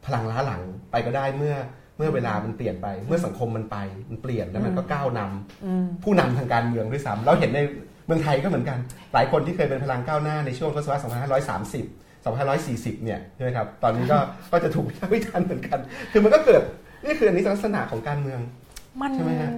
[0.06, 1.56] พลังล้าหลังไปก็ได้เมื่อ
[1.98, 3.76] เมื่อเวลามันเปลี่ยนไป เมื่อสังคมมันไป
[4.10, 7.60] มันเปลี่ยนแล้วมันก็ก้าวนำอืมผู้นำทางการเมืองด้วยซ้ำเราเห็นใน
[8.06, 8.78] เมืองไทยก็เหมือนกัน
[9.14, 14.18] หลายคนที่เคยเป็นพลังก้าวหน้าในช่วงทศวรรษ2530 2540 เนี่ยใช่ไหมครับ ตอนนี้ก็
[14.52, 15.78] ก็จะถูกวิพากษ์วิจารณ์เหมือนกัน
[16.12, 16.62] คือมันก็เกิด
[17.04, 18.40] นี่คืออันนี้ลักษณะของการเมือง
[19.00, 19.50] มันใช่ไหมฮะ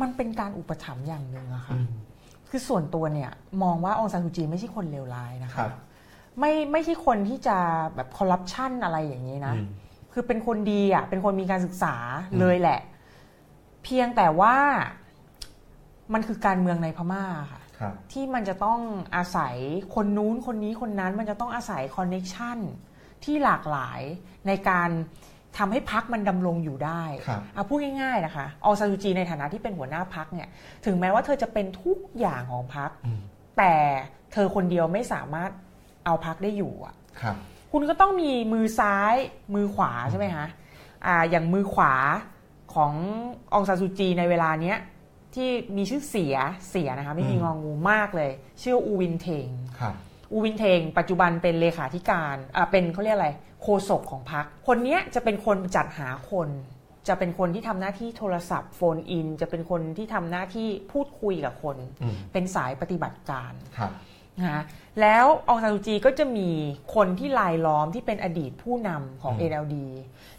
[0.00, 1.76] มันเป็นการอุปถัมภ์อย่างหนึ่งอะค่ะ
[2.48, 3.30] คือส่วนตัวเนี่ย
[3.62, 5.70] มองว่าองซานซูจีไม่ใช่คนเลวร้ายนะคคะรับ
[6.38, 7.56] ไม่ไม่ใช่คนที่จะ
[7.94, 9.66] แบบคอร์รัปชันอะไรอย่างนี้นะอืม
[10.12, 11.94] คือเป็นคนดีอะ เป็นคนมีการศึกษา
[12.32, 12.80] อืมเลยแหละ
[13.84, 14.56] เพียงแต่ว่า
[16.12, 18.80] มันคือการเมืองในพม่าค่ะครับที่มันจะต้อง
[19.16, 19.56] อาศัย
[19.94, 22.58] คนนู้นคนนี้คนนั้น มันจะต้องอาศัยคอนเน็ชัน
[23.24, 24.00] ที่หลากหลาย
[24.46, 24.90] ในการ
[25.58, 30.48] ทำให้พักมันดำรงอยู่ได้ครับเอาพูดง่ายๆนะคะอองซานซูจีในฐานะที่เป็นหัวหน้าพักเนี่ย
[30.84, 33.20] ถึงแม้ว่าเธอจะเป็นทุกอย่างของพักอืม
[33.58, 33.74] แต่
[34.32, 35.50] เธอคนเดียวไม่สามารถ
[36.04, 36.94] เอาพักได้อยู่อะ
[37.70, 39.14] ครับคุณก็ต้องมีมือซ้าย
[39.54, 40.46] มือขวาใช่ไหมคะ
[41.06, 41.94] อ่าอย่างมือขวา
[42.74, 42.92] ของ
[43.54, 44.78] องซานซูจีในเวลาเนี้ย
[45.34, 46.36] ที่มีชื่อเสีย
[46.70, 48.30] เสียนะคะไม่มีอืมงองูมากเลย
[48.62, 49.48] ชื่ออูวินเทง
[49.80, 49.94] ครับ
[50.32, 53.30] อูวินเทง ปัจจุบันเป็นเลขาธิการอ่าเป็นเขาเรียกอะไร
[53.62, 56.48] โฆษกของพรรคคนเนี้ยจะเป็นคนจัดหาคน
[57.08, 63.92] จะเป็นคนที่ทำหน้าที่โทรศัพท์โฟนอิน จะเป็นคนที่ทำหน้าที่พูดคุยกับคนอืมเป็นสายปฏิบัติการครับ
[64.40, 64.62] นะคะ
[65.00, 66.48] แล้วองซานซูจีก็จะมี
[66.94, 69.76] คนที่ลายล้อมที่เป็นอดีตผู้นำของอืม NLD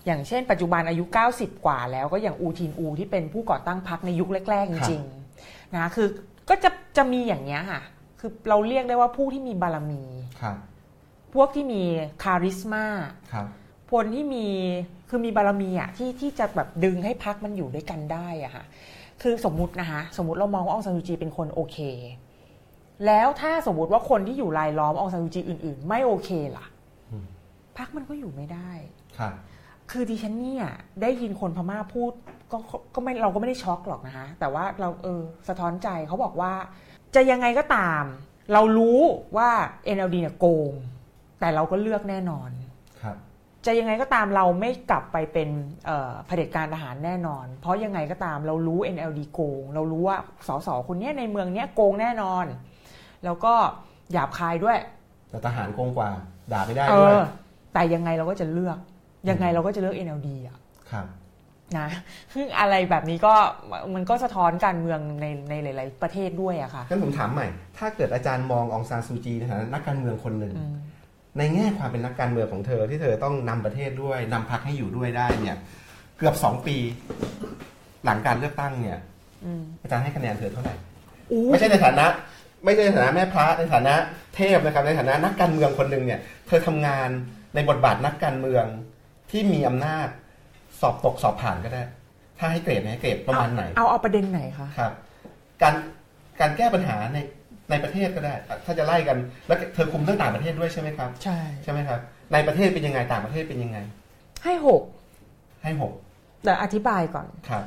[0.05, 6.07] อย่างเช่นปัจจุบันอายุ 90 กว่าแล้วก็อย่างอูทินอูที่เป็นผู้ก่อตั้งพรรคในยุคแรก ๆ จริงๆนะคือ
[6.49, 7.81] ก็จะจะมีอย่างนี้ยค่ะ
[8.19, 10.03] คือเราเรียกได้ว่าผู้ที่มีบารมี
[10.41, 10.57] ครับ
[11.33, 11.81] พวกที่มี
[12.23, 12.85] คาริสมา
[13.33, 13.47] ครับ
[13.91, 14.47] คนที่มี
[15.09, 18.63] คือมีบารมีอะที่ที่จะแบบดึงให้พักมันอยู่ด้วยกันได้อะค่ะ
[19.21, 21.77] คือสมมุตินะคะสมมติเรามองว่าองซานซูจีเป็นคนโอเค
[23.05, 26.65] แล้วถ้าสมมุติว่าคนที่อยู่รายล้อมองซานซูจีอื่น ๆ ไม่โอเคล่ะ
[27.11, 27.25] อืม
[27.77, 28.71] พักมันก็อยู่ไม่ได้
[29.17, 29.33] ครับ
[29.91, 30.65] คือดิฉันเนี่ย
[31.01, 32.11] ได้ยินคนพม่าพูด
[32.51, 36.53] ก็ก็ก็ไม่เราก็ไม่ได้ช็อกหรอกนะคะแต่ว่าเราเออสะท้อนใจเขาบอกว่า
[37.15, 38.03] จะยังไงก็ตาม
[38.53, 38.99] เรารู้
[39.37, 39.49] ว่า
[39.95, 40.71] NLD เนี่ยโกง
[41.39, 42.49] แต่เราก็เลือกแน่นอน
[43.01, 43.17] ครับ
[43.65, 45.49] จะยังไงก็ตามเราไม่กลับไปเป็น
[45.85, 52.45] เอ่อเผด็จการทหารแน่นอน เพราะยังไงก็ตามเรารู้ NLD โกง เรารู้ว่าสสคนเนี้ยในเมืองเนี้ยโกงแน่นอน
[53.25, 53.53] แล้วก็
[54.11, 54.77] หยาบคายด้วย
[55.29, 56.09] แต่ทหารโกงกว่า
[56.53, 57.23] ด่าไม่ได้เอด้วยอ
[57.73, 58.77] แต่ยังไงเราก็จะเลือก
[59.29, 60.57] ยังไงเราก็จะเลือก NLD อะ
[60.91, 61.05] ครับ
[61.77, 61.87] นะ
[62.33, 63.33] ซึ่งอะไรแบบนี้ก็
[63.95, 67.47] มันก็สะท้อนการเมืองในในหลาย ๆ ประเทศด้วยอะค่ะงั้นผมถามใหม่
[67.77, 70.75] ถ้าเกิดอาจารย์มององซานซูจีในฐานะนักการเมืองคนหนึ่งอืม
[71.37, 75.57] ในแง่ความเป็นนักการเมืองของเธอที่เธอต้องนำประเทศด้วยนำพรรคให้อยู่ด้วยได้เนี่ย
[76.17, 76.77] เกือบสองปี
[78.05, 78.97] หลังการเลือกตั้งเนี่ย
[79.45, 80.75] อืมอาจารย์ให้คะแนนเธอเท่าไหร่
[81.31, 82.05] อู้ไม่ใช่ในฐานะ
[82.63, 83.95] ไม่ใช่ในฐานะแม่พระในฐานะ
[84.35, 87.09] เทพนะครับในฐานะนักการเมืองคนหนึ่งเนี่ย เธอทำงาน
[87.55, 88.65] ในบทบาทนักการเมือง
[89.31, 90.07] ที่มีอำนาจ
[90.81, 91.83] สอบตกสอบผ่านก็ได้
[92.39, 94.93] ถ้าให้เกรดเนี่ยให้เกรดประมาณไหน เอาเอาประเด็นไหนคะครับ
[95.61, 95.73] การ
[96.39, 97.17] การแก้ปัญหาใน
[97.69, 98.33] ในประเทศก็ได้
[98.65, 101.99] ถ้าจะไล่กันแล้วเธอคุมเรื่องต่างประเทศด้วยใช่ไหมครับ ใช่ใช่ไหมครับ
[102.33, 103.77] ในประเทศเป็นยังไงต่างประเทศเป็นยังไง
[104.43, 104.81] ให้หก
[105.63, 105.93] ให้หก
[106.43, 107.63] แต่อธิบายก่อนครับ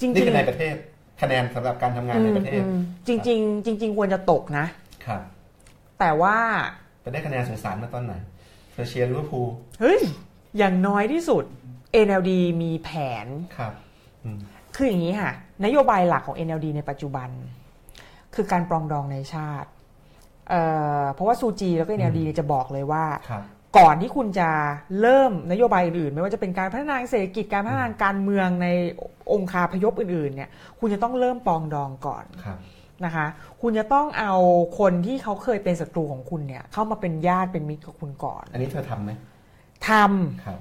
[0.00, 0.74] จริงนี่คือในๆประเทศ
[1.20, 4.66] คะแนนสำหรับการทำงานในประเทศอืมจริงๆจริง ๆ ควรจะตกนะ
[5.06, 5.20] ครับ
[5.98, 6.36] แต่ว่า
[7.02, 8.14] ไปได้คะแนนสงสารมาตอนไหน
[8.72, 9.48] เธอเชียร์ลิเวอร์พูล
[9.80, 10.00] เฮ้ย
[10.58, 11.44] อย่างน้อยที่สุด
[12.06, 12.30] NLD
[12.62, 12.90] มีแผ
[13.24, 13.72] นครับ
[14.24, 14.38] อืม
[14.76, 15.32] คืออย่างนี้ค่ะ
[15.64, 17.28] นโยบายหลักของ NLD ในปัจจุบัน
[18.34, 19.68] คือการปรองดองในชาติ
[20.48, 20.62] เอ่
[21.00, 23.42] อเพราะว่าซูจีแล้วก็ NLD จะบอกเลยว่าครับ
[23.78, 24.48] ก่อนที่คุณจะ
[25.00, 28.68] เริ่มนโยบายอื่นๆไม่ว่าจะเป็นการพัฒนาเศรษฐกิจการพัฒนาการเมืองใน
[29.32, 32.58] องค์คาพยพอื่น ๆ เนี่ย คุณจะต้องเริ่มปรองดองก่อนครับ
[33.04, 33.26] นะคะ
[33.62, 34.34] คุณจะต้องเอา
[34.78, 39.10] คนที่เขาเคยเป็นศัตรูของคุณเนี่ย เข้ามาเป็นญาติเป็นมิตรกับคุณก่อน อันนี้เธอทำไหม
[39.88, 40.60] ทำครับ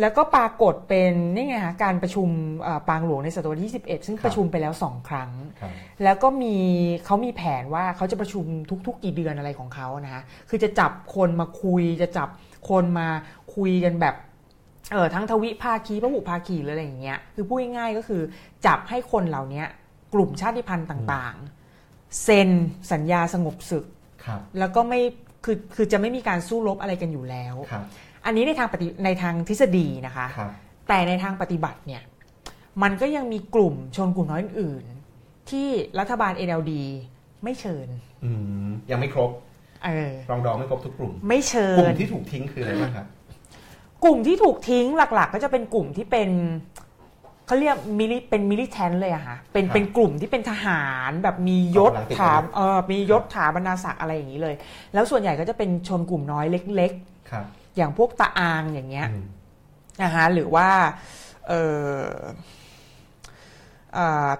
[0.00, 2.28] แล้วก็ปรากฏเป็นนี่ไงคะการประชุม
[2.62, 5.72] เอ่อปางหลวงในศตวรรษที่ 11 ซึ่งครับประชุมไปแล้ว2ครั้งครับ
[6.04, 6.56] แล้วก็มี
[7.04, 8.44] เขามีแผนว่าเขาจะประชุม
[8.86, 12.28] ทุกๆ กี่เดือนอะไรของเขานะคะคือจะจับคนมาคุยจะจับ
[12.68, 13.08] คนมา
[13.54, 14.14] คุยกันแบบ
[14.92, 18.22] เออทั้งทวิภาคีพหุภาคีหรืออะไรอย่างเงี้ยคือพูดง่ายๆก็คือ
[18.66, 19.64] จับให้คนเหล่านี้
[20.14, 22.50] กลุ่มชาติพันธุ์ต่างๆ เซ็น
[22.92, 23.84] สัญญาสงบศึก
[24.24, 25.00] ครับแล้วก็ไม่
[25.44, 27.84] คือคือจะไม่มีการสู้รบอะไรกันอยู่แล้วครับ
[28.26, 30.50] อันนี้ในทางปฏิในทางทฤษฎีนะคะครับ
[30.88, 32.02] แต่ในทางปฏิบัติเนี่ย
[32.82, 36.72] มันก็ยังมีกลุ่มชนกลุ่มน้อยอื่นๆที่รัฐบาล NLD
[37.44, 37.88] ไม่เชิญ
[38.24, 38.30] อื
[38.66, 39.30] มยังไม่ครบ
[39.84, 43.06] เออรองดองไม่ครบทุกกลุ่ม ไม่เชิกลุ่มญที่ถูกทิ้งคืออะไรบ้างครับ
[44.04, 46.30] กลุ่มที่ถูกทิ้งหลักๆ ก็จะเป็นกลุ่มที่เป็น
[47.46, 54.54] เขาเรียกมิลิเป็นมิลิแทนเลยอะค่ะเป็นครับเป็นกลุ่มที่เป็นทหารแบบมียศกำลังติดถามอาวุธเออมียศถาบรรดาศักดิ์อะไรอย่างนี้เลย
[54.94, 56.92] แล้วส่วนใหญ่ก็จะเป็นชนกลุ่มน้อยเล็ก
[57.30, 59.24] ครับๆอย่างพวกตาอางอย่างเงี้ยอืม
[60.02, 60.68] นะคะหรือว่า
[61.48, 62.10] เอ่อเอ่อ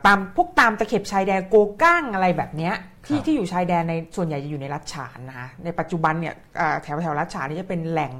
[0.07, 2.75] ตามพวกตามตะเข็บชายแดนโกก้างอะไรแบบเนี้ย
[3.07, 8.13] ที่ครับที่อยู่ชายแดนในส่วนใหญ่จะอยู่ในรัฐฉานนะคะในปัจจุบันเนี่ยเอ่อแถวแถวรัฐฉานนี่จะเป็นแหล่ง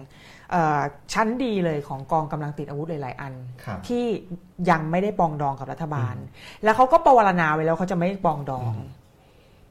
[0.51, 0.81] เอ่อ
[1.13, 4.05] ชั้นดีเลยของกองกำลังติดอาวุธหลาย ๆ อันครับที่
[4.71, 6.15] ยังไม่ได้ปรองดองกับรัฐบาล
[6.65, 8.89] แล้วเขาก็ประวรณาไว้แล้วเขาจะไม่ปรองดองอืม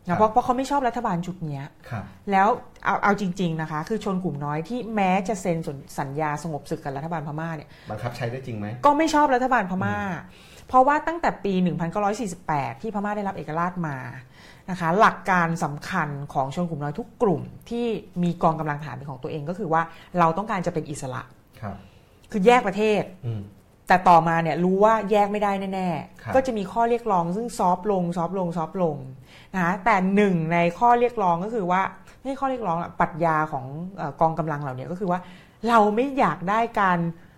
[0.08, 2.48] นะเพราะเพราะเขาไม่ชอบรัฐบาลชุดเนี้ยครับแล้ว
[2.86, 5.58] เอาเอาจริง ๆ นะคะ คือชนกลุ่มน้อยที่แม้จะเซ็น
[6.00, 9.96] สัญญาสงบศึกกับรัฐบาลพม่าเนี่ยบังคับใช้ได้จริงไหมก็ไม่ชอบรัฐบาลพม่า
[10.72, 11.54] เพราะว่าตั้งแต่ปี
[12.18, 13.98] 1948 ที่พม่าได้รับเอกราชมา
[14.70, 17.86] นะคะหลักการสำคัญของชนกลุ่มน้อยทุกกลุ่มที่
[18.24, 19.82] มีกองกำลังทหารเป็นของตัวเองก็คือว่า
[20.20, 21.22] เราต้องการจะเป็นอิสระ
[21.62, 21.76] ครับ
[22.32, 23.42] คือแยกประเทศอืม
[23.88, 25.90] แต่ต่อมาเนี่ยรู้ว่าแยกไม่ได้แน่
[26.22, 28.98] ครับๆก็จะมีข้อเรียกร้องซึ่งซอฟต์ลงซอฟต์ลงซอฟต์ลง
[29.54, 31.82] นะคะแต่หนึ่งในข้อเรียกร้องก็คือว่า
[32.20, 33.66] ไม่ใช่ข้อเรียกร้องอะปรัชญาของ
[33.98, 35.20] เออกองกำลังเหล่านี้ก็คือว่า
[35.70, 37.31] เราไม่อยากได้การเอ่อ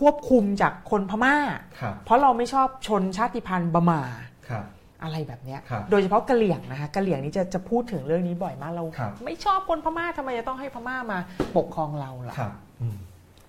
[0.00, 1.36] ควบคุมจากคนพม่า
[1.80, 4.02] ครับเพราะเราไม่ชอบชนชาติพันธุ์บะหมา
[4.48, 4.64] ครับ
[5.02, 11.18] อะไรแบบเนี้ยครับโดยเฉพาะกะเหลี่ยงนะคะกะเหลี่ยงนี่จะจะพูดถึงเรื่องนี้บ่อยมากเราครับไม่ชอบคนพม่าทำไมจะต้องให้พม่ามา
[11.56, 12.96] ปกครองเราล่ะครับอืม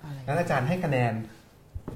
[0.03, 1.13] อะไรงั้นอาจารย์ให้คะแนน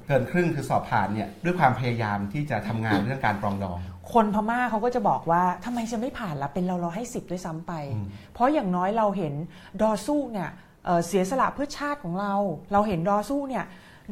[0.06, 3.78] เกินครึ่งคือสอบผ่านเนี่ยด้วยความพยายามที่จะทำงานเรื่องการปรองดอง
[4.12, 9.34] คนพม่าเขาก็จะบอกว่าทำไมจะไม่ผ่านละเป็นเราเราให้สิบด้วยซ้ำไปอืมเพราะอย่างน้อยเราเห็น
[9.80, 10.50] ดอสู้เนี่ย
[10.84, 12.34] เอ่อเสียสละเพื่อชาติของเรา
[12.72, 13.64] เราเห็นดอสู้เนี่ย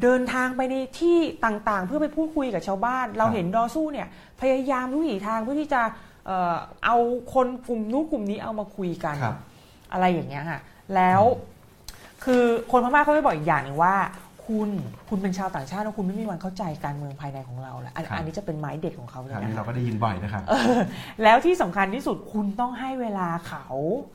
[0.03, 4.09] เดินทางไปในที่ต่างๆ เพื่อไปพูดคุยกับชาวบ้าน เราเห็นดอสู้เนี่ย
[4.41, 5.83] พยายามทุกวิถีทางเพื่อที่จะ
[6.27, 6.97] เอ่อเอา
[7.35, 9.37] คนกลุ่มนู้นกลุ่มนี้เอามาคุยกันครับ
[9.93, 10.61] อะไรอย่างเงี้ยค่ะ
[10.95, 11.23] แล้ว
[12.25, 13.97] คือคนพม่าเขาไม่บอกอีกอย่างหนึ่งว่า
[14.47, 14.71] คุณ
[15.09, 20.43] คุณเป็นชาวต่างชาติแล้วคุณไม่มีวันเข้าใจการเมืองภายในของเราแหละอันครับอันนี้จะเป็นไม้เด็ดของเขาเลยอันนี้นะเราก็ได้ยินบ่อยนะครับ
[21.23, 23.67] แล้วที่สำคัญที่สุดคุณต้องให้เวลาเขา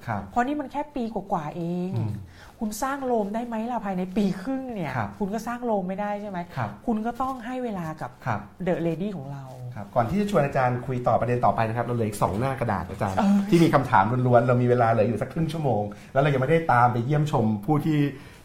[0.08, 2.12] ครับเพราะนี่มันแค่ปีกว่าๆเองอืม
[2.60, 9.44] คุณสร้างโรมได้ไหมล่ะภายในปีครึ่งเนี่ยครับคุณก็สร้างโรมไม่ได้ใช่ไหมครับคุณก็ต้องให้เวลากับครับ The Lady ของเรา
[9.76, 15.82] ครับก่อนที่จะชวนอาจารย์คุยต่อประเด็นต่อไปนะครับ เราเหลืออีกสองหน้ากระดาษอาจารย์เออที่มีคำถามล้วนๆ เรามีเวลาเหลืออยู่สักครึ่งชั่วโมง
[16.14, 17.98] แล้วเรายังไม่ได้ตามไปเยี่ยมชมผู้ที่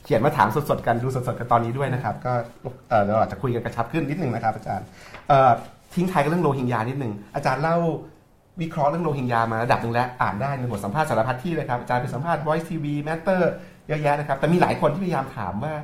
[0.05, 2.33] เขียนมาถามสดๆกันดูสดๆกันตอนนี้ด้วยนะครับ ก็
[2.89, 4.87] เอ่อเราอาจจะคุยกันกระชับขึ้นนิดนึงนะครับอาจารย์
[5.29, 5.51] เอ่อ
[5.95, 7.77] ทิ้งท้ายกันเรื่องโรฮิงญานิดนึงอาจารย์เล่า
[8.63, 15.75] วิเคราะห์เรื่องโรฮิงญามาระดับหนึ่งแล้วอ่านได้ในบทสัมภาษณ์สารพัดที่เลยครับอาจารย์ไปสัมภาษณ์ Voice TV Matter เยอะแยะนะครับ แต่มีหลายคนที่พยายามถามว่า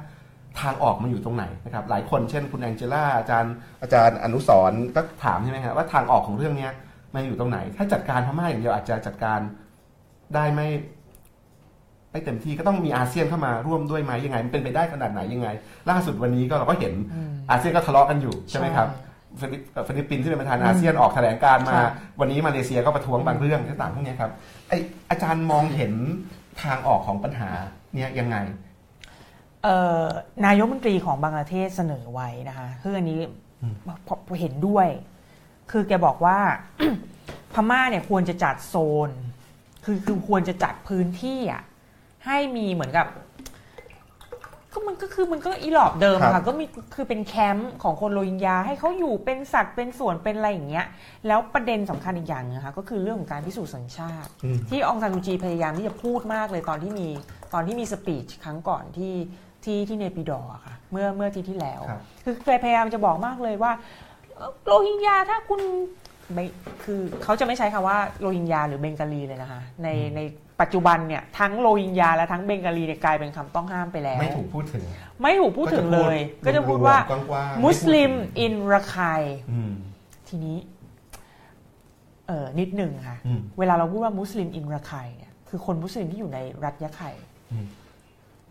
[0.61, 3.53] ทางออกมันอยู่ตรงไหนนะครับ หลายคนเช่นคุณแองเจล่าอาจารย์
[3.83, 6.73] อาจารย์อนุสรณ์ก็ถามใช่ไหมครับว่าทางออกของเรื่องเนี้ย
[7.15, 9.41] มันอยู่ตรงไหน ถ้าจัดการพม่าอย่างเดียวอาจจะจัดการ
[10.35, 10.69] ได้ไม่
[12.13, 15.49] ไม่เต็มที่ก็ต้องมีอาเซียนเข้ามาร่วมด้วยไหมยังไง มันเป็นไปได้ขนาดไหนยังไง
[15.91, 16.95] ล่าสุดวันนี้ก็เราก็เห็น
[17.51, 18.89] อาเซียนก็ทะเลาะกันอยู่ใช่ไหมครับ
[19.41, 24.33] ฟิลิปเอ่อฟิลิปปินส์ที่เป็นประธานอาเซียนออกแถลงการณ์มาค่ะวันนี้มาเลเซียก็ประท้วงบางเรื่องต่างๆพวกเนี้ยครับ
[24.69, 24.73] ไอ
[25.11, 25.93] อาจารย์มองเห็น
[26.63, 27.51] ทางออกของปัญหา
[27.95, 28.37] เนี่ยยังไง
[29.63, 30.05] เอ่อ
[30.47, 33.21] นายกรัฐมนตรีของบังกลาเทศเสนอไว้นะคะคืออันนี้
[33.63, 33.75] อืม
[34.07, 34.89] พอพอเห็นด้วย
[35.71, 36.39] คือแกบอกว่า
[37.53, 38.75] พม่าเนี่ยควรจะจัดโซ
[39.09, 39.11] น
[39.85, 41.63] คือคือควรจะจัดพื้นที่อะ
[42.27, 43.07] ให้มีเหมือนกับ
[44.73, 46.65] ก็มันก็คือมันก็อีหลอบเดิมอะค่ะ ก็มี
[46.95, 50.87] คือเป็นแคมป์ของคนโรฮิงญาให้เขาอยู่เป็นสัตว์เป็นส่วนเป็นอะไรอย่างเงี้ย
[51.27, 57.09] แล้วประเด็นสำคัญอีกอย่างหนึงนะคะก็คือเรื่องของการพิสูจน์สัญชาติ อืม ที่องซานซูจีพยายามที่จะพูดมากเลยตอนที่มี
[57.55, 59.15] ตอนที่มีสปีชครั้งก่อนที่
[59.65, 63.73] ที่ที่เนปิดอร์อะค่ะ เมื่อเมื่ออาที่ที่แล้ว ครับ คือแกพยายามจะบอกมากเลยว่า
[64.37, 65.61] เอ่อโรฮิงญาถ้าคุณ
[66.33, 66.45] ไม่
[66.85, 70.21] คือเขาจะไม่ใช้คำว่าโรฮิงญาหรือเบงกาลีเลยนะคะในใน
[70.61, 74.85] ปัจจุบันเนี่ยทั้งโรฮิงญาและทั้งเบงกาลีเนี่ยกลายเป็นคำต้องห้ามไปแล้ว ไม่ถูกพูดถึง
[75.23, 79.73] ไม่ถูกพูดถึงเลย ก็จะพูดว่ารมๆกว้างๆมุสลิมไพูดถึง in Rakhine อืม
[80.29, 80.57] ทีนี้
[82.27, 87.11] เออนิดหนึ่งค่ะอืมเวลาเราพูดว่ามุสลิม in Rakhine เนี่ยคือคนมุสลิมที่อยู่ในรัฐยะไข่
[87.53, 87.67] อืม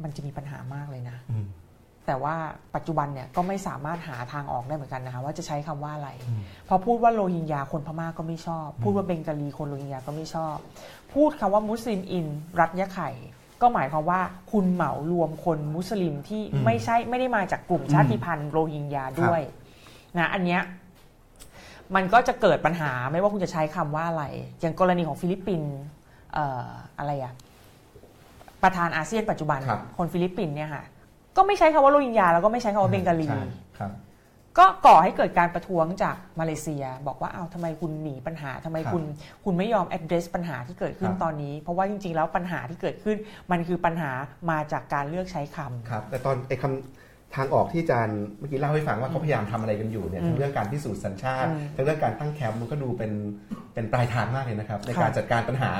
[0.04, 1.46] มันจะมีปัญหามากเลยนะอืม
[2.10, 2.36] แต่ว่า
[2.76, 10.58] ปัจจุบันเนี่ยก็ไม่สามารถหาทางออกได้เหมือนกันนะคะว่าจะใช้คำว่าอะไรอืมพอพูดว่าโรฮิงญาคนพม่าก็ไม่ชอบ พูดว่าเบงกาลีคนโรฮิงญาก็ไม่ชอบ
[11.18, 12.26] พูดคำว่ามุสลิมอิน
[12.60, 13.10] รัฐยะไข่
[13.62, 19.42] ก็หมายความว่าคุณเหมารวมคนมุสลิมที่อืมไม่ใช่ไม่ได้มาจากกลุ่มชาติพันธุ์โรฮิงญาด้วย
[20.18, 20.62] นะอันเนี้ย
[21.96, 24.24] มันก็จะเกิดปัญหาไม่ว่าคุณจะใช้คำว่าอะไร
[24.62, 25.74] อย่างกรณีของฟิลิปปินส์
[26.34, 26.68] เอ่อ
[27.00, 27.34] อะไรอะ
[28.64, 30.84] ประธานอาเซียนปัจจุบันครับคนฟิลิปปินส์เนี่ยค่ะ
[31.38, 33.44] ก็ไม่ใช้คำว่าโรฮิงญาแล้วก็ไม่ใช้คำว่าเบงกาลีใช่
[33.78, 33.92] ครับ
[34.60, 39.04] ก็ก่อให้เกิดการประท้วงจากมาเลเซีย บอกว่าอ้าวทำไมคุณหนีปัญหาทำไมครับคุณ
[39.46, 43.18] คุณไม่ยอม address ปัญหาที่เกิดขึ้นครับตอนนี้ เพราะว่าจริง ๆ แล้วปัญหาที่เกิดขึ้น
[43.52, 44.12] มันคือปัญหา
[44.52, 53.12] มาจากการเลือกใช้คำครับแต่ตอนไอ้คำทางออกที่อาจารย์เมื่อกี้เล่าให้ฟังว่าเขาพยายามทำอะไรกันอยู่เนี่ยอืมทั้งเรื่องการพิสูจน์สัญชาติอืมทั้งเรื่องการตั้งแคมป์มันก็ดูเป็น
[53.74, 55.72] เป็นปลายทางมากเลยนะครับ ในค่ะการจัดการปัญหา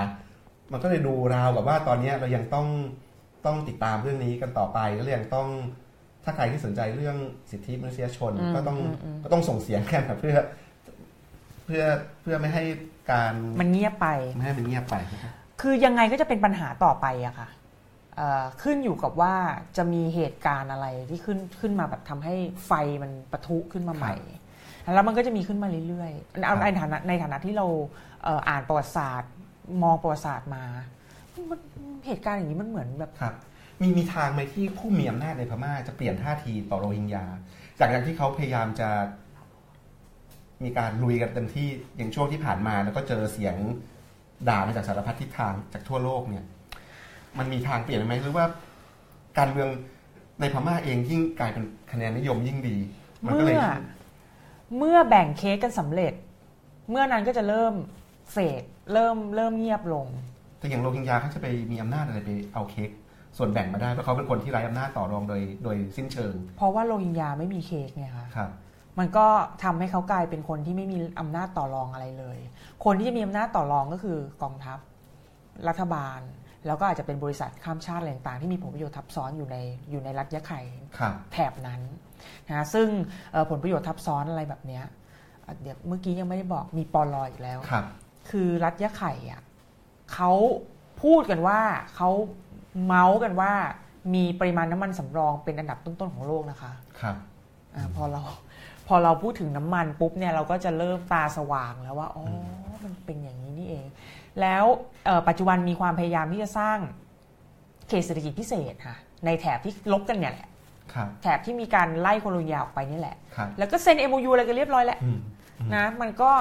[0.72, 2.68] มันก็เลยดูราวกับว่าตอนเนี้ยเรายังต้อง
[3.46, 5.48] ต้องติดตามเรื่องนี้กันต่อไปแล้วยังต้อง
[6.30, 7.18] ถ้าใครที่สนใจเรื่อง
[7.52, 10.38] สิทธิมนุษยชนอืมก็ต้องอืมอืมก็ต้องส่งเสียงกันนะเพื่อ
[11.66, 11.84] เพื่อ
[12.22, 12.64] เพื่อไม่ให้
[13.12, 17.50] การมันเงียบไปไม่ให้มันเงียบไปนะครับคือยังไงก็จะเป็นปัญหาต่อไปอะค่ะ
[18.16, 19.34] เอ่อขึ้นอยู่กับว่า
[19.78, 22.36] จะมีเหตุการณ์อะไรที่ขึ้นขึ้นมาแบบทำให้
[22.68, 22.72] ไฟ
[23.04, 24.16] มันปะทุขึ้นมาใหม่
[24.94, 27.66] แล้วมันก็จะมีขึ้นมาเรื่อยๆเอาในฐานะในฐานะที่เรา
[28.24, 29.32] เอ่ออ่านประวัติศาสตร์
[29.84, 30.64] มองประวัติศาสตร์มา
[31.50, 31.60] มัน
[32.08, 33.36] เหตุการณ์อย่างนี้มันเหมือนแบบครับ
[33.82, 37.26] มีมีทางไหมที่ผู้มีอำนาจในพม่าจะเปลี่ยนท่าทีต่อโรฮิงญา
[37.80, 38.90] จากอย่างที่เขาพยายามจะ
[40.64, 41.68] มีการลุยกันเต็มที่
[41.98, 43.56] อย่างช่วงที่ผ่านมา แล้วก็เจอเสียง
[44.50, 46.46] ด่ามาจากสารพัดทิศทางจากทั่วโลกเนี่ย
[47.38, 48.46] มันมีทางเปลี่ยนไหมหรือว่า
[49.38, 49.70] การเมือง
[50.40, 52.78] ในพม่าเองยิ่งกลายเป็นคะแนนนิยมยิ่งดี
[53.26, 53.66] มันก็เมื่เลยอ
[54.78, 56.14] เมื่อแบ่งเค้กกันสำเร็จ
[56.90, 57.74] เมื่อนั้นก็จะเริ่ม
[58.32, 58.64] เฟด
[58.94, 60.06] เริ่มเริ่มเงียบลง
[60.60, 62.90] แต่อย่างโรฮิงญาเขาจะไปมีอำนาจอะไรไปเอาเค้ก
[63.38, 68.52] ส่วนแบ่งมาได้เพราะเขาเป็นคนที่ไร้อำนาจต่อรองโดยโดยสิ้นเชิง เพราะว่าโรฮิงญาไม่มีเค้กไงคะครับ
[69.00, 69.28] มันก็
[69.64, 72.38] ทำให้เขากลายเป็นคนที่ไม่มีอำนาจต่อรองอะไรเลย
[72.86, 74.80] คนที่จะมีอำนาจต่อรองก็คือกองทัพ
[75.68, 76.20] รัฐบาล
[76.68, 79.58] แล้วก็อาจจะเป็นบริษัทข้ามชาติอะไรต่างๆที่มีผลประโยชน์ทับซ้อนอยู่ใน
[79.92, 80.62] อยู่ในรัฐยะไข่
[80.98, 81.82] ครับแถบนั้น
[82.48, 82.88] นะซึ่ง
[83.32, 84.84] เอ่อผลประโยชน์ทับซ้อนอะไรแบบเนี้ย
[85.46, 87.86] อะเดี๋ยวเมื่อกี้ยังไม่ได้บอกมีปอลออีกแล้วครับ
[88.30, 89.42] คือรัฐยะไข่อะ
[90.14, 90.32] เขา
[91.04, 91.60] พูดกันว่า
[91.96, 92.10] เขา
[92.86, 93.54] เมาส์กันว่า
[94.14, 96.72] มีปริมาณน้ำมันสำรองเป็นอันดับต้นๆของโลกนะคะ
[97.02, 97.16] ครับ
[97.76, 98.22] อาพอเรา
[98.88, 102.26] พอเราพูดถึงน้ำมันปุ๊บเนี่ยเราก็จะเริ่มตาสว่างแล้วว่าอ๋อ
[102.84, 103.86] มันเป็นอย่างนี้นี่เอง
[104.42, 104.64] แล้ว
[105.06, 106.78] เอ่อปัจจุบันมีความพยายามที่จะสร้าง
[107.88, 110.50] เขตเศรษฐกิจพิเศษค่ะในแถบที่ลบกันเนี่ยแหละ
[110.94, 115.20] ครับแถบที่มีการไล่คนโรฮิงญาออกไปนี่แหละครับแล้วก็เซ็น MOU อะไรกันเรียบร้อยแล้วอืม
[115.60, 116.32] อืมนะมันก็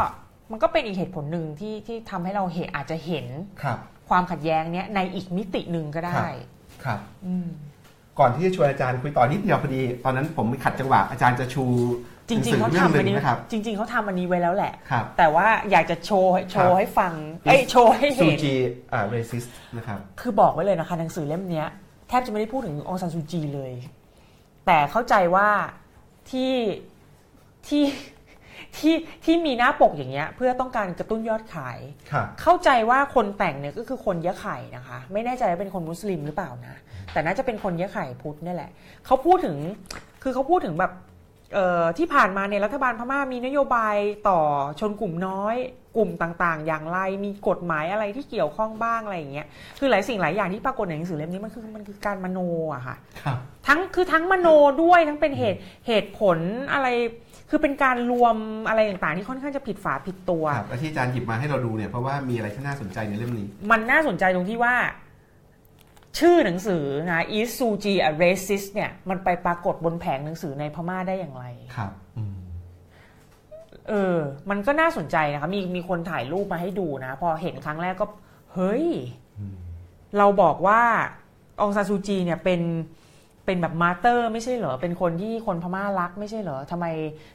[0.51, 3.26] มันก็เป็นอีกเหตุผลหนึ่งที่ที่ทำให้เราเห็นอาจจะเห็น
[4.09, 6.25] ครับความขัดแย้งเนี้ยในอีกมิติหนึ่งก็ได้
[6.85, 7.49] ครับอืม
[8.19, 11.65] ก่อนที่จะชวนอาจารย์คุยต่อนิดเดียวพอดี ตอนนั้นผมขัดจังหวะอาจารย์จะชู
[12.29, 17.13] จริงหนัๆเขาสือเรื่องทำหอันนึ่นี้งนะครับจริง ๆเขาทำอันนี้ไว้แล้วแหละครับแต่ว่าอยากจะโชว์โชครัว์บให้ฟัง
[17.47, 18.55] เอ้ยโชว์ให้ซูเห็นจี
[18.93, 19.45] อ่าเรซิส
[19.77, 21.69] นะครับคือบอกไว้เลยนะคะหนังสือเล่มเนี้ย
[22.09, 23.73] แทบจะไม่ได้พูดถึงองซานซูจีเลย
[24.67, 25.49] แต่เข้าใจว่า
[26.31, 26.55] ที่
[27.69, 27.83] ที่
[28.79, 31.79] ที่ที่มีหน้าปกอย่างเงี้ยเพื่อต้องการกระตุ้นยอดขาย
[32.12, 36.77] ครับเข้าใจว่าคนแต่งเนี่ยก็คือคนยะไข่นะคะ ไม่แน่ใจว่าเป็นคนมุสลิมหรือเปล่านะ
[37.12, 38.70] แต่น่าจะเป็นคนยะไข่พุทธนี่แหละ
[39.07, 39.57] เขาพูดถึง
[40.22, 40.93] คือเขาพูดถึงแบบ
[41.55, 43.97] เอ่อที่ผ่านมาเนี่ยรัฐบาลพม่ามีนโยบาย
[44.29, 44.41] ต่อ
[44.81, 45.57] ชนกลุ่มน้อย
[45.97, 49.47] กลุ่มต่างๆ อย่างไรมีกฎหมายอะไรที่เกี่ยวข้องบ้างอะไรอย่างเงี้ย
[49.79, 52.39] คือหลายสิ่งหลายอย่างที่ปรากฏในหนังสือเล่มนี้มันคือมันคือการมโน
[52.74, 54.49] อะค่ะครับทั้งคือทั้งมโน
[54.83, 56.39] ด้วยทั้งเป็นเหตุเหตุผล
[56.72, 56.89] อะไร
[57.51, 58.36] คือเป็นการรวม
[58.68, 64.74] อะไรต่างๆที่ค่อนข้างจะผิดฝาผิดตัวครับและที่อาจารย์หยิบมาให้เราดูเนี่ยเพราะว่ามีอะไรที่น่าสนใจในเล่มนี้ มันน่าสนใจตรงที่ว่า
[66.18, 71.44] ชื่อหนังสือนะ Is Suu Kyi a racist เนี่ย มันไปปรากฏบนแผงหนังสือในพม่าได้อย่างไร
[71.76, 72.34] ครับอืม
[73.88, 74.16] เออ
[74.51, 78.07] มันก็น่าสนใจนะคะมีมีคนถ่ายรูปมาให้ดูนะ พอเห็นครั้งแรกก็
[78.55, 78.86] เฮ้ย
[80.18, 80.82] เราบอกว่า
[81.61, 82.61] องซานซูจีเนี่ยเป็น
[83.47, 86.86] เป็นแบบ master ไม่ใช่เหรอ เป็นคนที่คนพม่ารักไม่ใช่เหรอทำไม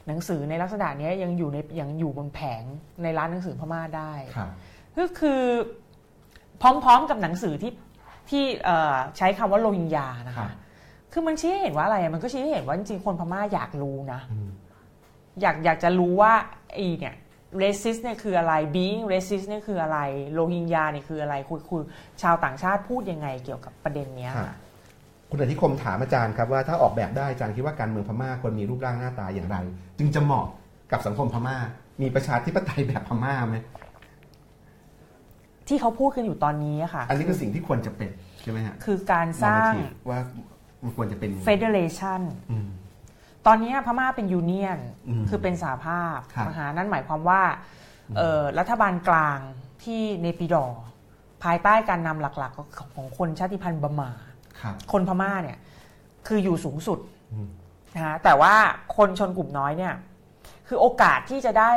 [0.06, 2.62] หนังสือในลักษณะเนี้ยยังอยู่ในยังอยู่บนแผง
[3.02, 4.50] ในร้านหนังสือพม่าได้ครับ
[4.98, 5.40] ก็คือ
[6.62, 7.72] พร้อมๆกับหนังสือที่
[8.30, 10.50] ที่เอ่อใช้คำว่าโรฮิงญานะครัคะบ
[11.12, 14.48] คือมันชี้ให้เห็นว่าอะไรอะมันก็ชี้ให้เห็นว่าจริงๆคนพม่าอยากรู้นะอืม
[15.40, 16.32] อยากอยากจะรู้ว่า
[16.72, 17.14] ไอ้เนี่ย
[17.62, 19.98] racist เนี่ยคืออะไร being racist เนี่ยคืออะไร
[20.34, 21.80] โรฮิงญาเนี่ยคืออะไรคุยคุย
[22.22, 24.52] ชาวต่างชาติพูดยังไงเกี่ยวกับประเด็นเนี้ยครับ
[25.34, 29.56] คุณอธิคมถามอาจารย์ครับว่าถ้าออกแบบได้อาจารย์คิดว่าการเมืองพม่าควรมีรูปร่างหน้าตาอย่างไร
[29.98, 30.46] จึงจะเหมาะ
[30.92, 31.56] กับสังคมพม่า
[32.02, 33.56] มีประชาธิปไตยแบบพม่าไหม
[35.68, 38.10] ที่เขาพูดกันอยู่ตอนนี้อะค่ะ อันนี้คือสิ่งที่ควรจะเป็น
[38.42, 40.20] ใช่ไหมฮะคือการสร้าง normative ว่า
[40.82, 42.20] มันควรจะเป็นยังไง federation
[42.50, 42.68] อืม
[43.46, 44.78] ตอนนี้พม่าเป็นยูเนียน
[45.08, 47.42] อืมคือเป็นสหภาพครับนะคะนั่นหมายความว่า
[48.16, 49.38] เอ่อรัฐบาลกลาง
[49.84, 50.82] ที่เนปิดอร์
[51.44, 54.12] ภายใต้การนำหลักๆของคนชาติพันธุ์บาหมา
[54.62, 55.58] ครับคนพม่าเนี่ย
[56.26, 56.98] คืออยู่สูงสุด
[57.32, 57.48] อืม
[57.94, 58.54] นะคะแต่ว่า
[58.96, 59.94] คนชนกลุ่มน้อยเนี่ย
[60.68, 61.70] คือโอกาสที่จะได้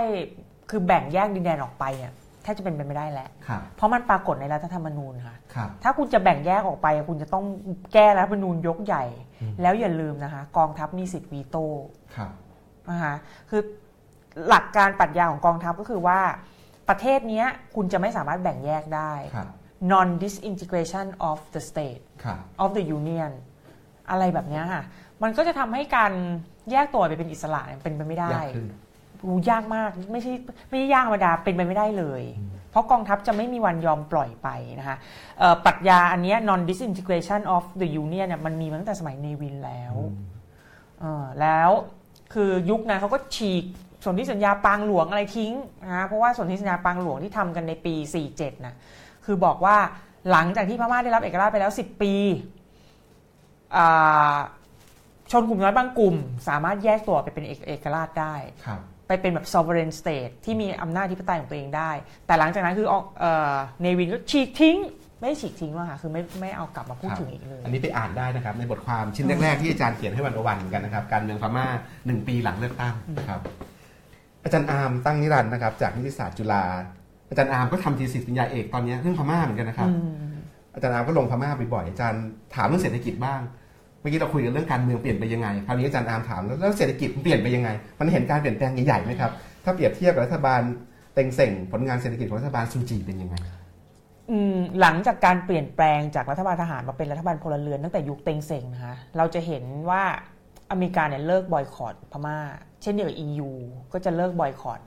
[0.69, 2.13] คือแบ่งแยกดินแดนออกไปเนี่ย
[2.43, 7.45] แทบจะเป็นไปไม่ได้แล้วครับเพราะมันปรากฏในรัฐธรรมนูญค่ะครับถ้าคุณจะแบ่งแยกออกไป คุณจะต้อง
[7.93, 9.03] แก้รัฐธรรมนูญยกใหญ่
[9.41, 11.65] อืมแล้วอย่าลืมนะคะ กองทัพมีสิทธิ์วีโต้
[12.15, 12.31] ครับ
[12.89, 13.15] นะคะ
[13.49, 13.61] คือ
[14.47, 16.19] หลักการปรัชญาของกองทัพก็คือว่า
[16.89, 19.47] ประเทศเนี้ยคุณจะไม่สามารถแบ่งแยกได้ครับ
[19.93, 23.31] non disintegration of the state ครับ of the union
[24.09, 24.83] อะไรแบบเนี้ยค่ะ
[25.23, 26.11] มันก็จะทำให้การ
[26.71, 28.67] แยกตัวไปเป็นอิสระเนี่ยเป็นไปไม่ได้ยากขึ้น
[29.27, 30.33] รู้ยากมากไม่ใช่
[30.69, 32.23] ไม่ใช่ยากธรรมดาเป็นไปไม่ได้เลย
[32.71, 34.47] เพราะกองทัพจะไม่มีวันยอมปล่อยไป
[34.79, 34.97] นะคะ
[35.39, 39.93] เอ่อปรัชญาอันเนี้ย non disintegration of the union เนี่ยมันมีมาตั้งแต่สมัยเนวินแล้ว
[40.99, 41.69] เออแล้ว
[42.33, 43.63] คือยุคนั้นเขาก็ฉีก
[44.05, 45.53] สนธิสัญญาปางหลวงอะไรทิ้ง
[45.83, 47.93] นะคะเพราะว่าสนธิสัญญาปางหลวงที่ทำกันในปี
[48.29, 48.75] 47นะ
[49.25, 49.77] คือบอกว่า
[50.31, 52.13] หลังจากที่พม่าได้รับเอกราชไปแล้ว 10 ปี
[53.75, 54.35] อ่า
[55.31, 56.15] ชนกลุ่มน้อยบางกลุ่ม
[56.47, 61.91] สามารถแยกตัวไปเป็นเอกเอกราชได้ครับไปเป็นแบบ sovereign state ที่มีอำนาจที่ปไตยของตัวเองได้
[62.25, 62.87] แต่หลังจากนั้นคือ
[63.19, 64.77] เอ่อเนวินก็ฉีกทิ้ง
[65.19, 71.67] ไม่ได้ฉีกทิ้งหรอกค่ะคือไม่ไม่เอากลับมาพูดถึงอีกเลย อันนี้ไปอ่านได้นะครับ ในบทความชิ้นแรก ๆ ที่อาจารย์เขียนให้วันอวันกันนะครับ การเมืองพม่า
[72.05, 73.39] หนึ่งปีหลังเลือกตั้งนะครับ
[74.43, 76.63] อาจารย์อาร์มตั้งนิรันดร์นะครับ จากนิติศาสตร์จุฬา
[77.29, 79.93] อาจารย์อาร์มก็ทำ thesis ปริญญาเอกตอนนี้เรื่องพม่าเหมือนกันนะครับอื
[80.31, 80.35] ม
[80.73, 82.23] อาจารย์อาร์มก็ลงพม่าบ่อยๆอาจารย์
[82.55, 83.41] ถามเรื่องเศรษฐกิจบ้าง
[83.99, 87.69] เมื่อกี้เราคุยกันเรื่องการเมืองเปลี่ยนไปยังไงคราวนี้อาจารย์อาร์มถามแล้วแล้วเศรษฐกิจมันเปลี่ยนไปยังไง
[87.99, 89.31] มันเห็นการเปลี่ยนแปลงใหญ่ๆไหมครับ
[89.63, 90.61] ถ้าเปรียบเทียบกับรัฐบาล
[91.13, 93.35] เต็งเส่งผลงานเศรษฐกิจของรัฐบาลซูจีเป็นยังไง
[94.31, 100.03] อืมหลังจากการเปลี่ยนแปลงจากรัฐบาลทหารมาเป็นรัฐบาลพลเรือนตั้งแต่ยุคเต็งเส่งนะคะเราจะเห็นว่า
[100.71, 102.37] อเมริกาเนี่ยเลิกบอยคอรตพม่า
[102.81, 103.49] เช่นเดียวกับ EU
[103.93, 104.79] ก็จะเลิกบอยคอรต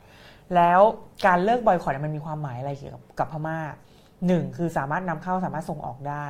[0.55, 0.81] แล้ว
[1.27, 3.59] การเลิกบอยคอรตเนี่ยมันมีความหมายอะไรเกี่ยวกับกับพม่า
[4.27, 6.27] หนึ่งคือสามารถนำเข้าสามารถส่งออกได้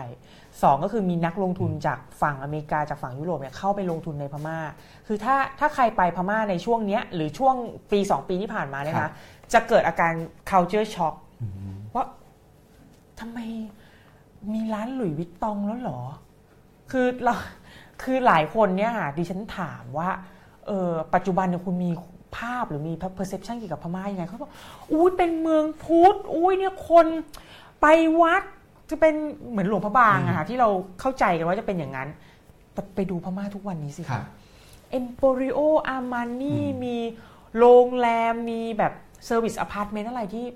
[0.62, 4.58] สองก็คือมีนักลงทุนจากฝั่งอเมริกาจากฝั่งยุโรปเนี่ยเข้าไปลงทุนในพม่า
[5.06, 7.54] คือถ้าถ้าใครไปพม่าในช่วงเนี้ยหรือช่วง
[7.92, 9.12] ปี 2 ปีที่ผ่านมาเนี่ยครันะบ
[9.52, 10.12] จะเกิดอาการ
[10.50, 11.14] culture shock
[11.94, 12.04] ว่า
[13.20, 13.38] ทำไม
[14.52, 16.00] มีร้าน Louis Vuitton แล้วเหรอ
[16.90, 17.34] คือเรา
[18.02, 20.10] คือหลายคนเนี่ยค่ะดิฉันถามว่า
[20.66, 21.90] เออปัจจุบันเนี่ยคุณมี
[22.36, 24.52] ภาพหรือมี perception เกี่ยวกับพม่ายังไงเขาบอก
[24.92, 27.06] อุ้ยเป็นเมืองพุทธอุ้ยเนี่ยคน
[27.80, 27.86] ไป
[28.20, 28.42] วัด
[28.90, 29.14] จะเป็น
[29.50, 30.68] เหมือนหลวงพระบางอะค่ะที่เรา
[31.00, 32.08] เข้าใจกันว่าจะเป็นอย่างนั้น
[32.72, 34.24] แต่ไปดูพม่าทุกวันนี้สิครับ
[34.90, 36.96] Emporio Armani อืมมี
[37.58, 38.92] โรงแรมมีแบบ
[39.26, 40.46] service apartment อะไรที่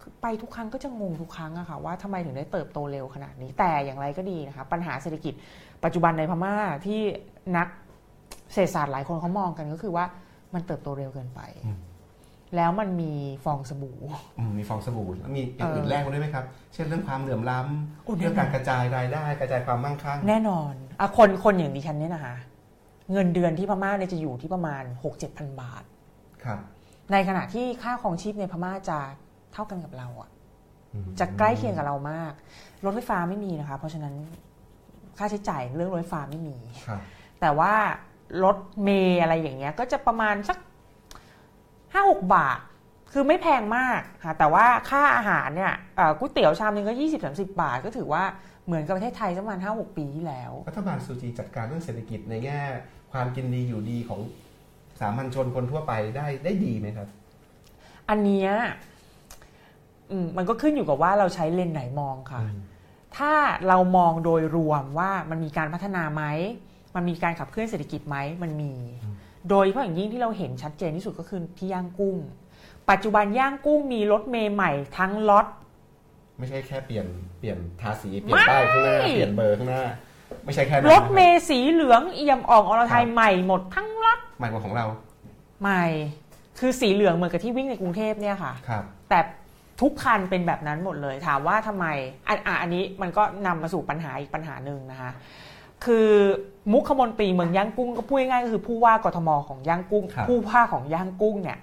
[0.00, 5.34] คือไปทุกครั้งก็จะงงทุกครั้งอะค่ะว่าทำไมถึงได้เติบโตเร็วขนาดนี้ แต่อย่างไรก็ดีนะคะปัญหาเศรษฐกิจ
[5.84, 6.54] ปัจจุบันในพม่า
[6.86, 7.00] ที่
[7.56, 7.68] นัก
[8.52, 10.04] เศรษฐศาสตร์หลายคนเขามองกันก็คือว่า
[10.54, 11.40] มันเติบโตเร็วเกินไป
[12.56, 13.12] แล้วมันมี
[13.44, 13.98] ฟองสบู่
[14.38, 16.44] อืมมีฟองสบู่แล้วมีอย่างอื่นเออแรกมาด้วยไหมครับ
[16.74, 17.58] เช่นเรื่องความเหลื่อมล้
[18.04, 22.34] โอ้ำแน่นอนเรื่องการกระจายรายได้ กระจายความมั่งคั่งแน่นอนอะคนคนอย่างดิฉันเนี่ยนะคะ
[23.12, 25.82] เงินเดือนที่พม่าเนี่ยจะอยู่ที่ประมาณ 6 7 พันบาท
[26.44, 26.58] ครับ
[27.12, 28.98] ในขณะที่ค่าครองชีพในพม่าจะ
[29.52, 30.30] เท่ากันกับเราอะ
[30.94, 32.32] อืมจะใกล้เคียงกับเรามาก
[32.84, 34.14] รถไฟฟ้าไม่มีนะคะ เพราะฉะนั้น
[35.18, 37.00] ค่าใช้จ่ายเรื่องรถไฟฟ้าไม่มีครับ
[37.40, 37.72] แต่ว่า
[38.44, 40.58] รถเมย์อะไรอย่างเงี้ย ก็จะประมาณสัก
[41.92, 42.58] ห้าหกบาท
[43.12, 48.24] คือไม่แพงมากค่ะแต่ว่าค่าอาหารเนี่ยเอ่อก๋วยเตี๋ยวชามนึงก็ยี่สิบสามสิบาท ก็ถือว่า
[48.66, 52.60] เหมือนกับประเทศไทยสักประมาณห้าหกปีที่แล้ว รัฐบาลซูจีจัดการเรื่องเศรษฐกิจในแง่
[53.12, 54.20] ความกินดีอยู่ดีของ
[55.00, 57.08] สามัญชนคนทั่วไปได้ได้ดีไหมครับ
[58.08, 58.50] อันเนี้ย
[60.10, 62.40] อืมมันก็ขึ้นอยู่กับว่าเราใช้เลนส์ไหนมองค่ะ
[63.16, 63.32] ถ้า
[63.68, 66.24] เรามองโดยรวมว่ามันมีการพัฒนาไหม
[66.94, 68.72] มันมีการขับเคลื่อนเศรษฐกิจไหมมันมี
[69.04, 69.14] อืม
[69.50, 72.16] โดยเฉพาะอย่างยิ่งที่เราเห็นชัดเจนที่สุดก็คือที่ย่างกุ้ง
[72.90, 75.46] ปัจจุบันย่างกุ้งมีรถเมย์ใหม่ทั้งล็อต
[76.38, 77.06] ไม่ใช่แค่เปลี่ยน
[77.38, 79.84] เปลี่ยนทาสีเปลี่ยนป้ายข้างหน้าไม่เปลี่ยนเบอร์ข้างหน้า
[80.44, 84.86] ไม่ใช่แค่นั้นรถนะคบเมย์สีเหลืองเอี่ยมอ่องอรไทยใหม่หมดทั้งล็อตใหม่กว่าของเรา
[85.62, 85.84] ใหม่
[86.58, 89.18] คือสีเหลืองเหมือนกับที่วิ่งในกรุงเทพเนี่ยค่ะครับแต่
[89.80, 91.86] ทุกคันเป็นแบบนั้นหมดเลยถามว่าทำไม
[92.28, 95.10] อันอะอันนี้มันก็นำมาสู่ปัญหาอีกปัญหาหนึ่งนะคะ
[95.84, 96.08] คือ
[96.72, 101.58] มุขมนตรีเมืองย่างกุ้งก็พูดง่ายๆก็คือผู้ว่ากทมของย่างกุ้งครับผู้ว่าของย่างกุ้งเนี่ย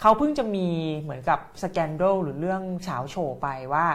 [0.00, 0.66] เขาเพิ่งจะมี
[1.00, 3.86] เหมือนกับสแกนโดลหรือเรื่องเฉาโฉไปว่า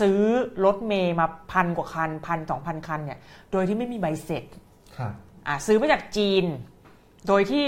[0.00, 0.20] ซื้อ
[0.64, 3.18] รถเมย์มาพันกว่าคันพันสองพันคันเนี่ย
[3.52, 4.44] โดยที่ไม่มีใบเสร็จ
[4.98, 5.12] ครับ
[5.48, 6.44] อะซื้อมาจากจีน
[7.28, 7.64] โดยที่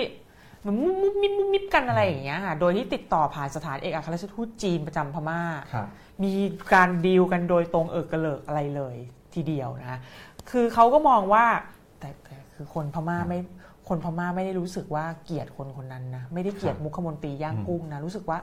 [0.64, 5.40] มันมุบมุบมิบมุบมิบกันอะไรอย่างเงี้ยค่ะ โดยที่ติดต่อผ่านสถานเอกอัครราชทูตจีนประจำพม่า
[5.72, 5.86] ครับ
[6.22, 6.32] มี
[6.74, 8.96] การดีลกันโดยตรงเอิกกระเลิกอะไรเลย
[9.34, 10.00] ทีเดียวนะ
[10.50, 11.46] คือเขาก็มองว่า
[12.00, 13.38] แต่แต่คือคนพม่าไม่
[13.88, 18.38] คนพม่าไม่ได้รู้สึกว่าเกลียดคนคนนั้นนะไม่ได้เกลียดมุขมนตรีย่างกุ้งนะรู้สึกว่า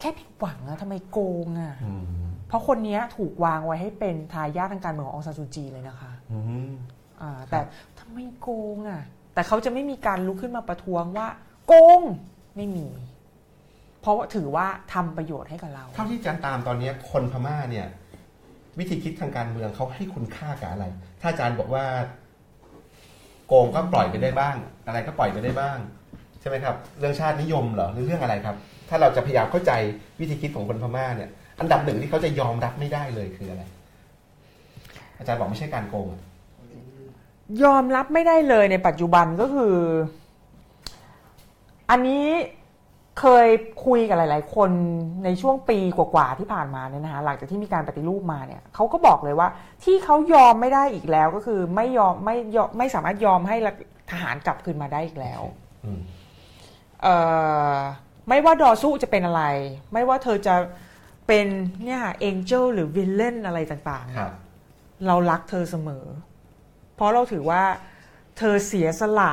[0.00, 2.04] แค่ผิดหวังอะทำไมโกงอะอืม
[2.48, 6.72] เพราะคนเนี้ยถูกวางไว้ให้เป็นทายาททางการเมืองขององซานซูจีเลยนะคะอืม
[7.22, 7.60] อ่าแต่
[7.98, 9.02] ทำไมโกงอะ
[9.34, 11.28] แต่เขาจะไม่มีการลุกขึ้นมาประท้วงว่า
[11.66, 12.02] โกง
[12.56, 12.88] ไม่มี
[14.00, 17.86] เพราะว่าถือว่าทำประโยชน์ให้กับเรา เท่าที่อาจารย์ตามตอนนี้คนพม่าเนี่ย
[18.78, 20.84] วิธีคิดทางการเมืองเขาให้คุณค่ากับอะไร
[21.20, 21.84] ถ้าอาจารย์บอกว่า
[23.46, 24.56] โกงก็ปล่อยไปได้บ้าง
[24.86, 25.78] อะไรก็ปล่อยไปได้บ้าง
[26.40, 28.56] ใช่ไหมครับ เรื่องชาตินิยมเหรอหรือเรื่องอะไรครับ
[28.88, 29.72] ถ้าเราจะพยายามเข้าใจ
[30.20, 33.62] วิธีคิดของคนพม่าเนี่ย อันดับหนึ่งที่เขาจะยอมรับไม่ได้เลยคืออะไร
[35.18, 36.20] อาจารย์บอกไม่ใช่การโกงอะ
[37.62, 39.76] ยอมรับไม่ได้เลยในปัจจุบันก็คือ
[41.90, 42.24] อันนี้
[43.18, 43.48] เคย
[43.86, 44.70] คุยกับหลาย ๆ คน
[45.24, 49.48] ในช่วงปีกว่าๆที่ผ่านมาเนี่ยนะคะหลังจากที่มีการปฏิรูปมาเนี่ยเขาก็บอกเลยว่า
[49.84, 53.56] ที่เขายอมไม่ได้อีกแล้วก็คือไม่ยอมไม่ยอมไม่สามารถยอมให้
[54.10, 55.42] ทหารกลับคืนมาได้อีกแล้ว
[55.84, 56.00] อืม
[57.02, 57.16] เอ่
[57.74, 57.76] อ
[58.28, 59.44] ไม่ว่าดอสู้จะเป็นอะไร
[59.92, 60.54] ไม่ว่าเธอจะ
[61.26, 61.46] เป็น
[61.84, 66.04] เนี่ยเอ็นเจลหรือวิลเลนอะไรต่างครับๆเรารักเธอเสมอ
[66.94, 67.62] เพราะเราถือว่า
[68.38, 69.32] เธอเสียสละ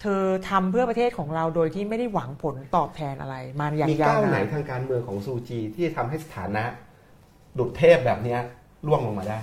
[0.00, 6.64] เธอทำเพื่อประเทศของเราโดยที่ไม่ได้หวังผลตอบแทนอะไร มาอย่างมียาวก้าวไหนนานทางการเมืองของซูจีที่จะทำให้สถานะ
[7.58, 8.40] ดุจเทพแบบเนี้ย
[8.86, 9.40] ล่วงลงมาได้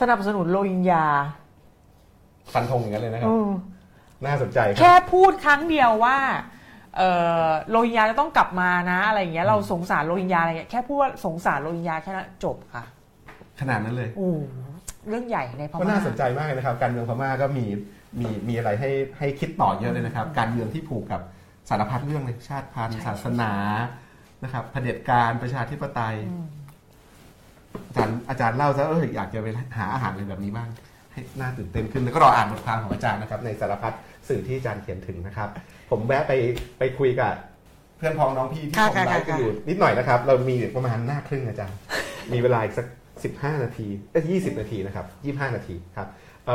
[0.00, 1.04] สนับสนุนโรฮิงญา
[2.52, 3.50] ฟันธงอย่างนั้นเลยนะครับอืม
[4.26, 6.18] น่าสนใจคแค่รับพูดครั้งเดียวว่า
[6.96, 7.10] เอ่
[7.44, 12.84] อโรฮิงญาจะต้องกลับมานะอะไรอย่างเงี้ยเราสงสารโรฮิงญาอะไรเงี้ยแค่พูดว่าสงสารโรฮิงญาแค่นั้นจบค่ะ
[13.60, 14.30] ขนาดนั้นเลยโอ้
[15.08, 17.66] เรื่องใหญ่ในพก็ม่าน่าสนใจมากเลยนะครับ การเมืองพม่าก็มี
[18.20, 21.20] มีมีอะไรให้ให้คิดต่อเยอะเลยนะครับ การเมืองที่ผูกกับ
[21.68, 23.52] สารพัดเรื่องเลยชาติพันธุ์ใช่ศาสนา
[24.44, 26.46] นะครับเผด็จการประชาธิปไตยอืม
[27.88, 29.46] อาจารย์อาจารย์เล่าซะเอออยากจะไป
[29.78, 30.68] หาอาหารอะไรแบบนี้บ้าง
[31.12, 33.94] ให้น่าตื่นเต้นขึ้นแล้วก็รออ่านบทความของอาจารย์นะครับ ในสารพัด
[34.28, 35.48] สื่อที่อาจารย์เขียนถึงนะครับ
[35.90, 36.32] ผมแวะไป
[36.78, 37.32] ไปคุยกับ
[37.98, 41.76] เพื่อนพ้องน้องพี่ที่ค่ะผมไลฟ์กันค่ะอยู่นิดหน่อยนะครับ เรามีประมาณหน้าครึ่งอาจารย์
[42.32, 42.86] มีเวลาอีกสัก
[43.24, 46.08] สิบห้านาทีเอ้ยี่สิบนาทีนะครับยี่ห้านาทีครับ
[46.46, 46.48] เ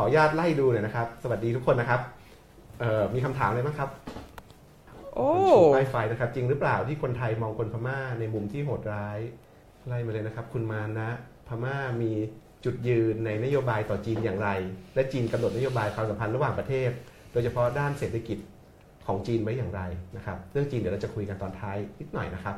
[0.00, 2.00] อ่อขออนุญาตไล่ดูหน่อยนะครับ สวัสดีทุกคนนะครับ
[2.80, 3.90] เอ่อมีคำถามอะไรบ้างครับ
[5.14, 9.18] โอ้คุณชูป้ายไฟนะครับ จริงหรือเปล่าที่คนไทยมองคนพม่าในมุมที่โหดร้าย
[9.86, 11.10] ไล่มาเลยนะครับ คุณมานะ
[11.48, 12.12] พม่ามี
[12.64, 14.48] จุดยืนในนโยบายต่อจีนอย่างไร
[14.94, 16.90] และจีนกำหนดนโยบายความสัมพันธ์ระหว่างประเทศ
[17.32, 18.38] โดยเฉพาะด้านเศรษฐกิจ
[19.06, 19.82] ของจีนไว้อย่างไร
[20.16, 22.56] นะครับ เรื่องจีนเดี๋ยวเราจะคุยกันตอนท้ายนิดหน่อยนะครับ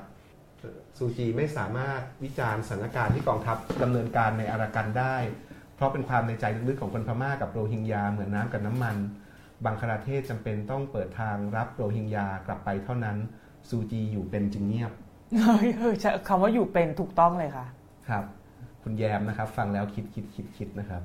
[0.97, 5.16] ซูจีไม่สามารถวิจารณ์สถานการณ์ที่กองทัพดำเนินการในอารากันได้
[5.51, 5.51] เพ
[5.83, 8.97] ราะเป็นความในใจลึกๆของคนพม่ากับโรฮิงญาเหมือนน้ำกับน้ำมัน
[9.64, 13.16] บังคลาเทศจำเป็นต้องเปิดทางรับโรฮิงญากลับไปเท่านั้น
[13.68, 14.93] ซูจีอยู่เป็นจึงเงียบ
[15.41, 17.66] เฮ้ยเออใช่คำว่าอยู่เป็นถูกต้องเลยค่ะ
[18.09, 18.24] ครับ
[18.83, 21.03] คุณแยมนะครับ ฟังแล้วคิดคิดคิดคิดนะครับ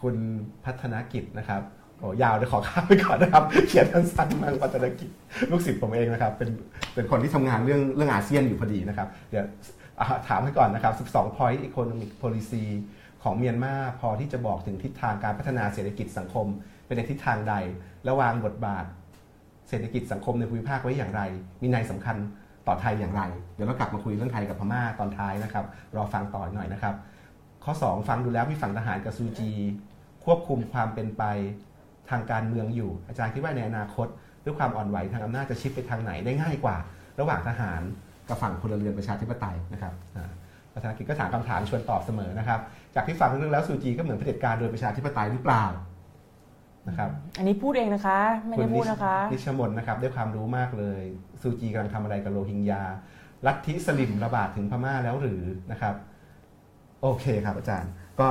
[0.00, 0.16] คุณ
[0.64, 1.62] พัฒนกิจนะครับ
[1.98, 5.08] โอ้ยาวเดี๋ยวขอข้ามไปก่อนนะครับ เขียนสั้นๆมากพัฒนกิจ
[5.50, 6.50] ลูกศิษย์ผมเองนะครับ เป็น
[6.94, 9.44] เป็นคนที่ทำงานเรื่องเรื่องอาเซียนอยู่พอดีนะครับ เดี๋ยว
[9.98, 12.64] อะถามให้ก่อนนะครับ 12 point economic policy
[13.26, 16.46] ของเมียนมาพอที่จะบอกถึงทิศทางการพัฒนาเศรษฐกิจสังคม
[16.86, 17.54] เป็นในทิศทางใด
[18.04, 18.84] และวางบทบาท
[19.68, 21.22] เศรษฐกิจสังคมในภูมิภาคไว้อย่างไร
[21.62, 22.16] มีนัยสำคัญ
[22.66, 23.22] ต่อไทยอย่างไร
[23.54, 25.64] เดี๋ยวเรากลับมาคุยเรื่องไทยกับพม่าตอนท้ายนะครับ
[25.96, 26.94] รอฟังต่อหน่อยนะครับ
[27.64, 29.50] ข้อ 2 ฟังดูแล้วมีฝั่งทหารกับซูจี
[30.24, 31.22] ควบคุมความเป็นไป
[32.10, 34.06] ทางการเมืองอยู่ อาจารย์คิดว่าในอนาคต
[34.44, 36.76] ด้วยความอ่อนไหวทางอำนาจจะชิปไปทางไหนได้ง่ายกว่า
[37.20, 37.82] ระหว่างทหาร
[38.28, 39.94] กับฝั่งพลเรือนประชาธิปไตยนะครับ
[40.76, 42.60] อ่าประธานาธิบดีก็ถามคำถามชวนตอบเสมอนะครับ
[42.94, 45.64] จากที่ฟังเรื่องแล้วซูจีก็เหมือนเผด็จการโดยประชาธิปไตยหรือเปล่า
[46.88, 51.02] นะครับอันนี้พูดเองนะคะ ไม่ได้พูดนะคะนิชมนนะครับด้วยความรู้มากเลย
[51.42, 52.82] ซูจีกำลังทำอะไรกับโรฮิงญา
[53.46, 55.94] ลัทธิสลิมระบาดถึงพม่าแล้วหรือนะครับ
[57.02, 58.26] โอเคครับอาจารย์ ก็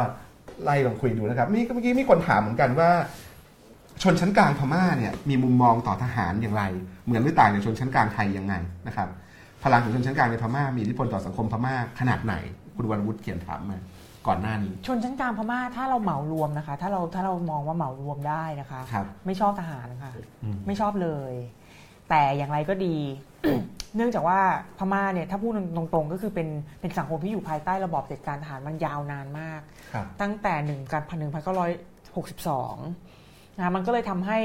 [0.63, 2.89] ไล่ลองคุยดูนะครับมีเมื่อกี้มีคนถามเหมือนกันว่า
[4.03, 6.63] ชนชั้นกลางพม่าเนี่ยมีมุมมองต่อทหารอย่างไร
[7.05, 8.53] เหมือนหรือต่างจากชนชั้นกลางไทยยังไง
[8.87, 9.09] นะครับ
[9.66, 12.36] พลังของชนชั้นกลางในพม่ามีอิทธิพลต่อสังคมพม่าขนาดไหน
[12.76, 13.80] คุณวันวุฒิเขียนถามมา
[14.28, 20.11] ก่อนหน้านี้ ชนชั้นกลางพม่าถ้าเราเหมารวมนะคะ ถ้าเราถ้าเรามองว่าเหมารวมได้นะคะครับไม่ชอบทหารค่ะ
[20.43, 21.34] อืมไม่ชอบเลย
[22.09, 22.97] แต่อย่างไรก็ดี
[23.95, 24.39] เนื่องจากว่า
[24.78, 26.47] พม่าเนี่ยถ้าพูดตรงๆ ก็คือเป็น
[26.82, 29.61] เป็นสังคมที่อยู่ภายใต้ระบอบเผด็จการทหารมันยาวนานมาก
[29.93, 31.72] ครับตั้งแต่หนึ่งการพันหนึ่งพันเก้าร้อย
[32.16, 32.76] หกสิบสอง
[33.57, 34.39] นะมันก็เลยทำให้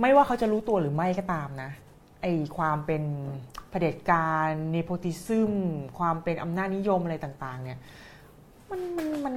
[0.00, 1.70] ไม่ว่าเขาจะรู้ตัวหรือไม่ก็ตามนะ
[2.22, 2.26] ไอ
[2.56, 3.02] ความเป็น
[3.54, 5.52] เผ ด็จการเนโพติซึม
[5.98, 7.78] ความเป็นอำนาจนิยมอะไรต่างๆ เนี่ย
[8.70, 9.34] มันมันมัน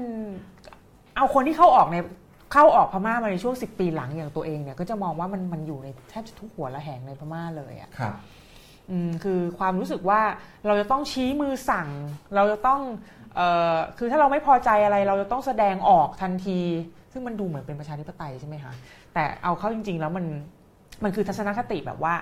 [1.15, 1.97] เอาคนที่เข้าออกใน
[2.53, 8.13] เข้าออกพม่ามาในช่วงสิบปีหลังอย่างตัวเองเนี่ยก็จะมองว่ามันมันอยู่ในแทบจะทุกหัวละแหงในพม่าเลยอะครับ
[8.89, 10.21] อืมคือความรู้สึกว่า
[10.65, 11.89] เราจะต้องชี้มือสั่ง
[12.35, 12.81] เราจะต้อง
[13.35, 16.59] เอ่อคือถ้าเราไม่พอใจอะไร เราจะต้องแสดงออกทันที
[17.13, 18.73] ซึ่งมันดูเหมือนเป็นประชาธิปไตยใช่ไหมคะ
[19.13, 20.25] แต่เอาเข้าจริง ๆ แล้วมัน
[21.03, 22.13] มันคือทัศนคติแบบว่า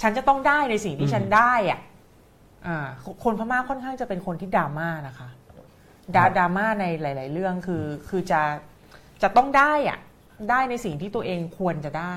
[0.00, 1.80] ฉันจะต้องได้ในสิ่งที่ฉันได้อะ
[2.66, 2.86] อ่า
[3.24, 5.28] คนพม่าค่อนข้างจะเป็นคนที่ดราม่านะคะ
[6.16, 8.42] ดราครับดราม่าในหลาย ๆ เรื่องคือคือจะ
[9.22, 9.98] จะต้องได้อะ
[10.50, 12.16] ได้ในสิ่งที่ตัวเองควรจะได้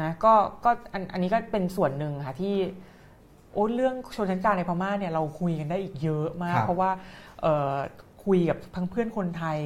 [0.00, 2.56] นะก็ก็อันอันนี้ก็เป็นส่วนหนึ่งค่ะที่
[3.52, 6.90] โอ้เรื่องชนชั้นกลางในพม่าเนี่ยเราคุยกันได้อีกเยอะมากครับเพราะว่า
[7.42, 7.74] เอ่อ
[8.24, 9.58] คุยกับทั้งเพื่อนคนไทย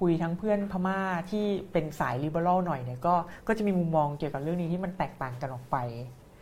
[0.00, 1.00] คุยทั้งเพื่อนพม่า
[1.30, 3.14] ที่เป็นสายลิเบอรัลหน่อยเนี่ยก็
[3.46, 5.76] ก็จะมีมุมมองเกี่ยวกับเรื่องนี้ที่มันแตกต่างกันออกไป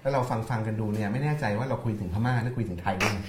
[0.02, 3.24] แล้วเราฟังฟังกันดูเนี่ยไม่แน่ใจว่าเราคุยถึงพม่าหรือคุยถึงไทยด้วยนะ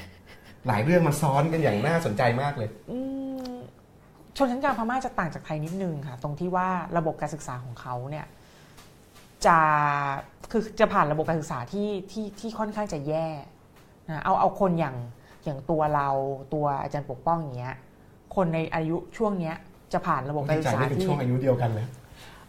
[0.67, 2.97] หลายเรื่องมันซ้อนกันอย่างน่าสนใจมากเลยอื
[3.51, 3.53] ม
[4.37, 6.67] ชนชั้นกลางพม่าจะต่างจากไทยนิดนึงค่ะ ตรงที่ว่า
[6.97, 8.25] ระบบการศึกษาของเขาเนี่ย
[9.45, 9.57] จะ
[10.51, 13.27] คือจะผ่านระบบการศึกษาที่ที่ที่ค่อนข้างจะแย่
[14.09, 14.95] นะเอาเอาคนอย่าง
[15.43, 16.09] อย่างตัวเรา
[16.53, 17.75] ตัวอาจารย์ปกป้องอย่างเงี้ย
[18.35, 19.55] คนในอายุช่วงเนี้ย
[19.93, 21.87] จะผ่านระบบการดีศึใจกษาไม่ถึงที่ช่วงอายุเดียวกันเลย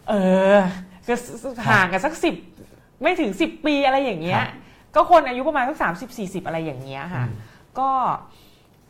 [0.09, 0.13] เอ
[0.55, 0.57] อ
[1.07, 1.13] ก็
[1.69, 2.35] ห่างกันสักสิบ
[3.01, 4.49] ไม่ถึงสิบปีอะไรอย่างเงี้ยครับ
[4.95, 7.35] ก็คนอายุประมาณสักสามสิบสี่สิบอะไรอย่างเงี้ยค่ะอืม
[7.79, 7.89] ก็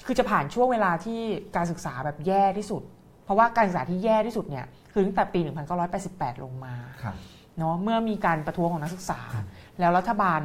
[0.06, 1.20] คือจะผ่านช่วงเวลาที่
[1.56, 2.82] การศึกษาแบบแย่ที่สุด
[3.26, 5.40] เพราะว่าการศึกษาที่แย่ที่สุดเนี่ยคือตั้งแต่ปี
[5.92, 7.16] 1988 ลงมาครับ
[7.58, 9.46] เนาะเมื่อมีการประท้วงของนักศึกษาครับ
[9.80, 10.42] แล้วรัฐบาล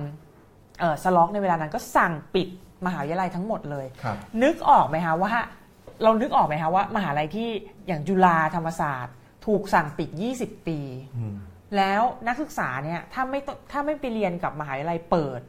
[0.81, 2.49] เออสล็อกในเวลานั้นก็สั่งปิด
[2.87, 5.33] มหาวิทยาลัยทั้งหมดเลยครับนึกออกไหมคะว่า
[6.03, 7.49] เรานึกออกไหมคะว่า มหาลัยที่
[7.87, 9.15] อย่างจุฬาธรรมศาสตร์
[9.47, 10.09] ถูกสั่งปิด
[10.39, 10.79] 20 ปี
[11.17, 11.35] อืม
[11.77, 15.41] แล้วนักศึกษาเนี่ยถ้าไม่ต้องถ้าไม่ไปเรียนกับมหาวิทยาลัยเปิด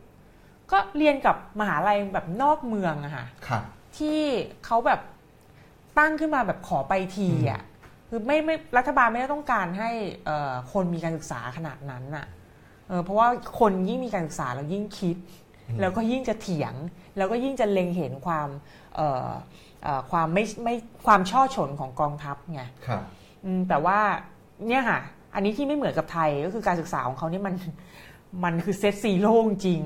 [0.71, 3.63] ก็เรียนกับมหาลัยแบบนอกเมืองอะค่ะครับ
[3.97, 4.19] ที่
[4.65, 5.01] เขาแบบ
[5.99, 7.61] ตั้งขึ้นมาแบบขอไปทีอะ
[8.09, 9.89] คือไม่ไม่รัฐบาลไม่ได้ต้องการให้
[10.25, 12.25] เอ่อคนมีการศึกษาขนาดนั้นอะ
[12.87, 13.27] เออเพราะว่า
[13.59, 15.17] คนยิ่งมีการศึกษาแล้วยิ่งคิด
[15.69, 16.73] อืมแล้วก็ยิ่งจะเถียง
[17.17, 18.49] แล้วก็ยิ่งจะเล็งเห็นความ
[18.95, 19.29] เอ่อ
[19.83, 20.75] เอ่อความไม่ไม่
[21.05, 23.03] ความฉ้อฉลของกองทัพไงครับ
[23.45, 23.99] อืมแต่ว่า
[24.67, 24.99] เนี่ยค่ะ
[25.33, 27.55] อันนี้ที่ไม่เหมือนกับไทยก็คือการศึกษาของเขานี่มัน
[28.43, 29.81] มันคือ set zero จริง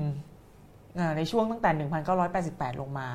[0.46, 1.70] ๆอ่าในช่วงตั้งแต่
[2.20, 3.08] 1988 ลงมา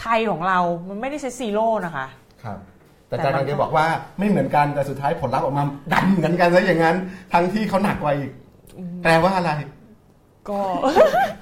[0.00, 2.06] ไทยของเรา มันไม่ได้ set zero นะคะ
[2.44, 2.58] ครับ
[3.08, 3.86] แต่แต่อาจารย์มันกำลังจะบอกว่า
[4.18, 6.96] ไม่เหมือนกันแต่สุดท้ายผลลัพธ์ออกมาดันเหมือนกันซะอย่างนั้น
[7.32, 8.30] ทั้งที่เขาหนักกว่าอีก
[9.02, 9.50] แปลว่าอะไร
[10.48, 10.58] ก็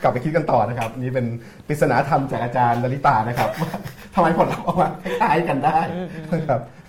[0.03, 1.27] กลับไปคิดกันต่อนะครับ นี่เป็น
[1.67, 3.73] ปริศนาธรรมจากอาจารย์ลลิตานะครับว่า
[4.15, 5.79] ทำไมผลลัพธ์ออกมาคล้ายๆกันได้
[6.33, 6.80] นะครับเออ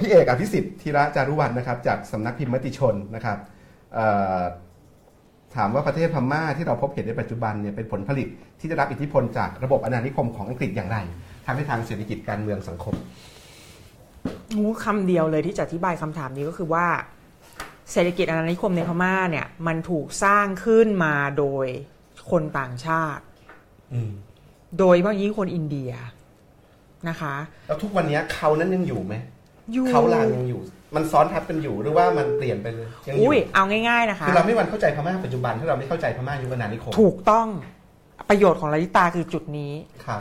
[0.00, 3.38] พี่เอกอภิสิทธิ์ธีระจารุวรรณนะครับ จากสำนักพิมพ์มติชนนะครับ
[3.94, 4.06] เอ่
[4.38, 4.40] อ
[5.56, 8.28] ถามว่าประเทศพม่าที่เราพบเห็นในปัจจุบันเนี่ยเป็นผลผลิต
[8.58, 10.98] ที่ได้รับอิทธิพลจากระบบอาณานิคมของอังกฤษอย่างไร
[11.46, 12.94] ทำให้ทางเศรษฐกิจการเมืองสังคม
[14.56, 16.86] งูคำเดียวเลยที่จะอธิบายคำถามนี้ก็คือว่า
[17.92, 21.66] เศรษฐกิจอาณานิคมในพม่าเนี่ย มันถูกสร้างขึ้นมาโดย
[22.30, 23.24] คนต่างชาติ
[23.92, 24.10] อืม
[24.78, 25.90] โดยเฉพาะยิ่งคนอินเดีย
[27.08, 27.34] นะคะ
[27.68, 29.14] แล้วทุกวันนี้เขานั้นยังอยู่ไหม
[29.72, 30.60] อยู่เขาลางยังอยู่
[30.96, 37.46] มันซ้อนทับกันอยู่หรือว่ามันเปลี่ยนไปเลยยังอยู่อุ้ยเอาง่ายๆนะคะคือเราไม่วันเข้าใจพม่าปัจจุบันถ้าเราไม่เข้าใจพม่ายุคอาณานิคมถูกต้อง
[38.28, 39.72] ประโยชน์ของลลิตาคือจุดนี้
[40.06, 40.20] ครับ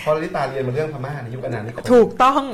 [0.00, 2.44] เพราะลลิตาเรียนมาเรื่องพม่าในยุคอาณานิคมถูกต้อง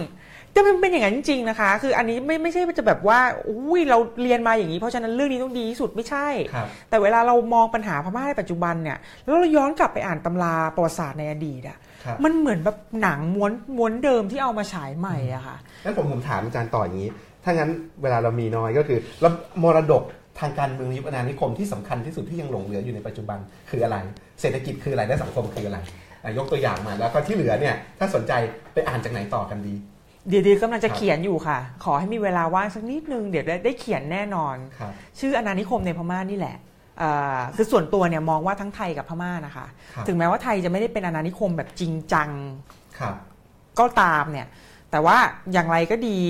[0.52, 3.18] แต่มันเป็นอย่างนั้นจริงๆนะคะ คืออันนี้ไม่ไม่ใช่ว่าจะแบบว่า
[3.48, 11.80] อุ้ยเราเรียนมาอย่างนี้ เพราะฉะนั้นเรื่องนี้ต้องดีที่สุดไม่ใช่ครับแต่เวลาเรามองปัญหาพม่าในปัจจุบันเนี่ยแล้วเราย้อนกลับไปอ่านตำราประวัติศาสตร์ในอดีตอะครับ
[12.24, 17.10] มันเหมือนแบบหนังม้วนม้วนเดิมที่เอามาฉายใหม่อะค่ะงั้นผมผมถามอาจารย์ต่ออย่างนี้
[17.44, 17.70] ถ้างั้น
[18.02, 20.02] เวลาเรามีน้อยก็คือแล้วมรดก
[20.40, 23.38] ทางการเมืองในยุคอาณานิคมที่สำคัญที่สุดที่ยังหลงเหลืออยู่ในปัจจุบัน
[23.70, 23.96] คืออะไร
[24.40, 25.78] เศรษฐกิจคืออะไรและสังคมคืออะไร
[26.22, 28.32] อะยกตัวอย่างมาแล้วก็ที่เหลือเนี่ยถ้าสนใจ
[28.72, 29.74] ไปอ่านจากไหนต่อกันดี
[30.28, 36.71] เดี๋ยวๆกำลังจะครับเขียนอยู่ค่ะ ขอให้มีเวลาว่างสักนิดนึง เดี๋ยวได้ได้เขียนแน่นอนครับชื่ออาณานิคมในพม่านี่แหละเอ่อ
[37.56, 42.30] คือส่วนตัวเนี่ยมองว่าทั้งไทยกับพม่านะคะครับถึงแม้ว่าไทยจะไม่ได้เป็นอาณานิคมแบบจริงจัง
[42.98, 43.14] ครับ
[43.78, 44.46] ก็ตามเนี่ย
[44.90, 45.16] แต่ว่า
[45.52, 46.20] อย่างไรก็ดี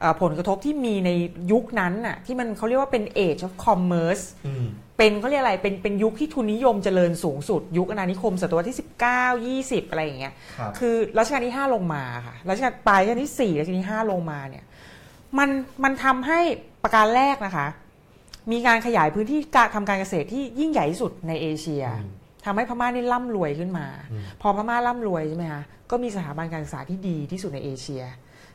[0.00, 1.10] เอ่อผลกระทบที่มีใน
[1.52, 4.66] ยุคนั้นน่ะที่มันเขาเรียกว่าเป็น age of commerce อืม
[4.96, 8.78] เป็นเขาเรียกอะไรเป็นเป็นยุคที่ทุนนิยมเจริญสูงสุด ยุคอาณานิคมศตวรรษที่
[9.58, 14.64] 19 20 อะไรอย่างเงี้ยครับคือรัชกาลที่ 5 ลงมาค่ะรัชกาลปลายรัชกาลที่4รัชกาลที่ 5 ลงมาเนี่ย
[15.38, 15.48] มัน
[15.84, 16.40] มันทำให้
[16.82, 17.66] ประการแรกนะคะ
[18.52, 22.10] มีการขยายพื้นที่การทำการเกษตรที่ยิ่งใหญ่ที่สุดในเอเชียอืม
[22.46, 28.02] ทำให้พม่านี่ร่ำรวยขึ้นมาอืมพอพม่าร่ำรวยใช่ไหมคะก็มีสถาบันการศึกษาที่ดีที่สุดในเอเชีย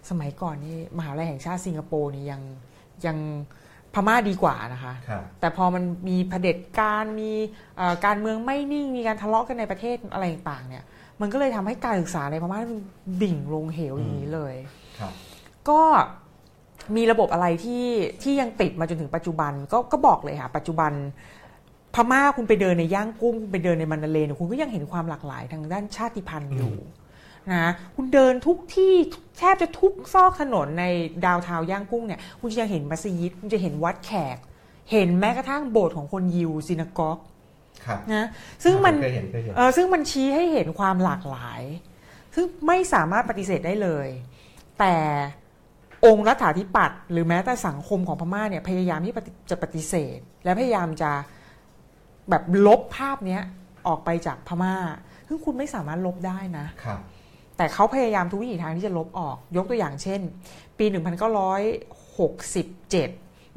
[0.09, 2.41] สมัยก่อนนี่มหาวิทยาลัยแห่งชาติสิงคโปร์นี่ยัง
[3.05, 3.17] ยัง
[3.93, 7.31] พม่าดีกว่านะคะครับแต่พอมันมีเผด็จการมี
[7.77, 10.83] เอ่อการเมืองไม่นิ่ง มีการทะเลาะกันในประเทศอะไรต่างๆเนี่ย
[11.21, 12.81] มันก็เลยทำให้การศึกษาในพม่ามัน
[13.23, 14.55] ดิ่งลงเหวอย่างนี้เลย
[14.99, 15.13] ครับ
[15.69, 15.81] ก็
[16.95, 17.85] มีระบบอะไรที่
[18.21, 20.91] ที่ยังติดมาจนถึงปัจจุบันก็ก็บอกเลยค่ะ ปัจจุบัน
[21.95, 26.73] พม่าคุณไปเดินในย่างกุ้งคุณไปเดินในมันดาเลย์เนี่ยคุณก็ยังเห็นความหลากหลายทางด้านชาติพันธุ์อยู่
[27.53, 28.93] นะคุณเดินทุกที่
[29.39, 30.85] แทบจะทุกซอกถนนใน
[31.25, 34.37] ดาวเทาวน์ย่างกุ้งเนี่ยคุณจะยังเห็นมัสยิดคุณจะเห็นวัดแขก
[34.91, 37.17] เห็นแม้กระทั่งโบสถ์ของคนยิวซินาโกอก
[37.85, 38.25] ครับนะ
[38.63, 41.61] ซึ่งมันเคยเห็นเคยเห็นเออซึ่งมันชี้ให้เห็นความหลากหลาย
[42.35, 44.07] ซึ่งไม่สามารถปฏิเสธได้เลย
[44.79, 44.95] แต่
[46.05, 51.11] องค์รัฐาธิปัตย์หรือแม้แต่สังคมของพม่าเนี่ยพยายามที่ปฏิจะปฏิเสธ และพยายามจะ
[52.29, 53.41] แบบลบภาพเนี้ย
[53.87, 54.75] ออกไปจากพม่า
[55.27, 56.99] ซึ่งคุณไม่สามารถลบได้นะครับ
[57.57, 60.21] แต่เขาพยายามทุกวิถีทางที่จะลบออก ยกตัวอย่างเช่น
[60.77, 60.91] ปี 1967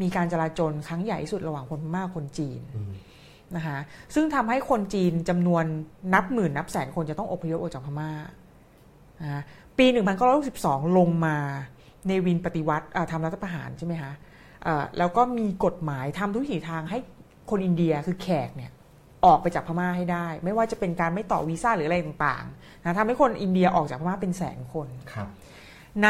[0.03, 2.93] มีการจราจรครั้งใหญ่ที่สุดระหว่างคนพม่ากับคนจีนอืม
[3.57, 3.79] นะคะ
[4.15, 5.65] ซึ่งทำให้คนจีนจำนวน
[6.15, 8.11] นับหมื่นนับแสนคนจะต้องอพยพออกจากพม่า
[9.23, 9.43] นะ
[9.79, 9.87] ปี
[10.43, 11.37] 1962 ลงมา
[12.09, 14.13] ในวินปฏิวัติเอ่อทำรัฐประหารใช่ไหมคะ
[14.65, 16.99] เอ่อแล้วก็มีกฎหมายทำทุกวิถีทางให้
[17.51, 18.71] คนอินเดียคือแขกเนี่ย
[19.27, 25.29] ออกไปจากพม่าให้ได้ ไม่ว่าจะเป็นการไม่ต่อวีซ่าหรืออะไรต่างๆนะทำให้คนอินเดียออกจากพม่าเป็นแสนคนครับ
[26.05, 26.09] ใน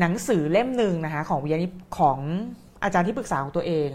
[0.00, 2.18] หนังสือเล่มหนึ่งนะคะของวิทยานิพของ
[2.82, 3.90] อาจารย์ที่ปรึกษาของตัวเอง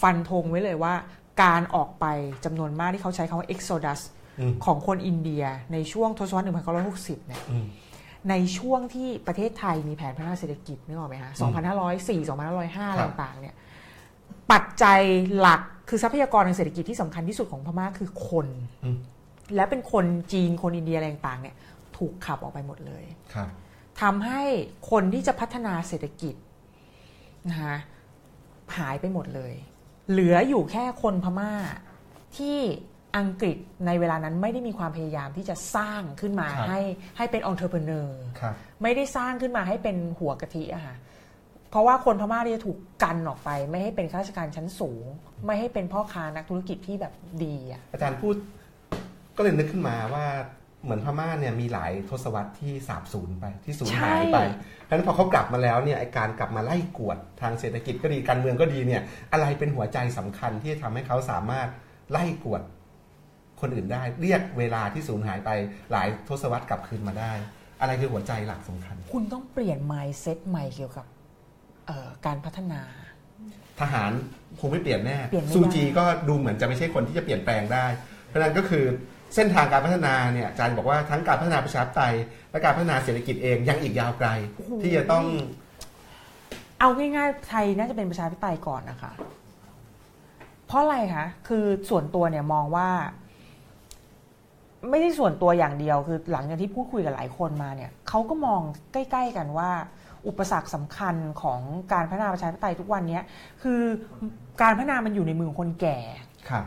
[0.00, 0.94] ฟันธงไว้เลยว่า
[1.42, 2.06] การออกไป
[2.44, 4.00] จำนวนมากที่เขาใช้คำว่า exodus
[4.40, 7.66] อืมของคนอินเดียในช่วงทศวรรษ 1960 เนี่ยอืม
[8.30, 11.32] ในช่วงที่ประเทศไทยมีแผนพัฒนาเศรษฐกิจนึกออกไหมคะ
[11.90, 13.56] 2504 2505อะไรต่างๆ เนี่ย
[14.52, 15.00] ปัจจัย
[15.38, 18.46] หลักคือทรัพยากรทางเศรษฐกิจที่สำคัญที่สุดของพม่าคือคน
[18.84, 18.98] อืม
[19.54, 21.56] และเป็นคนจีนคนอินเดียอะไรต่างๆ เนี่ย
[21.96, 23.04] ถูกขับออกไปหมดเลย
[23.34, 23.48] ครับ
[24.00, 24.42] ทำให้
[24.90, 26.34] คนที่จะพัฒนาเศรษฐกิจ
[27.50, 27.76] นะคะ
[28.76, 29.54] หายไปหมดเลย
[30.10, 31.52] เหลืออยู่แค่คนพม่า
[32.36, 32.58] ที่
[33.16, 33.56] อังกฤษ
[33.86, 36.80] ในเวลานั้นไม่ได้มีความพยายามที่จะสร้างขึ้นมาครับ ให้
[37.16, 40.96] ให้เป็น entrepreneur ครับไม่ได้สร้างขึ้นมาให้เป็นหัวกะทิอะค่ะ
[41.70, 45.04] เพราะว่าคนพม่าที่จะถูกกันออกไป ไม่ให้เป็นข้าราชการชั้นสูง
[45.46, 47.12] ไม่ให้เป็นพ่อค้านักธุรกิจที่แบบ
[47.44, 48.34] ดีอะ อาจารย์พูด
[49.36, 50.26] ก็เลยนึกขึ้นมาว่า
[50.84, 54.38] เหมือนพม่าเนี่ยมีหลายทศวรรษที่สาบสูญไปที่สูญหายไป
[54.84, 59.02] เพราะฉะนั้นพอเขากลับมาแล้วเนี่ยไอการกลับมาไล่กวดทางเศรษฐกิจก็ดีการเมืองก็ดีเนี่ย
[59.32, 61.68] อะไรเป็นหัวใจสำคัญที่จะทำให้เขาสามารถ
[62.10, 62.62] ไล่กวด
[63.62, 65.50] คนอื่นได้ เรียกเวลาที่สูญหายไป
[65.92, 67.32] หลายทศวรรษกลับคืนมาได้
[67.80, 71.06] อะไรคือหัวใจหลักสำคัญ คุณต้องเปลี่ยน mindset ใหม่เกี่ยวกับ
[71.86, 72.80] เอ่อการพัฒนา
[73.80, 74.10] ทหาร
[74.60, 77.86] คงไม่เปลี่ยนแน่เปลี่ยนไม่ได้ ซูจีก็ดูเหมือนจะไม่ใช่คนที่จะเปลี่ยนแปลงได้
[78.26, 78.84] เพราะฉะนั้นก็คือ
[79.34, 82.14] เส้นทางการพัฒนาเนี่ยอาจารย์บอกว่าทั้งการพัฒนาประชาธิปไตย
[82.50, 84.28] และการพัฒนาเศรษฐกิจเองยังอีกยาวไกล
[84.82, 85.24] ที่จะต้อง
[86.80, 89.12] เอาง่ายๆไทยน่าจะเป็นประชาธิปไตยก่อนนะคะ
[90.66, 92.88] เพราะอะไรคะ คือส่วนตัวเนี่ยมองว่า
[94.90, 98.60] ไม่ได้ส่วนตัวอย่างเดียวคือหลังจากที่พูดคุยกับหลายคนมาเนี่ยเขาก็มอง
[98.92, 99.70] ใกล้ๆกันว่า
[100.28, 101.60] อุปสรรคสำคัญของ
[101.92, 103.20] การพัฒนาประชาธิปไตยทุกวันนี้
[103.62, 103.80] คือ
[104.62, 105.98] การพัฒนามันอยู่ในมือคนแก่
[106.50, 106.64] ครับ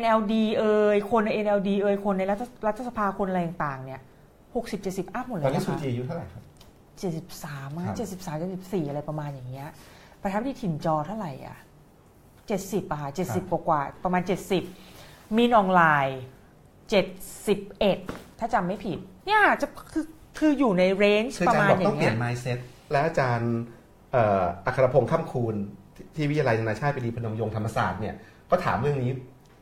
[0.00, 4.00] NLD เอ่ยคนใน NLD เอ่ยคนในรัฐรัฐสภาคนอะไรต่างๆเนี่ย
[4.54, 6.42] หกสิบเจ็ดสิบอัพหมดเลตอนยนี้นะซูคะจีอายุเท่าไหร่ครับ
[6.98, 9.68] เจ็ดสิบสามครับเจ็ดสิบสามเจ็ดสิบสี่อะไรประมาณอย่างเงี้ย
[10.22, 11.56] ประทับที่ถิ่นจอเท่าไหร่อะ
[12.48, 14.62] เจ็ดสิบอะค่ะเจ็ดสิบกว่าๆประมาณเจ็ดสิบ
[15.36, 16.20] มีนออนไลน์
[16.90, 17.06] เจ็ด
[17.46, 17.98] สิบเอ็ด
[18.38, 20.04] ถ้าจำไม่ผิด เนี่ยจะคือ
[20.38, 22.58] คืออยู่ในเรนจ์คือปอาระจารมาย์ณบอกอต้องย่างเปลี่เงี้ยยน mindset
[22.90, 23.52] และอาจารย์
[24.12, 25.54] เอ่ออัครพงษ์ข้ามคูณ
[25.96, 28.14] ที่ที่วิทยาลัยนานาชาติปรีพนมยงค์ธรรมศาสตร์เนี่ย
[28.50, 29.10] ก็ถามเรื่องนี้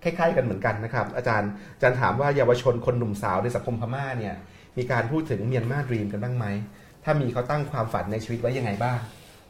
[0.03, 4.35] คล้ายๆกันเหมือนกันนะครับ อาจารย์อาจารย์ถามว่าเยาวชนคนหนุ่มสาวในสังคมพม่าเนี่ย
[4.79, 6.47] มีการพูดถึงเมียนมาดรีมกันบ้างไหม
[7.05, 8.99] ถ้ามีเขาตั้งความฝันในชีวิตไว้ยังไงบ้าง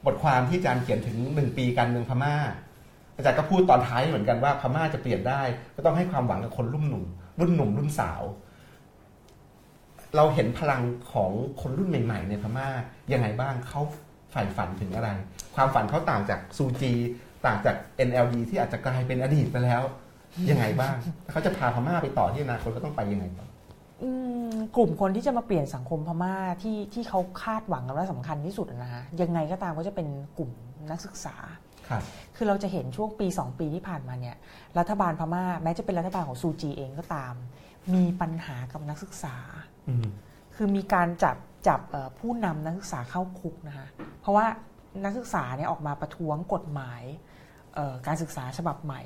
[0.06, 2.34] บทความที่อาจารย์เขียนถึงหนึ่งปีการเมืองพม่า
[3.16, 5.42] อาจารย์ก็พูดตอนท้ายเหมือนกันว่าพม่าจะเปลี่ยนได้
[5.76, 7.04] ก็ต้องให้ความหวังกับคนรุ่นหนุ่ม
[7.40, 8.22] รุ่นหนุ่มรุ่นสาว
[10.16, 10.82] เราเห็นพลัง
[11.12, 12.68] ของคนรุ่นใหม่ ๆ ในพม่า
[13.12, 13.80] ยังไงบ้างเขา
[14.30, 15.10] ใฝ่ฝันถึงอะไร
[15.54, 16.92] ความฝันเขาต่างจากซูจี
[17.46, 17.76] ต่างจาก
[18.08, 19.82] NLD ที่อาจจะกลายเป็นอดีตไปแล้ว
[20.50, 20.94] ยังไงบ้าง
[21.30, 23.46] เขาจะพาพม่าไปต่อที่อนาคตก็ต้องไปยังไงต่อ
[24.76, 30.08] กลุ่มคนที่จะมาเปลี่ยนสังคมพม่าที่ที่เขาคาดหวังกันว่าสำคัญที่สุดนะฮะยังไงก็ตามก็จะเป็น
[30.38, 30.50] กลุ่ม
[30.90, 31.34] นักศึกษา
[31.88, 32.02] ครับ
[32.36, 34.36] คือเราจะเห็นช่วงปี 2 ปีที่ผ่านมาเนี่ย
[34.78, 37.34] รัฐบาลพม่าแม้จะเป็นรัฐบาลของซูจีเองก็ตาม
[37.94, 39.36] มีปัญหากับนักศึกษา
[39.88, 40.08] อืม
[40.54, 41.36] คือมีการจับ
[41.68, 43.86] จับเอ่อผู้นำนักศึกษาเข้าคุกนะคะ
[44.20, 44.46] เพราะว่า
[45.04, 47.02] นักศึกษาเนี่ยออกมาประท้วงกฎหมาย
[47.74, 49.02] เอ่อการศึกษาฉบับใหม่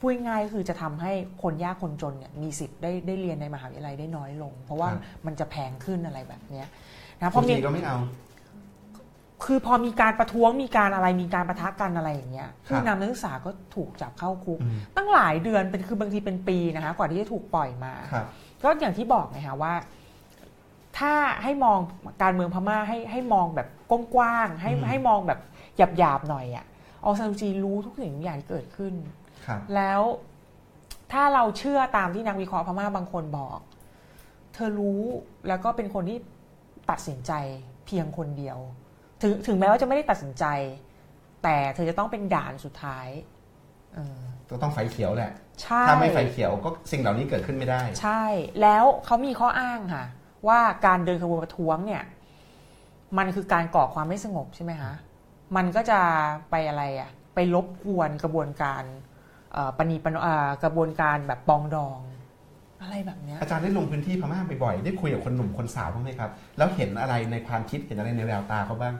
[0.00, 4.88] พูดง่ายๆก็คือจะทำให้คนยากคนจนเนี่ยมีสิทธิ์ได้ได้เรียนในมหาวิทยาลัยได้น้อยลง เพราะว่า
[5.26, 6.66] มันจะแพงขึ้นอะไรแบบเนี้ย
[7.20, 7.96] นะเพซูราะมีจีก็ไม่เอา
[9.44, 18.26] คือพอมีการประท้วงมีการอะไรมีการประทะกันอะไรอย่างเงี้ยครับผู้นำนักศึกษาก็ถูกจับเข้าคุกอืมตั้งหลายเดือนเป็นคือบางทีเป็นปีนะคะกว่าที่จะถูกปล่อยมา ครับ
[18.62, 19.74] ก็อย่างที่บอกไงคะว่า
[20.98, 21.12] ถ้า
[21.42, 21.78] ให้มอง
[22.22, 25.40] การเมืองพม่าให้ให้มองแบบกว้างๆให้อืมให้มองแบบ
[25.98, 26.64] หยาบๆหน่อยอะ
[27.04, 28.94] องซานซูจีรู้ทุกสิ่งทุกอย่างที่เกิดขึ้น
[29.46, 30.00] ครับ แล้ว
[31.12, 33.58] ถ้าเราเชื่อตามที่นักวิเคราะห์พม่าบางคนบอก
[34.54, 35.02] เธอรู้
[35.48, 36.18] แล้วก็เป็นคนที่
[36.90, 37.32] ตัดสินใจ
[37.86, 38.58] เพียงคนเดียว
[39.22, 40.44] ถึงถึงแม้ว่าจะไม่ได้ตัดสินใจ
[41.42, 43.06] แต่เธอจะต้องเป็นด่านสุดท้าย
[43.94, 44.18] เออ
[44.50, 45.32] ก็ต้องไฟเขียวแหละ
[45.62, 48.24] ใช่ ถ้าไม่ไฟเขียวก็สิ่งเหล่านี้เกิดขึ้นไม่ได้ ใช่
[48.62, 50.04] แล้วเขามีข้ออ้างค่ะ
[50.48, 52.02] ว่าการเดินขบวนประท้วงเนี่ย
[53.18, 54.92] มันคือการก่อความไม่สงบใช่ไหมคะ
[55.56, 56.00] มันก็จะ
[56.50, 58.82] ไปอะไรอะไปลบกวนกระบวนการ
[59.52, 61.98] เอ่อปณีปนเอ่อกระบวนการแบบปรองดอง
[62.84, 68.94] อะไรแบบเนี้ยอาจารย์ได้ลงพื้นที่พม่าบ่อยๆได้คุยกับคนหนุ่มคนสาวบ้างไหมครับ แล้วเห็นอะไรในความคิดเห็นอะไรในแววตาเขาบ้าง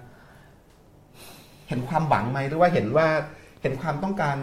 [1.69, 3.07] เห็นความหวังไหมหรือว่าเห็นว่า
[3.63, 4.37] เห็นความต้องการ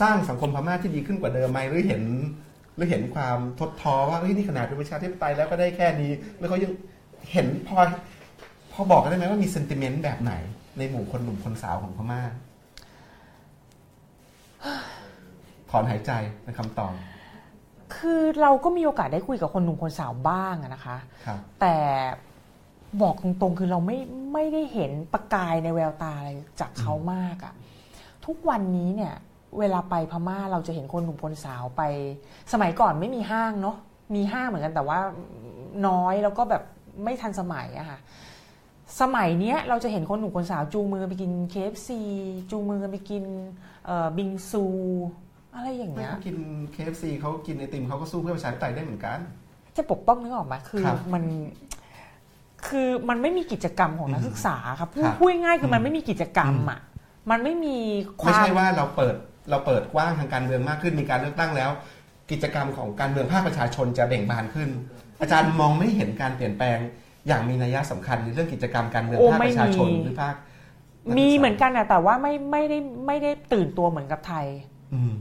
[0.00, 2.02] สร้างสังคมพม่าที่ดีขึ้นกว่าเดิมไหมหรือเห็น
[2.74, 6.72] หรือเห็นความทดท้อว่าเฮ้ยนี่ขนาดเป็นประชาธิปไตยแล้วก็ได้แค่นี้ แล้วเขายัง
[7.32, 7.78] เห็นพอ
[8.72, 10.32] พอบอกกันได้ไหมว่ามีเซนติเมนต์แบบไหน
[10.78, 12.22] ในหมู่คนหนุ่มคนสาวของพม่า
[15.70, 16.12] ถอนหายใจ
[16.44, 16.92] ในคำตอบ
[17.94, 20.96] คือเราก็มีโอกาสได้คุยกับคนหนุ่มคนสาวบ้างอะนะคะ
[21.26, 21.76] ครับแต่
[23.02, 23.98] บอกตรงๆ คือเราไม่
[24.32, 26.30] ไม่ได้เห็นประกายในแววตาอะไร
[26.60, 27.54] จากเขามากอะ
[28.26, 29.14] ทุกวันนี้เนี่ย
[29.58, 31.82] เวลาไปพม่าเราจะเห็นคนหนุ่มคนสาวไป
[32.52, 33.76] สมัยก่อนไม่มีห้างเนาะ
[34.14, 35.00] มีห้างเหมือนกันแต่ว่า
[35.86, 36.62] น้อยแล้วก็แบบ
[37.04, 37.98] ไม่ทันสมัยอะค่ะ
[39.00, 41.90] สมัยเนี้ยเราจะเห็นคนหนุ่มคนสาวจูงมือกันไปกิน KFC
[42.50, 43.24] จูงมือกันไปกิน
[43.86, 44.64] เอ่อบิงซู
[45.56, 46.36] อะไรอย่างไม่เงี้ยเขากิน
[46.74, 49.18] KFC เขากินไอติมเขาก็สู้เพื่อประชาธิปไตยได้เหมือนกัน
[49.76, 51.24] จะปกป้องนึกออกไหมคือครับมัน
[52.68, 56.80] คือมันไม่มีกิจกรรมของนักศึกษาครับพูดครับพูดง่ายๆคือมันอืมไม่มีกิจกรรมอะ
[57.30, 57.76] มันไม่มี
[58.22, 59.14] คไม่วามใช่ว่าเราเปิด
[59.50, 61.70] เราเปิดกว้างทางการเมืองมากขึ้นมีการเลือกตั้งแล้ว
[62.30, 64.68] กิจกรรมของการเมืองภาคประชาชนจะเบ่งบานขึ้น
[65.20, 66.78] อาจารย์มองไม่เห็นการเปลี่ยนแปลง
[67.26, 70.34] อย่างมีนัยสำคัญในเรื่องกิจกรรมการเมืองโอ้ภาคประชาชนไม่มีหรือภาค
[71.18, 74.46] มีเหมือนกันนะแต่ว่าไม่ไม่ได้ไม่ได้ตื่นตัวเหมือนกับไทย
[74.94, 75.14] อืม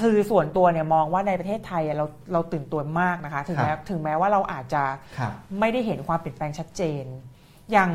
[0.00, 4.82] คือส่วนตัวเนี่ยมองว่าในประเทศไทยอะเราเราตื่นตัวมากนะคะ ถึงแม้ครับถึงแม้ว่าเราอาจจะ
[5.18, 7.04] ครับไม่ได้เห็นความเปลี่ยนแปลงชัดเจน
[7.72, 7.90] อย่าง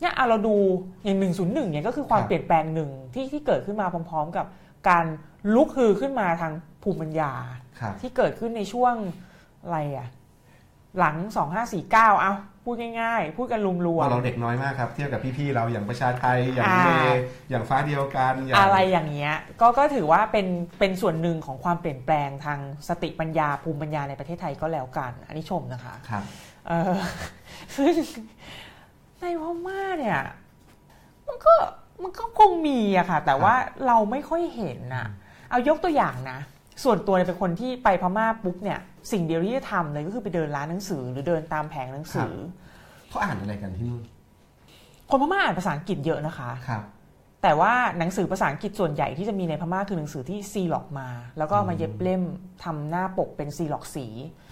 [0.00, 0.56] เนี่ยอะเราดู
[1.04, 4.46] อย่างหนึ่งศูนย์หนึ่งเนี่ยก็คือความครับเปลี่ยนแปลงหนึ่งที่ที่เกิดขึ้นมาพร้อม ๆ กับ
[4.88, 5.04] การ
[5.54, 6.52] ลุกฮือขึ้นมาทาง
[6.82, 7.32] ภูมิปัญญา
[7.80, 8.94] ครับที่เกิดขึ้นในช่วง
[9.62, 10.08] อะไรอะ
[10.98, 11.16] หลัง
[11.68, 12.32] 2549 เอา
[12.64, 13.78] พูดง่ายๆ พูดกันรวม
[14.10, 20.46] เราเด็กน้อยมากครับ เทียบกับพี่ๆเราอย่างประชาไทย อย่างอ่าเมย์อย่างฟ้าเดียวกันอย่างอะไรอย่างเงี้ยก็ก็ถือว่าเป็น
[20.78, 22.58] เป็นส่วนหนึ่งของความเปลี่ยนแปลงทาง
[22.88, 26.24] สติปัญญาภูมิปัญญาในประเทศไทยก็แล้วกัน อันนี้ชมนะคะครับ
[26.68, 26.94] เออ
[27.76, 27.94] ซึ่ง
[29.20, 30.20] ในพม่าเนี่ย
[31.26, 31.54] มันก็
[32.02, 33.54] มันก็คงมีอะค่ะ แต่ว่า
[33.86, 35.06] เราไม่ค่อยเห็นน่ะ
[35.50, 36.38] เอายกตัวอย่างนะ
[36.84, 38.80] ส่วนตัวเนี่ยเป็นคนที่ไปพม่าปุ๊บเนี่ย
[39.12, 42.32] สิ่งเดียวที่จะทำเลยก็คือไปเดินร้านหนังสือ หรือเดินตามแผงหนังสือ
[43.08, 44.02] เขาอ่านอะไรกันที่นู่น
[45.10, 46.84] คนพม่าอ่านภาษาอังกฤษเยอะนะคะครับ
[47.42, 51.08] แต่ว่าหนังสือภาษาอังกฤษส่วนใหญ่ที่จะมีในพม่าคือหนังสือที่ซีล็อกมา
[51.38, 52.22] แล้วก็เอามาเย็บเล่ม
[52.64, 54.06] ทำหน้าปกเป็นซีล็อกสี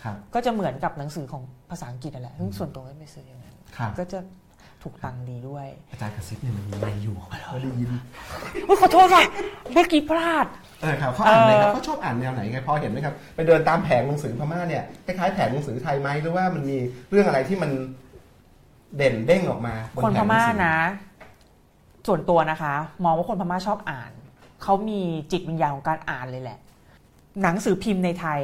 [0.04, 4.18] ครับก็จะเหมือนกับหนังสือของภาษาอังกฤษนั่นแหละซึ่งส่วนตัวไม่ซื้ออย่างนั้นครับก็จะ
[4.82, 7.90] ถูกตังค์ดีด้วย อาจารย์กระซิบเนี่ยมันมีอะไรอยู่ไม่ได้ยิน
[8.68, 9.24] อุ๊ยขอโทษค่ะ
[9.72, 10.46] เมื่อกี้พลาด
[10.82, 16.78] เออครับเขาอ่านอะไรครับเอ่อเขาชอบอ่านแนวไหนไงพอเห็นไหมครับไปเดินตามแผงหนังสือพม่าเนี่ยคล้ายๆแผงหนังสือไทยไหมหรือว่ามันมี
[17.10, 17.70] เรื่องอะไรที่มัน
[18.96, 20.76] เด่นเด้งออกมาบคนแผพงหม่าสือนะ
[22.06, 22.74] ส่วนตัวนะคะ
[23.04, 24.12] มองว่าคนพม่าชอบอ่าน
[24.62, 25.00] เขามี
[25.32, 26.58] จิตวิญญาณของการอ่านเลยแหละ
[27.42, 28.40] หนังสือพิมพ์ในไทย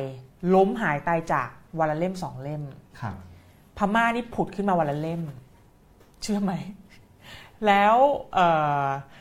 [0.54, 1.48] ล้มหายตายจาก
[1.78, 2.62] วันละเล่มสองเล่ม
[3.00, 3.14] ครับ
[3.78, 5.22] พม่านี่ผุดขึ้นมาวันละเล่ม
[6.24, 6.52] เชื่อไหม
[7.66, 7.96] แล้ว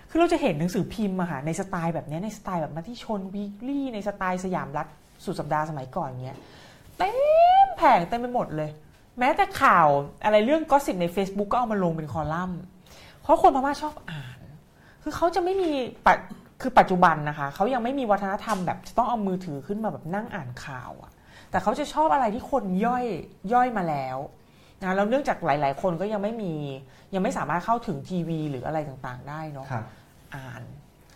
[0.10, 4.88] คือเราจะเห็นหนังสือพิมพ์อะค่ะในสไตล์แบบนี้ในสไตล์แบบนาที่ชนวีคลี่ในสไตล์สยามรัฐ
[5.26, 6.38] สุดสัปดาห์สมัยก่อนเนี้ย
[6.98, 7.10] เต็
[7.66, 8.70] มแผงเต็มไปหมดเลย
[9.20, 9.88] แม้แต่ข่าว
[10.24, 12.62] อะไรเรื่องก็สิบใน Facebook ก็เอามาลงเป็นคอลัมน์
[13.22, 14.40] เพราะคนพม่าชอบอ่าน
[15.04, 15.72] คือเขาจะไม่มี
[16.06, 16.18] ปัจ
[16.62, 21.12] คือปัจจุบันนะคะเขายังไม่มีวัฒนธรรมแบบจะต้องเอามือถือขึ้นมาแบบนั่งอ่านข่าวอะ
[21.50, 23.06] แต่เขาจะชอบอะไรที่คนย่อย
[23.54, 24.18] ย่อยมาแล้ว
[24.84, 26.54] นะแล้วเนื่องจากหลาย ๆ คนก็ยังไม่มี
[27.14, 29.86] ยังไม่สามารถเข้าถึงทีวี หรืออะไรต่างๆ ได้เนาะครับ
[30.36, 30.62] อ่าน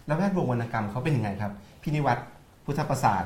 [0.07, 2.25] แล้วแวดวงวรรณกรรมเขาเป็นยังไงครับ พี่นิวัฒน์
[2.65, 3.23] พุทธประสาท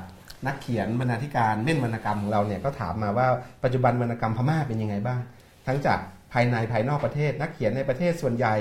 [0.47, 3.27] นักเขียนบรรณาธิการเม่นวรรณกรรมของเราเนี่ยก็ถามมาว่า
[3.63, 5.19] ปัจจุบันวรรณกรรมพม่าเป็นยังไงบ้าง
[5.67, 5.99] ทั้งจาก
[6.33, 8.55] ภายในภายนอกประเทศ นักเขียนในประเทศส่วนใหญ่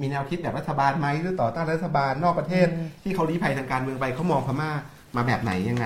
[0.00, 4.70] มีแนวคิดแบบรัฐบาลไหมหรือต่อต้านรัฐบาลนอกประเทศอืมที่เขาลี้ภัยทางการเมืองไปเขามองพม่า
[5.16, 5.84] มาแบบไหนยังไง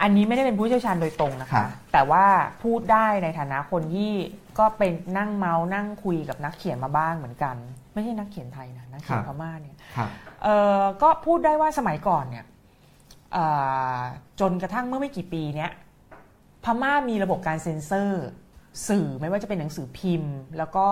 [0.00, 2.24] อันนี้ไม่ได้เป็นผู้เชี่ยวชาญโดยตรงนะครัคะบแต่ว่า
[2.62, 4.12] พูดได้ในฐานะคนที่
[4.58, 7.56] ก็เป็นนั่งเมาส์นั่งคุยกับนักเขียนมาบ้างเหมือนกัน
[7.92, 10.10] ไม่ใช่นักเขียนไทยนะนักเขียนพม่าเนี่ย ครับ
[10.42, 12.44] เอ่อก็พูดได้ว่าสมัยก่อนเนี่ย
[13.32, 13.44] เอ่
[13.96, 13.98] อ
[14.40, 15.70] จนกระทั่งเมื่อไม่กี่ปีเนี้ย
[16.64, 18.26] พม่ามีระบบการเซ็นเซอร์
[18.88, 20.86] สื่อไม่ว่าจะเป็นหนังสือพิมพ์ แล้วก็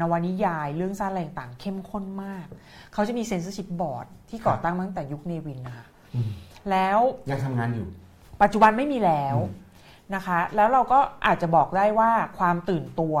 [0.00, 2.46] นวนิยายเรื่องสั้นอะไรต่างๆเข้มข้นมาก
[2.92, 6.30] เขาจะมีเซ็นเซอร์ชิพบอร์ดที่ก่อตั้งมาตั้งแต่ยุคเนวินนะคะอืม
[6.70, 6.98] แล้ว
[7.30, 7.86] ยังทำงานอยู่
[8.42, 9.36] ปัจจุบันไม่มีแล้ว
[10.14, 13.16] นะคะ แล้วเราก็อาจจะบอกได้ว่าความตื่นตัว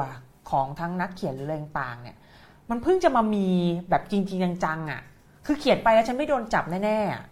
[0.50, 2.16] ของทั้งนักเขียนหรืออะไรต่างเนี่ย
[2.70, 3.48] มันเพิ่งจะมามี
[3.90, 5.00] แบบจริง ๆ จังๆอะค่ะ
[5.46, 7.22] คือเขียนไปแล้วฉันไม่โดนจับแน่ๆอะ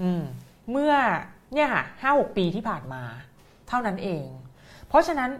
[0.00, 0.22] อืม
[0.70, 0.92] เมื่อ
[1.54, 3.02] เนี่ยค่ะห้าหกปีที่ผ่านมา
[3.68, 4.26] เท่านั้นเอง
[4.88, 5.30] เพราะฉะนั้น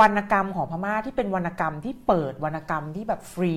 [0.00, 3.56] วรรณกรรมของพม่าที่เป็นวรรณกรรมที่เปิดวรรณกรรมที่แบบฟรี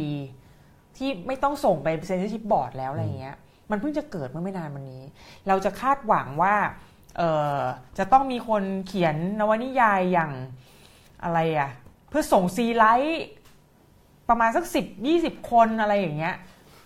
[0.97, 3.35] ที่ไม่ต้องส่งไปเซนซิทีฟบอร์ดแล้วอะไรเงี้ย
[3.71, 5.03] มันเพิ่งจะเกิดเมื่อไม่นานมานี้
[5.47, 6.55] เราจะคาดหวังว่า
[7.97, 10.31] จะต้องมีคนเขียนนวนิยายอย่าง
[11.23, 11.69] อะไรอะ
[12.09, 13.25] เพื่อส่งซีไรต์
[14.29, 16.35] ประมาณสักสิบยี่สิบคนอะไรอย่างเงี้ย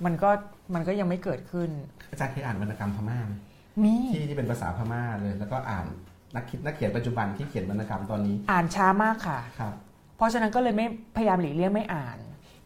[0.06, 0.30] มันก็
[0.74, 1.70] มันก็ยังไม่เกิดขึ้น
[2.12, 3.34] อาจารย์เคยอ่านวรรณกรรมพม่าไหม
[3.84, 5.86] มีที่ที่เป็นภาษาพม่าเลย แล้วก็อ่าน
[6.36, 9.74] นักคิดนักเขียนปัจจุบันที่เขียนวรรณกรรมตอนนี้ อ่านช้ามากค่ะครับ
[10.16, 10.86] เพราะฉะนั้นก็เลยไม่
[11.16, 12.18] พยายามหลีกเลี่ยงไม่อ่าน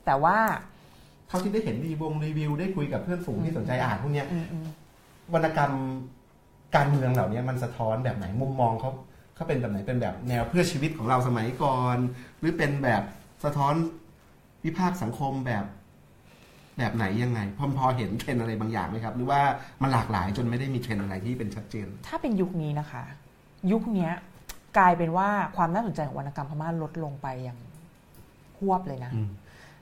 [0.05, 0.37] แต่ว่า
[1.27, 4.67] เท่าที่ได้เห็นรีวงรีวิวได้คุยกับเพื่อนฝูงที่สนใจอ่านพวกเนี้ยอืมอืม
[5.33, 5.71] วรรณกรรม
[6.75, 8.91] การเมืองเหล่านี้มันสะท้อนแบบไหนมุมมองเขา
[9.35, 11.97] เขาเป็นแบบไหนเป็นแบบแนวเพื่อชีวิตของเราสมัยก่อน
[12.39, 13.03] หรือเป็นแบบ
[13.43, 13.73] สะท้อน
[14.65, 15.65] วิพากษ์สังคมแบบ
[16.77, 19.41] แบบไหนยังไงพอพอเห็นเทรนด์อะไรบางอย่างไหมครับ หรือว่า
[19.81, 23.03] มันหลากหลายจนไม่ได้มีเทรนด์อะไรที่เป็นชัดเจน ถ้าเป็นยุคนี้นะคะ
[23.71, 24.11] ยุคเนี้ย
[24.77, 27.59] กลายเป็นว่าความน่าสนใจของวรรณกรรมพม่าลดลงไปอย่าง
[28.59, 29.29] หวบเลยนะอืม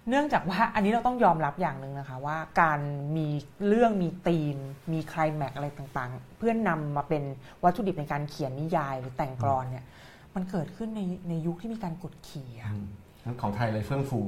[0.10, 2.80] เนื่องจากว่าอันนี้เราต้องยอมรับอย่างหนึ่งนะคะว่าการ
[3.18, 3.28] มี
[3.68, 4.58] เรื่องมีธีม
[4.94, 7.24] มีไคลแม็กซ์อะไรต่างๆ เพื่อนนำมาเป็น
[7.64, 9.86] วัตถุดิบในการเขียนนิยายหรือแต่งกลอนเนี่ย
[10.36, 12.86] มันเกิดขึ้นในในยุคที่มีการกดขี่อะอืม
[13.24, 14.20] งั้นของไทยเลยเฟื่องฟู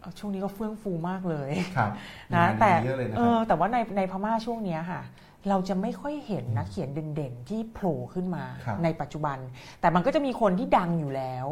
[0.00, 1.90] เอ่อช่วงนี้ก็เฟื่องฟูมากเลยครับ
[2.34, 5.02] นะงาแต่ดีเยอะเลยนะเอครับอแต่ว่าในในพม่าช่วงเนี้ยค่ะ
[5.48, 9.38] เราจะไม่ค่อยเห็นนักเขียนเด่นๆ ที่โผล่ขึ้นมาครับในปัจจุบัน
[9.80, 11.46] แต่มันก็จะมีคนที่ดังอยู่แล้ว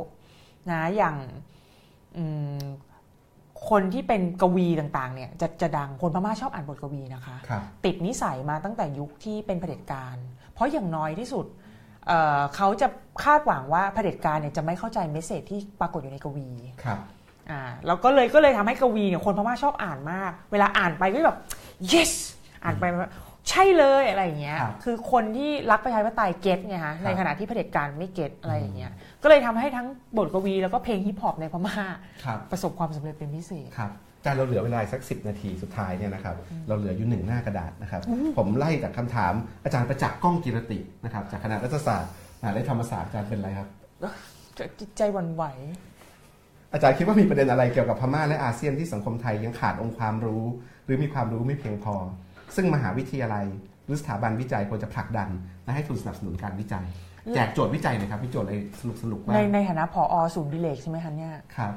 [0.70, 1.16] นะอย่าง
[2.16, 2.24] อื
[2.56, 2.60] ม
[3.70, 10.16] คนที่เป็นกวีต่างๆเนี่ยจะจะดังคนพม่าชอบอ่านบทกวีนะคะครับติดนิสัยมาตั้งแต่ยุคที่เป็นเผด็จการ
[10.55, 11.47] เพราะอย่างน้อยที่สุด
[12.06, 12.86] เอ่อเขาจะ
[13.24, 16.48] คาดหวังว่าเผด็จการเนี่ยจะไม่เข้าใจเมสเซจที่ปรากฏอยู่ในกวี
[16.85, 16.98] ครับ
[17.51, 21.39] อ่าแล้วก็เลยก็เลยทำให้กวีเนี่ยคนพม่าชอบอ่านมาก เวลาอ่านไปก็แบบ
[21.93, 22.12] yes
[22.64, 23.12] อ่านไปแบบ
[23.50, 28.92] ใช่เลยอะไรอย่างเงี้ยครับคือคนที่รักประชาธิปไตยเก็ตไงฮะ ในขณะที่เผด็จการไม่เก็ตอะไรอย่างเงี้ย
[29.22, 31.76] ก็เลยทำให้ทั้งบทกวีแล้วก็เพลงฮิปฮอปในพม่า
[32.24, 36.36] ครับประสบความสำเร็จเป็นพิเศษครับอาจารย์เราเหลือเวลาอีกสักสินาทีสุดท้ายเนี่ยนะครับ
[36.68, 38.02] เราเหลืออยู่หนึ่งหน้ากระดาษนะครับ
[38.36, 39.32] ผมไล่จากคำถาม
[39.64, 43.68] อาจารย์ประจักษ์ก้องกิรตินะครับ จากคณะรัฐศาสตร์มหาวิทยาลัยธรรมศาสตร์อาจารย์เป็นอะไรครับ
[44.80, 45.44] จิตใจหวั่นไหว
[46.72, 50.44] อาจารย์คิดว่ามีประเด็นอะไรเกี่ยวกับพม่าและอาเซียนที่สังคมไทยยังขาดองค์ความรู้
[50.84, 51.94] หรือมีความรู้ไม่เพียงพอ
[52.56, 53.46] ซึ่งมหาวิทยาลัย
[53.84, 55.28] หรือสถาบันวิจัยควรจะผลักดัน
[55.64, 56.84] และให้ทุนสนับสนุนการวิจัย
[57.34, 61.72] แจกโจทย์วิจัยหน่อยครับพี่โจทย์อะไรสนุกสนุกๆว่าในในฐานะผอศูนย์ดิเลกใช่ไหมคะเนี่ยครับ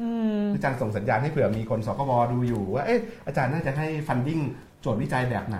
[0.00, 0.08] อื
[0.40, 4.40] มอาจารย์ส่งสัญญาณให้เผื่อมีคนสกวดูอยู่ว่าเอ๊ะอาจารย์น่าจะให้ฟันดิ้ง
[4.80, 5.58] โจทย์วิจัยแบบไหน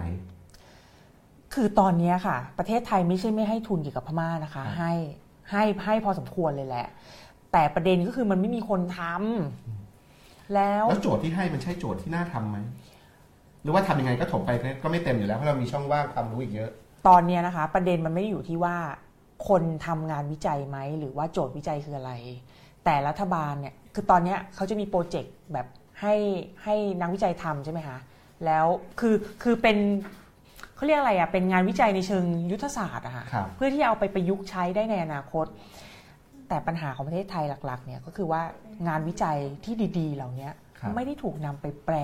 [1.54, 4.92] คือตอนเนี้ยค่ะ ประเทศไทยไม่ใช่ไม่ให้ทุนเกี่ยวกับพม่านะคะครับให้
[5.50, 6.86] ให้ให้พอสมควรเลยแหละ
[7.52, 12.58] แต่ประเด็นก็คือมันไม่มีคนทำแล้วแล้วโจทย์ที่ให้มันใช่โจทย์ที่น่าทำไหม
[13.66, 14.50] หรือว่าทำยังไงก็ถมไป
[14.82, 16.70] ก็ไม่เต็มอยู่แล้วเพราะเรามีช่องว่างความรู้อีกเยอะ
[17.08, 18.76] ตอนเนี้ยนะคะ ประเด็นมันไม่ได้อยู่ที่ว่า
[19.48, 22.12] คนทำงานวิจัยไหมหรือว่าโจทย์วิจัยคืออะไร
[22.84, 25.66] แต่รัฐบาลเนี่ยคือตอนเนี้ยเขาจะมีโปรเจกต์แบบ
[26.00, 26.14] ให้
[26.64, 27.98] ให้นักวิจัยทำใช่ไหมคะ
[28.44, 28.66] แล้ว
[29.00, 29.76] คือคือเป็น
[30.74, 35.46] เขาเรียกอะไรอะเป็นงานวิจัยในเชิงยุทธศาสตร์อะค่ะครับเพื่อที่จะเอาไปประยุกต์ใช้ได้ในอนาคต
[36.48, 38.42] แต่ปัญหาของประเทศไทยหลักๆเนี่ยก็คือว่า
[38.88, 40.48] งานวิจัยที่ดี ๆ เหล่านี้
[40.78, 41.96] ครับไม่ได้ถูกนำไปแปล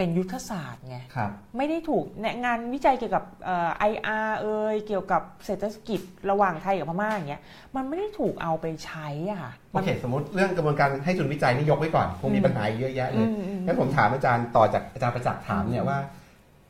[0.00, 3.24] เป็นยุทธศาสตร์ไงครับไม่ได้ถูกเนี่ยงานวิจัยเกี่ยวกับ
[3.78, 6.00] ไออาร์เอยเกี่ยวกับเศรษฐกิจ
[6.30, 7.42] ระหว่างไทยกับพม่าอย่างเงี้ย
[7.76, 15.98] มันไม่ได้ถูกเอาไปใช้อะค่ะโอเค สมมติเรื่องกระบวนการให้ทุนวิจัยนี่ยกไว้ก่อนคงมีปัญหาเยอะแยะเลอืยมอืมงั้นผมถามอาจารย์ต่อจากอาจารย์ประจักษ์ถามเนี่ยว่า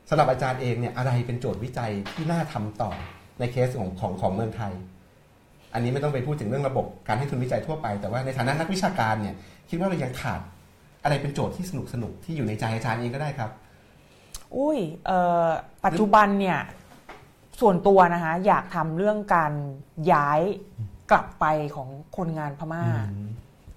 [0.08, 2.90] สำหรับอาจารย์เองเนี่ยอะไรเป็นโจทย์วิจัยที่น่าทำต่อ
[3.38, 4.72] ในเคสของของของเมืองไทย
[5.74, 9.34] อันนี้ไม่ต้องไปพูดถึงเรื่องระบบการให้ทุนวิจัยทั่วไปแต่ว่าในฐานะนักวิชาการเนี่ย
[9.70, 10.40] คิดว่าเรายังขาด
[11.02, 13.50] อะไรเป็นโจทย์ที่สนุกสนุกๆที่อยู่ในใจอาจารย์เองก็ได้ครับ
[14.56, 15.46] อุ้ยเอ่อ
[15.84, 16.58] ปัจจุบันเนี่ย
[17.60, 19.52] ส่วนตัวนะคะอยากทำเรื่องการ
[20.12, 20.40] ย้าย
[21.10, 21.46] กลับไป
[21.76, 22.84] ของคนงานพม่า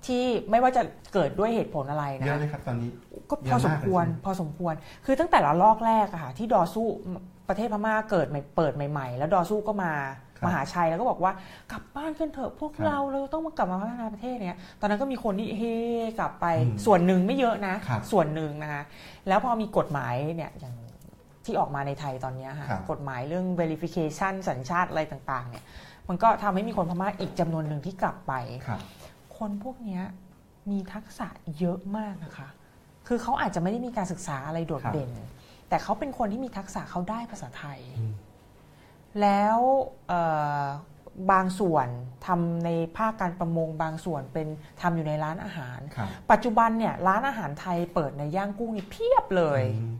[0.06, 0.82] ที่ไม่ว่าจะ
[1.14, 2.90] เกิดด้วยเหตุผลอะไรนะเยอะไหมครับตอนนี้
[3.30, 4.74] ก็พอสมควรเยอะมากเลยใช่ไหมพอสมควร
[5.06, 6.88] คือตั้งแต่ละลอกแรกอะค่ะที่ดอสู้
[7.50, 11.32] ประเทศพม่าเกิดใหม่เปิดใหม่ ๆ แล้วดอสู้ก็มาครับ มหาชัยแล้วก็บอกว่า
[11.72, 15.64] กลับบ้านกันเถอะพวกครับเราเราต้องมากลับมาพัฒนาประเทศเนี้ยตอนนั้นก็มีคนที่เฮ
[16.20, 18.84] กลับไปอืมส่วนหนึ่งไม่เยอะนะครับส่วนหนึ่งนะคะ
[19.28, 20.76] แล้วพอมีกฎหมายเนี่ยอย่าง
[21.46, 25.64] ที่ออกมาในไทยตอนเนี้ยค่ะครับกฎหมายเรื่อง verification สัญชาติอะไรต่างๆ เนี่ย
[26.10, 28.34] มันก็ทำให้มีคนพม่าอีกจำนวนหนึ่งที่กลับไป
[28.68, 28.80] ครับ
[29.38, 30.04] คนพวกเนี้ย
[30.72, 31.28] มีทักษะ
[31.60, 32.50] เยอะมากนะคะ
[33.08, 35.10] คือเขาอาจจะไม่ได้มีการศึกษาอะไรโดดครับเด่น
[35.70, 38.14] แต่เขาเป็นคนที่มีทักษะเขาได้ภาษาไทยอืม
[39.22, 39.58] แล้ว
[40.08, 40.22] เอ่
[40.62, 40.64] อ
[41.32, 41.88] บางส่วน
[42.28, 44.48] ทำในภาคการประมงบางส่วนเป็น
[44.82, 49.94] ทำอยู่ในร้านอาหารครับปัจจุบันเนี่ยร้านอาหารไทยเปิดในย่างกุ้งนี่เพียบเลยอืม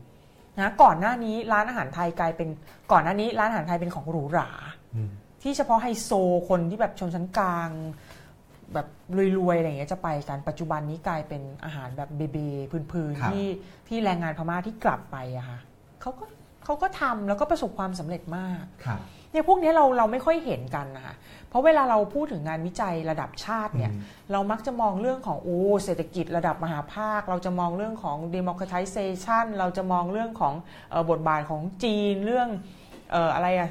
[0.60, 2.48] นะก่อนหน้านี้ร้านอาหารไทยกลายเป็น
[2.92, 4.50] ก่อนหน้านี้ร้านอาหารไทยเป็นของหรูหรา
[4.94, 5.10] อืม
[5.42, 6.10] ที่เฉพาะไฮโซ
[6.48, 7.70] คนที่แบบชนชั้นกลาง
[8.74, 8.86] แบบ
[9.38, 12.38] รวยๆอะไรอย่างเงี้ยจะไปกันปัจจุบันนี้กลายเป็นอาหารแบบเบเบ
[12.92, 13.46] พื้นครับๆที่
[13.88, 15.58] ที่แรงงานพม่าที่กลับไปอะค่ะ
[16.00, 16.24] เขาก็
[16.64, 19.00] เขาก็ทำแล้วก็ประสบความสำเร็จมากครับ
[19.32, 21.14] เนี่ยพวกเนี้ยเราเราไม่ค่อยเห็นกันนะคะ
[21.48, 24.00] เพราะเวลาเราพูดถึงงานวิจัยระดับชาติเนี่ยอืม
[24.32, 30.54] เรามักจะมองเรื่องของโอ้เศรษฐกิจระดับมหาภาค เราจะมองเรื่องของ democratization เราจะมองเรื่องของ
[30.90, 32.48] เออบทบาทของจีนเรื่อง
[33.12, 33.70] เอออะไรอะ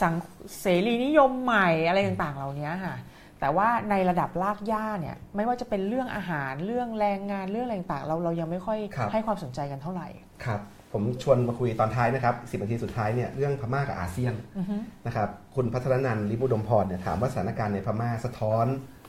[0.00, 0.14] สัง
[0.60, 2.96] เสรีนิยมใหม่อะไรต่างๆ เหล่านี้ค่ะ
[3.40, 10.08] แต่ว่าในระดับลากย่าเนี่ยไม่ว่าจะเป็นเรื่องอาหารเรื่องแรงงานเรื่องอะไรต่างๆเราเรายังไม่ค่อยครับให้ความสนใจกันเท่าไหร่
[10.44, 10.60] ครับ
[10.92, 14.76] ผมชวนมาคุยตอนท้ายนะครับสิบนาทีสุดท้ายเนี่ยเรื่องพม่ากับอาเซียนอือฮึ
[15.06, 18.66] นะครับคุณพัฒรนันท์ลิมุดมพรเนี่ยถามว่าสถานการณ์ในพม่าสะท้อน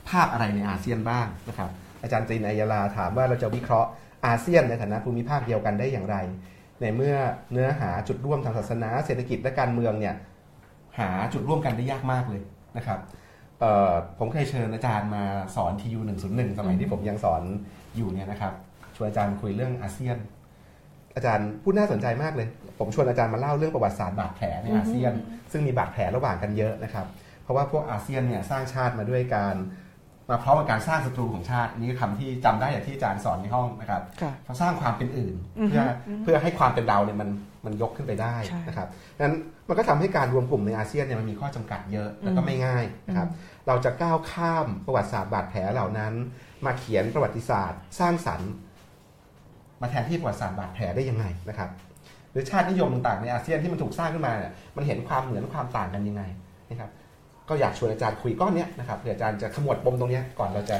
[0.08, 1.70] ภาพอะไรในอาเซียนบ้างนะครับ
[2.02, 3.88] อาจารย์ตรีนายลาถามว่าเราจะวิเคราะห์
[4.26, 6.16] อาเซียนในฐานะภูมิภาคเดียวกันได้อย่างไร
[6.80, 7.16] ในเมื่อ
[7.52, 10.14] เนื้อหาจุดร่วมทางศาสนา เศรษฐกิจและการเมืองเนี่ย
[10.98, 12.42] หาจุดร่วมกันได้ยากมากเลย
[12.76, 12.98] นะครับ
[13.60, 15.24] เอ่อผมเคยเชิญอาจารย์มา
[15.56, 17.42] สอนทียูหนึ่งศูนย์หนึ่งสมัยที่ผมยังสอน
[17.96, 18.52] อยู่เนี่ยนะครับ
[18.96, 20.16] ชวนอาจารย์มาคุยเรื่องอาเซียน
[21.14, 22.48] อาจารย์พูดน่าสนใจมากเลย
[22.78, 25.12] ผมชวนอาจารย์มาเล่าเรื่องประวัติศาสตร์บาดแผลในอาเซียน
[25.52, 27.06] ซึ่งมีบาดแผลระหว่างกันเยอะนะครับ
[27.42, 29.56] เพราะว่าพวกอาเซียนเนี่ยสร้างชาติมาด้วยการ
[30.30, 35.84] มาพร้อมกับการสร้างศัตรูของชาติอันนี่คือคำที่จำได้อย่างที่อาจารย์สอนในห้องนะครับค่ะเขาสร้างความเป็นอื่นอือฮึเพื่อ
[36.22, 37.28] เพื่อให้ความเป็นเราเนี่ยมัน
[37.64, 38.88] มันยกขึ้นไปได้ใช่นะครับ
[39.20, 39.36] นั้น
[39.68, 43.28] มันก็ทำให้การรวมกลุ่มในอาเซียนเนี่ยมันมีข้อจำกัดเยอะแล้วก็ไม่ง่ายนะครับ
[43.66, 46.12] เราจะก้าวข้ามประวัติศาสตร์บาดแผลเหล่านั้น
[46.66, 48.50] มาเขียนประวัติศาสตร์ สร้างสรรค์
[49.82, 51.70] มาแทนที่ประวัติศาสตร์บาดแผลได้ยังไงนะครับ
[52.32, 56.22] หรือชาตินิยมต่างๆในอาเซียนที่มันถูกสร้างขึ้นมาเนี่ยมันเห็นความเหมือนความต่างกันยังไง
[56.70, 56.90] นะครับ
[57.48, 60.76] ก็อยากชวนอาจารย์คุยก้อนเนี้ยนะครับเผื่ออาจารย์จะขมวดปมตรงเนี้ยก่อนเราจะ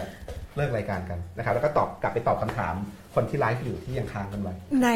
[0.57, 2.75] เลิกรายการกันนะครับแล้วก็ตอบกลับไปตอบคำถาม
[3.15, 4.89] คนที่ไลฟ์อยู่ที่ยังค้างกันไว้ใน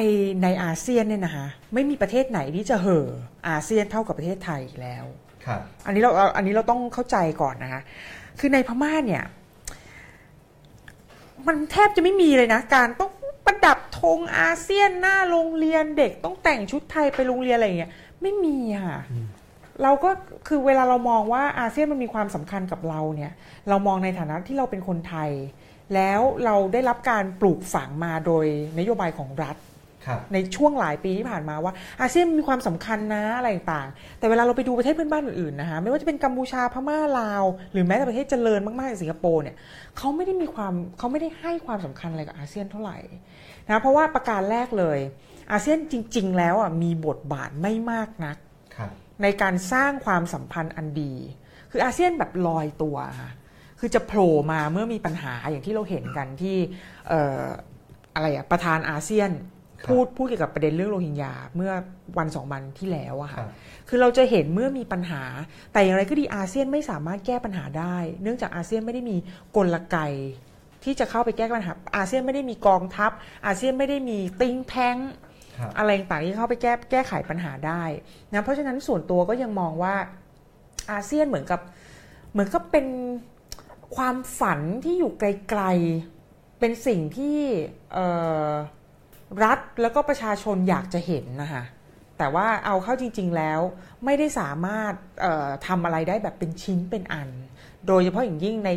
[0.42, 3.06] ในอาเซียนเนี่ยนะคะไม่มีประเทศไหนที่จะเห่อ
[3.48, 5.04] อาเซียนเท่ากับประเทศไทยอีกแล้ว
[5.46, 7.80] ครับอันนี้เราเราอันนี้เราต้องเข้าใจก่อนนะคะ
[8.40, 9.22] คือในพม่าเนี่ย
[11.46, 13.10] มันแทบจะไม่มีเลยนะ การต้อง
[13.46, 17.92] ประดับธงอาเซียนหน้าโรงเรียนเด็กต้องแต่งชุดไทยไปโรงเรียนอะไรอย่างเงี้ย
[18.22, 18.56] ไม่มี
[18.86, 19.00] ค่ะ
[19.82, 20.10] เราก็
[20.48, 23.32] คือเวลาเรามองว่าอาเซียนมันมีความสำคัญกับเราเนี่ย
[23.68, 25.30] เรามองในฐานะที่เราเป็นคนไทย
[25.94, 28.46] แล้วเราได้รับการปลูกฝังมาโดย
[28.78, 29.56] นโยบายของรัฐ
[30.32, 39.56] ในช่วงหลายปีที่ผ่านมาว่า อาเซียนมีความสำคัญนะอะไรต่างๆ แต่เวลาเราไปดูประเทศเพื่อนบ้านอื่นๆนะคะไม่ว่าจะเป็นกัมพูชาพม่าลาว หรือแม้แต่ประเทศเจริญมากๆอย่างสิงคโปร์เนี่ย
[39.96, 42.98] เขาไม่ได้มีความเขาไม่ได้ให้ความสำคัญอะไรกับอาเซียนเท่าไหร่
[43.66, 44.98] นะเพราะว่าประการแรกเลย
[45.52, 48.36] อาเซียนจริง ๆ แล้วอะมีบทบาทไม่มากนัก
[48.76, 48.90] ครับ
[49.22, 51.14] ในการสร้างความสัมพันธ์อันดี
[51.70, 53.30] คืออาเซียนแบบลอยตัวค่ะ
[53.80, 56.56] คือจะโผล่มาเมื่อมีปัญหาอย่างที่เราเห็นกันที่
[57.08, 57.42] เอ่อ
[58.14, 59.55] อะไรอะประธานอาเซียนครับ
[59.88, 61.72] พูดพูดเกี่ยวกับประเด็นเรื่องโรฮิงญาเมื่อ
[62.18, 63.50] วันสองวันที่แล้วอะคค่ะรับ
[63.88, 65.22] คือเราจะเห็นเมื่อมีปัญหา
[65.72, 69.16] แต่อย่างไรก็ดีอาเซียนไม่สามารถแก้ปัญหาได้ เนื่องจากอาเซียนไม่ได้มี
[69.56, 69.98] กลไก
[70.84, 73.10] ที่จะเข้าไปแก้ปัญหา อาเซียนไม่ได้มีกองทัพ
[73.46, 74.96] อาเซียนไม่ได้มี think tank
[75.58, 77.82] ครับอะไรต่างๆที่เข้าไปแก้แก้ไขปัญหาได้
[78.32, 79.94] นะเพราะฉะนั้นส่วนตัวก็ยังมองว่า
[80.92, 81.60] อาเซียนเหมือนกับ
[82.32, 82.86] เหมือนกับเป็น
[83.96, 87.38] ความฝันที่อยู่ไกลๆเป็นสิ่งที่
[87.92, 88.06] เอ่
[88.48, 88.50] อ
[89.44, 91.64] รัฐแล้วก็ประชาชนอยากจะเห็นนะคะ
[92.18, 93.60] แต่ว่าเอาเข้าจริง ๆแล้ว
[94.04, 97.28] ไม่ได้สามารถเอ่อทำอะไรได้แบบเป็นชิ้นเป็นอัน
[97.86, 98.70] โดยเฉพาะอย่างยิ่งใน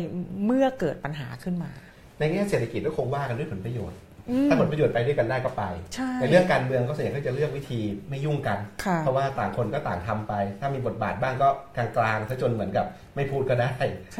[0.46, 1.70] เมื่อเกิดปัญหาขึ้นมา
[2.18, 3.98] ในแง่เศรษฐกิจก็คงว่ากันด้วยผลประโยชน์
[4.30, 5.64] อืมถ้าผลประโยชน์ไปด้วยกันได้ก็ไป
[5.94, 12.86] ใช่ในเรื่องการเมืองก็ส่วนใหญ่ก็จะเลือกวิธีไม่ยุ่งกันค่ะเพราะว่าต่างคนก็ต่างทำไป ถ้ามีบทบาทบ้างก็กลางๆซะจนเหมือนกับ
[13.16, 13.70] ไม่พูดก็ได้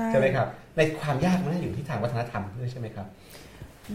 [0.09, 0.47] ใช่ไหมครับ
[0.77, 3.07] ในความยากมันน่าอยู่ที่ทางวัฒนธรรมด้วยใช่ไหมครับ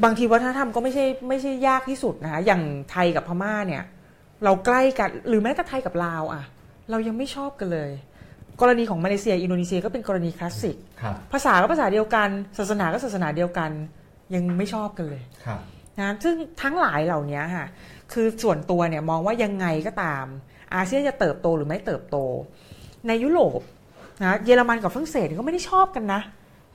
[0.04, 2.62] บางทีวัฒนธรรมก็ไม่ใช่ไม่ใช่ยากที่สุดนะคะอย่าง
[2.92, 3.84] ไทยกับพม่าเนี่ย
[4.44, 6.44] เราใกล้กันหรือแม้แต่ไทยกับลาวอะ
[6.92, 7.92] เรายังไม่ชอบกันเลย
[8.62, 13.72] กรณีของมาเลเซียอินโดนีเซียก็เป็นกรณีคลาสสิกครับภาษาก็ภาษาเดียวกัน ศาสนาก็ศาสนาเดียวกัน
[14.34, 15.62] ยังไม่ชอบกันเลยครับ
[16.00, 17.66] นะซึ่งทั้งหลายเหล่านี้ค่ะ
[18.14, 20.26] คือส่วนตัวเนี่ยมองว่ายังไงก็ตาม
[20.76, 22.18] อาเซียนจะเติบโตหรือไม่เติบโต
[23.08, 23.60] ในยุโรป
[24.24, 26.22] นะเยอรมันกับฝรั่งเศสก็ไม่ได้ชอบกันนะ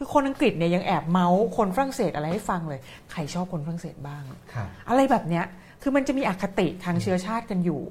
[0.03, 2.81] คือคนอังกฤษเนี่ยยังแอบเมาส์คนฝรั่งเศสอะไรให้ฟังเลย
[3.13, 4.23] ใครชอบคนฝรั่งเศสบ้าง
[4.55, 5.45] ครับอะไรแบบเนี้ย
[5.83, 7.83] คือมันจะมีอคติทางเชื้อชาติกันอยู่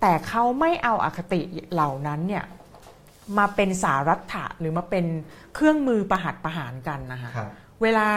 [0.00, 1.40] แต่เขาไม่เอาอคติ
[1.72, 2.44] เหล่านั้นเนี่ย
[3.38, 5.04] มาเป็นสารัฐะหรือมาเป็น
[5.54, 7.50] เครื่องมือประหัตประหารกันนะคะครับ
[7.82, 8.08] เวลา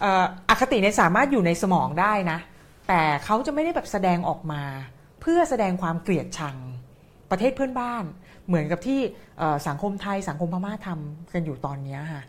[0.00, 2.38] เอ่ออคติเนี่ยสามารถอยู่ในสมองได้นะ
[2.88, 4.62] แต่เขาจะไม่ได้แบบแสดงออกมา
[5.20, 6.56] เพื่อแสดงความเกลียดชัง
[7.30, 8.04] ประเทศเพื่อนบ้าน
[8.46, 9.00] เหมือนกับที่
[9.38, 12.22] เอ่อสังคมไทยสังคมพม่าทำกันอยู่ตอนเนี้ยค่ะ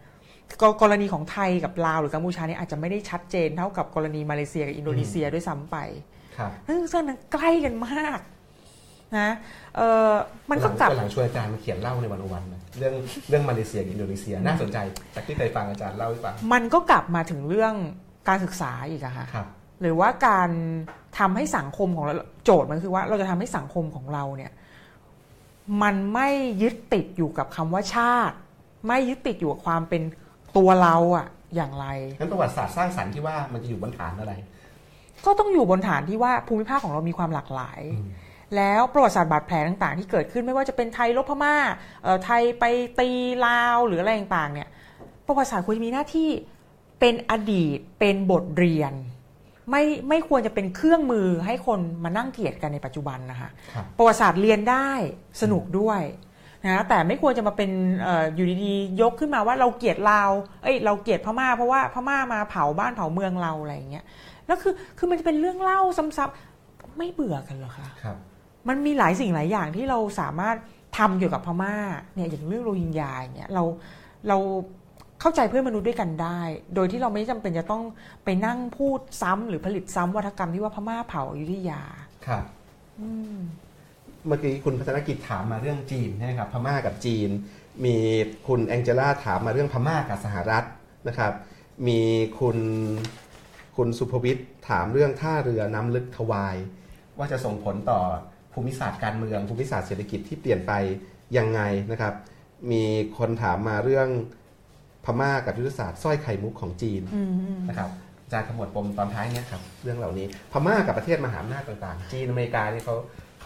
[0.62, 5.78] กกรณีของไทยกับลาวหรือกัมพูชาเนี่ยอาจจะไม่ได้ชัดเจนเท่ากับกรณีมาเลเซียกับอินโดนีเซียด้วยซ้ำไป
[6.38, 8.20] ครับซึ่งนั้นใกล้กันมาก
[9.18, 9.30] นะ
[9.76, 10.12] เออ
[10.52, 12.94] มันก็กลับวันหลังชวนอาจารย์มาเขียนเล่าในวันวันๆนะเรื่อง
[13.30, 14.78] เรื่องมาเลเซียกับอินโดนีเซียน่าสนใจ
[15.16, 17.74] จากที่เคยฟังอาจารย์เล่าให้ฟังมันก็กลับมาถึงเรื่อง
[18.28, 19.48] การศึกษาอีกอะค่ะครับ
[19.82, 20.50] หรือว่าการ
[21.20, 22.14] ทำให้สังคมของเรา
[22.44, 24.52] โจทย์มันคือว่าเราจะทำให้สังคมของเราเนี่ย
[25.82, 26.30] มันไม่
[26.62, 28.36] ยึดติดอยู่กับคำว่าชาติ
[28.88, 30.02] ไม่ยึดติดอยู่กับความเป็น
[30.58, 31.86] ตัวเราอะอย่างไร
[32.20, 34.34] งั้นประวัติศาสตร์สร้างสรรค์ที่ว่ามันจะอยู่บนฐานอะไร
[35.26, 38.10] ก็ต้องอยู่บนฐานที่ว่าภูมิภาคของเรามีความหลากหลายอืม
[38.56, 41.56] แล้วประวัติศาสตร์บาดแผลต่างๆ ที่เกิดขึ้นไม่ว่าจะเป็นไทยลบพม่า
[42.04, 42.64] เอ่อไทยไป
[43.00, 43.10] ตี
[43.46, 44.70] ลาวหรืออะไรต่างๆเนี่ย
[45.28, 46.30] ประวัติศาสตร์ควรจะมีหน้าที่
[47.00, 48.94] เป็นอดีตเป็นบทเรียน
[49.72, 54.90] ไม่ไม่ควรจะเป็นเครื่องมือให้คนมานั่งเกลียดกันในปัจจุบันนะคะครับประวัติศาสตร์เรียนได้
[55.42, 56.02] สนุกด้วย
[56.70, 57.72] นะแต่ไม่ควรจะมาเป็น
[58.04, 60.32] เอออยู่ดีๆ ยกขึ้นมาว่าเราเกลียดลาว
[60.64, 64.06] เอ้ยเราเกลียดพม่าเพราะว่าพม่ามาเผาบ้านเผาเมืองเราอะไรอย่างเงี้ย
[64.48, 68.18] แล้วคือคือมันจะเป็นเรื่องเล่าซ้ำๆไม่เบื่อกันเหรอคะครับ
[68.68, 70.56] มันมีหลายสิ่งหลายอย่างที่เราสามารถ
[70.98, 71.76] ทำเกี่ยวกับพม่า
[72.16, 73.64] เนี่ยอย่างเรื่องโรฮิงญาอย่างเงี้ยเรา
[74.28, 74.38] เรา
[75.22, 76.40] เข้าใจเพื่อนมนุษย์ด้วยกันได้
[76.76, 77.84] โดยที่เราไม่จำเป็นจะต้อง
[78.24, 81.82] ไปนั่งพูดซ้ำหรือผลิตซ้ำวัฒกรรมที่ว่าพม่าเผาอยุธยา
[82.26, 82.44] ครับ
[83.00, 83.38] อืม
[84.26, 87.30] เมื่อกี้คุณพัฒนกิจถามมาเรื่องจีนใช่ไหมครับพม่ากับจีน
[87.86, 87.96] มี
[88.48, 90.64] คุณแองเจล่าถามมาเรื่องพม่ากับสหรัฐ
[91.08, 91.34] นะครับ
[91.88, 92.00] มี
[92.40, 92.58] คุณ
[93.78, 96.56] คุณสุภวิทย์ถามเรื่องท่าเรือน้ำลึกทวาย
[97.18, 98.00] ว่าจะส่งผลต่อ
[98.54, 100.74] ภูมิศาสตร์การเมือง ภูมิศาสตร์เศรษฐกิจที่เปลี่ยนไป
[101.38, 101.62] ยังไง
[101.92, 102.14] นะครับ
[102.72, 102.84] มี
[103.18, 104.10] คนถามมาเรื่อง
[105.06, 107.90] พม่ากับยุทธศาสตร์สร้อยไข่มุกของจีนอืมอืมนะครับ
[108.24, 112.96] อาจารย์ขมวดปมตอนท้ายเนี่ยครับเรื่องเหล่านี้ พม่ากับประเทศมหาอำนาจต่างๆ จีนอเมริกานี่เขา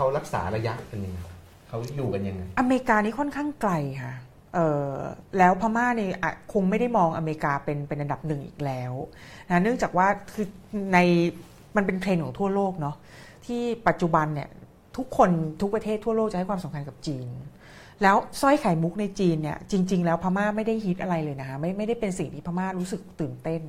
[0.02, 1.20] เขารักษาระยะกันยังไง
[1.68, 3.74] เขาอยู่กันยังไงอเมริกานี่ค่อนข้างไกล
[4.04, 4.14] ค่ะ
[4.54, 4.90] เออ
[5.38, 8.94] แล้วพม่าเนี่ยอะคงไม่ได้มองอเมริกาเป็นเป็นอันดับหนึ่งอีกแล้ว
[9.50, 10.48] นะเนื่องจากว่าคือ
[10.94, 10.98] ใน
[11.76, 12.96] มันเป็นเทรนด์ของทั่วโลกเนาะ
[13.46, 14.50] ที่ปัจจุบันเนี่ย
[14.98, 15.30] ทุกคน
[15.62, 17.28] ทุกประเทศทั่วโลกจะให้ความสำคัญกับจีน
[18.04, 23.62] แล้วสร้อยไข่มุกในจีนเนี่ยจริง ๆ แล้วพม่าไม่ได้ฮิตอะไรเลยนะคะไม่ไม่ได้เป็นสิ่งที่พม่ารู้สึกตื่นเต้น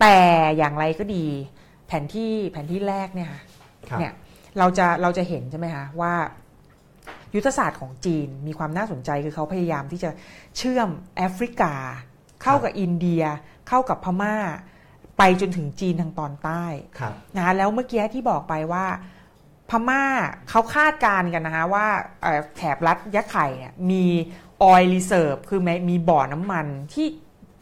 [0.00, 0.16] แต่
[0.56, 1.24] อย่างไรก็ดี
[1.86, 3.42] แผนที่แผนที่แรกเนี่ยค่ะ
[3.90, 4.12] ครับเนี่ย
[4.58, 6.14] เราจะเราจะเห็นใช่ไหมคะว่า
[7.34, 10.10] ยุทธศาสตร์ของจีนมีความน่าสนใจคือเขาพยายามที่จะ
[10.56, 11.74] เชื่อมแอฟริกา
[12.42, 13.22] เข้ากับอินเดีย
[13.68, 14.36] เข้ากับพม่า
[15.18, 16.64] ไปจนถึงจีนทางตอนใต้
[16.98, 18.86] ครับนะคะแล้วเมื่อกี้ที่บอกไปว่า
[19.70, 20.02] พม่า
[20.50, 21.86] เขาคาดการณ์กันนะคะว่า
[22.22, 24.04] เอ่อแถบรัฐยะไข่เนี่ยมี
[24.62, 27.06] oil reserve คือมีมีบ่อน้ำมันที่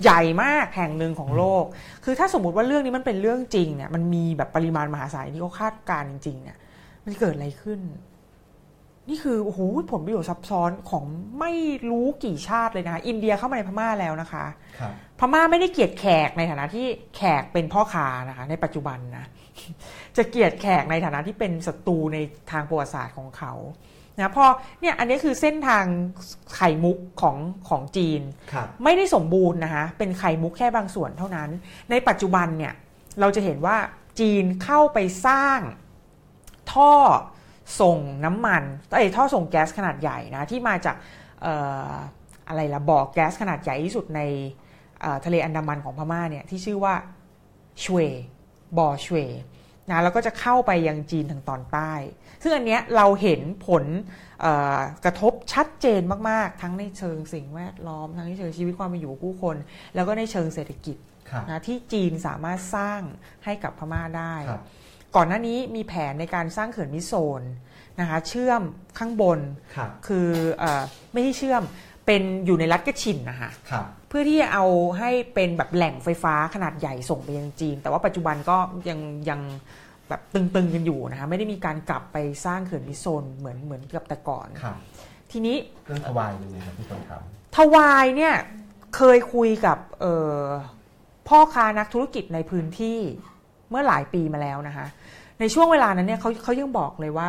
[0.03, 1.65] ใหญ่มากแห่งหนึ่งของโลก
[2.05, 6.57] คือถ้าสมมติว่าเรื่องนี้มันเป็นเรื่องจริงเนี่ยมันมีแบบปริมาณมหาศาลที่เขาคาดการณ์จริงๆเนี่ย
[7.05, 7.81] มันจะเกิดอะไรขึ้น
[9.09, 9.61] นี่คือโอ้โห
[9.93, 11.05] ผลประโยชน์ซับซ้อนของ
[11.41, 11.53] ไม่
[11.91, 14.45] รู้กี่ชาติเลยนะคะอินเดียเข้ามาในพม่าแล้วนะคะ
[14.79, 16.87] ครับพม่าไม่ได้เกลียดแขกในฐานะที่
[17.17, 19.25] แขกเป็นพ่อค้านะคะ ในปัจจุบันนะ
[20.17, 22.19] จะเกลียดแขกในฐานะที่เป็นศัตรูใน
[22.51, 23.53] ทางประวัติศาสตร์ของเขา
[24.17, 24.47] นะพอ
[24.81, 25.85] เนี่ยอันนี้คือเส้นทาง
[26.57, 27.37] ไข่มุกของ
[27.69, 28.21] ของจีน
[28.53, 31.51] ครับไม่ได้สมบูรณ์นะคะเป็นไข่มุกแค่บางส่วนเท่านั้น
[31.91, 32.75] ในปัจจุบันเนี่ย
[33.21, 33.77] เราจะเห็นว่า
[34.21, 35.59] จีนเข้าไปสร้าง
[36.73, 36.93] ท่อ
[37.81, 40.97] ส่งน้ำมันไอ้ยท่อส่งแก๊สขนาดใหญ่นะที่มาจาก
[41.43, 41.55] เอ่
[41.89, 41.91] อ
[42.49, 44.21] อะไรละบ่อแก๊สขนาดใหญ่ที่สุดใน
[45.01, 46.95] เอ่อทะเลอันดามันของพม่าเนี่ยที่ชื่อว่า
[47.83, 47.99] ชเว
[48.79, 49.17] บ่อชเว
[49.91, 51.93] นะแล้วก็จะเข้าไปยังจีนทางตอนใต้
[52.43, 53.85] ซึ่งอันเนี้ยเราเห็นผล
[54.41, 56.01] เอ่อกระทบชัดเจน
[56.31, 59.57] มาก ๆ ทั้งในเชิงสิ่งแวดล้อม ทั้งในเชิงชีวิตความเป็นอยู่ของผู้คน
[59.95, 60.97] แล้วก็ในเชิงเศรษฐกิจ
[61.31, 63.01] ครับนะที่จีนสามารถสร้าง
[63.45, 64.63] ให้กับพม่าได้ครับ
[65.17, 67.43] ก่อนหน้านี้มีแผนในการสร้างเขื่อนมิโซน
[68.01, 68.63] นะคะเชื่อม
[68.99, 69.41] ข้างบน
[69.77, 70.29] ครับคือ
[70.59, 70.83] เออ
[71.13, 71.63] ไม่ใช่เชื่อม
[72.07, 74.67] เป็นอยู่ในรัฐกระชินนะคะครับเพื่อที่จะเอา
[74.99, 78.57] ให้เป็นแบบแหล่งไฟฟ้าขนาดใหญ่ส่งไปยังจีน แต่ว่าปัจจุบันก็
[78.89, 78.99] ยัง
[79.31, 79.41] ยัง
[80.09, 84.77] แบบตึงๆกันอยู่นะคะไม่ได้มีการกลับไปสร้างเขื่อนมิโซนเหมือนเหมือนกับแต่ก่อนครับ
[85.31, 87.13] ทีนี้เรื่องทวายเป็นไงครับที่คนท
[87.57, 88.35] ทวายเนี่ย
[88.97, 90.43] เคยคุยกับเอ่อ
[91.29, 92.99] พ่อค้านักธุรกิจในพื้นที่
[93.71, 94.87] เมื่อหลายปีมาแล้วนะคะ
[95.41, 97.29] ในช่วงเวลานั้นเนี่ยเขาเขายังบอกเลยว่า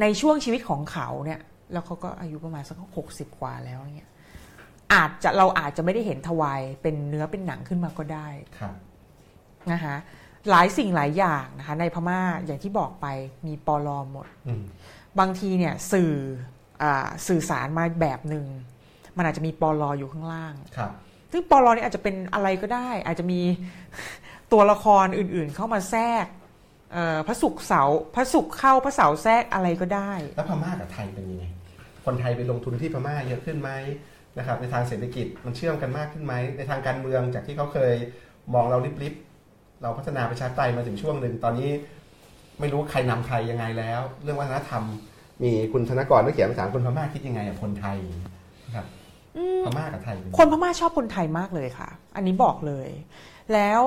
[0.00, 1.40] ในช่วงชีวิตของเขาเนี่ย
[1.72, 4.10] แล้วเขาก็อายุประมาณสักหกสิบกว่าแล้วเนี่ย
[4.92, 8.74] อาจจะเราอาจจะไม่ได้เห็นทวายเป็นเนื้อเป็นหนังขึ้นมาก็ได้ำครับ
[9.72, 9.96] นะคะ
[10.50, 13.06] หลายสิ่งหลายอย่างนะคะในพม่าอย่างที่บอกไป
[13.46, 14.62] มีปลอหมดอืม
[15.18, 16.12] บางทีเนี่ยสื่อ
[16.82, 18.46] อาสื่อสารมาแบบหนึ่ง
[19.16, 20.92] มันอาจจะมีปลออยู่ข้างล่างครับ
[21.32, 23.40] ซึ่งปลอนี่อาจจะเป็นอะไรก็ได้ อาจจะมี
[24.52, 26.39] ตัวละครอื่นๆ เข้ามาแทรกเอ่อ
[27.26, 31.44] พระศุกร์เสาร์พระศุกร์เข้าพระเสาร์แทรกอะไรก็ได้ แล้วพม่ากับไทยเป็นยังไง
[32.04, 33.70] คนไทยไปลงทุนที่พม่าเยอะขึ้นไหม
[34.38, 37.94] นะครับในทางเศรษฐกิจมันเชื่อมกันมากขึ้นไหมในทางการเมืองจากที่เขาเคย
[38.54, 41.70] มองเราลิบๆเราพัฒนาประชาธิปไตยมาถึงช่วงหนึ่งตอนนี้
[42.60, 44.84] ไม่รู้ใครนำใครยังไงแล้ว เรื่องวัฒนธรรม
[45.42, 47.98] มีคุณธนกรนักเขียนภาษาคนพม่าคิดยังไงกับคนไทย
[48.66, 48.86] นะครับ
[49.64, 52.88] พม่ากับไทยเป็นยังไงคนพม่าชอบคนไทยมากเลยค่ะ อันนี้บอกเลย
[53.52, 53.80] แล้ว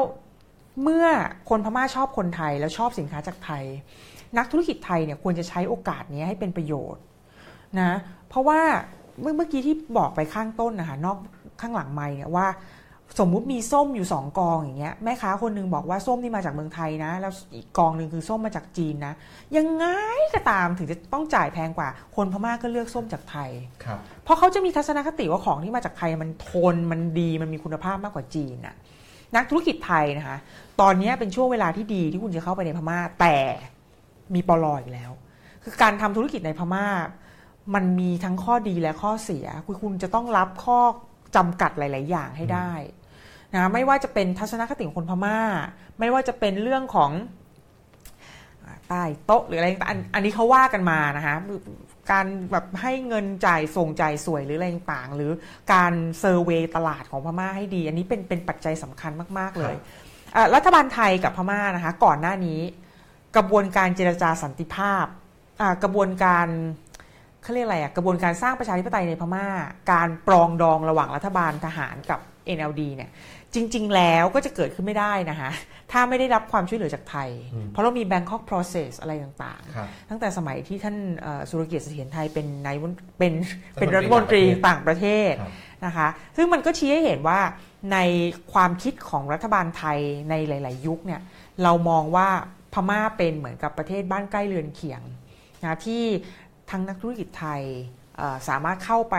[0.82, 1.06] เมื่อ
[1.50, 3.64] คนพม่าชอบคนไทยแล้วชอบสินค้าจากไทย
[4.38, 7.04] นักธุรกิจไทยเนี่ยควรจะใช้โอกาสนี้ให้เป็นประโยชน์
[7.80, 7.92] นะ
[8.30, 8.60] เพราะว่า
[9.22, 11.18] เมื่อเมื่อกี้ที่บอกไปข้างต้นนะคะนอก
[11.62, 12.48] ข้างหลังไม่เนี่ยว่า
[13.20, 19.14] สมมุติมีส้มอยู่สองกองอย่างเงี้ยแม่ค้าคนหนึงบอกว่าส้มนี่มาจากเมืองไทยนะ แล้วอีกกองหนึ่งคือส้มมาจากจีนนะ
[19.58, 19.86] ยังไง
[20.34, 23.50] ก็ตามถึงจะต้องจ่ายแพงกว่า คนพม่าก็เลือกส้มจากไทย
[23.84, 28.76] ครับเพราะเขาจะมีทัศนคติว่าของที่มาจากไทยมันทนมันดีมันมีคุณภาพมากกว่าจีนน่ะ
[29.36, 30.38] นักธุรกิจไทยนะคะ
[30.82, 33.38] ตอนนี้เป็นช่วงเวลาที่ดีที่คุณจะเข้าไปในพม่า แต่
[34.34, 35.12] มีปลออีกแล้ว
[35.64, 36.86] คือการทำธุรกิจในพม่า
[37.76, 40.80] มันมีทั้งข้อดีและข้อเสีย คือคุณจะต้องรับข้อ
[41.36, 42.72] จำกัดหลาย ๆ อย่างให้ได้
[43.54, 45.40] นะไม่ว่าจะเป็นทัศนคติของคนพม่า
[46.00, 47.12] ไม่ว่าจะเป็นเรื่องของ
[48.90, 51.36] ใต้โต๊ะหรืออะไรต่างอันนี้เขาว่ากันมานะคะ
[52.12, 55.32] การแบบให้เงินจ่ายส่งจ่ายสวยหรืออะไรต่างๆหรือ
[55.74, 59.76] การเซอร์เวยตลาดของพม่าให้ดี อันนี้เป็นเป็นปัจจัยสำคัญมาก ๆ เลย
[60.36, 62.60] อะรัฐบาลไทยกับพม่านะคะก่อนหน้านี้
[63.36, 65.06] กระบวนการเจรจาสันติภาพ
[65.62, 66.48] อะกระบวนการ
[67.42, 69.48] เขาเรียกอะไรอะกระบวนการสร้างประชาธิปไตยในพม่า
[69.92, 72.20] การปรองดองระหว่างรัฐบาลทหารกับ
[72.58, 73.10] NLD เนี่ย
[73.54, 75.50] จริง ๆ แล้วก็จะเกิดขึ้นไม่ได้นะคะ
[75.92, 82.84] ถ้าไม่ได้รับความช่วยเหลือจากไทยอืมเพราะเรามี Bangkok Process อะไรต่างๆครับตั้งแต่สมัยที่ท่านเอ่อสุรเกียรติเสถียรไทยเป็นนายก
[83.20, 83.42] เป็นรั
[83.72, 85.54] ฐมนตรีเป็นรัฐมนตรีต่างประเทศครับ
[85.86, 86.08] นะคะ
[86.38, 87.40] ซึ่งมันก็ชี้ให้เห็นว่า
[87.94, 87.98] ใน
[88.54, 90.00] ความคิดของรัฐบาลไทย
[90.30, 91.22] ในหลาย ๆ ยุคเนี่ย
[91.64, 92.30] เรามองว่า
[92.74, 95.02] พม่าเป็นเหมือนกับประเทศบ้านใกล้เรือนเคียง
[95.64, 96.04] นะที่
[96.70, 97.62] ทั้งนักธุรกิจไทย
[98.18, 99.18] เอ่อสามารถเข้าไป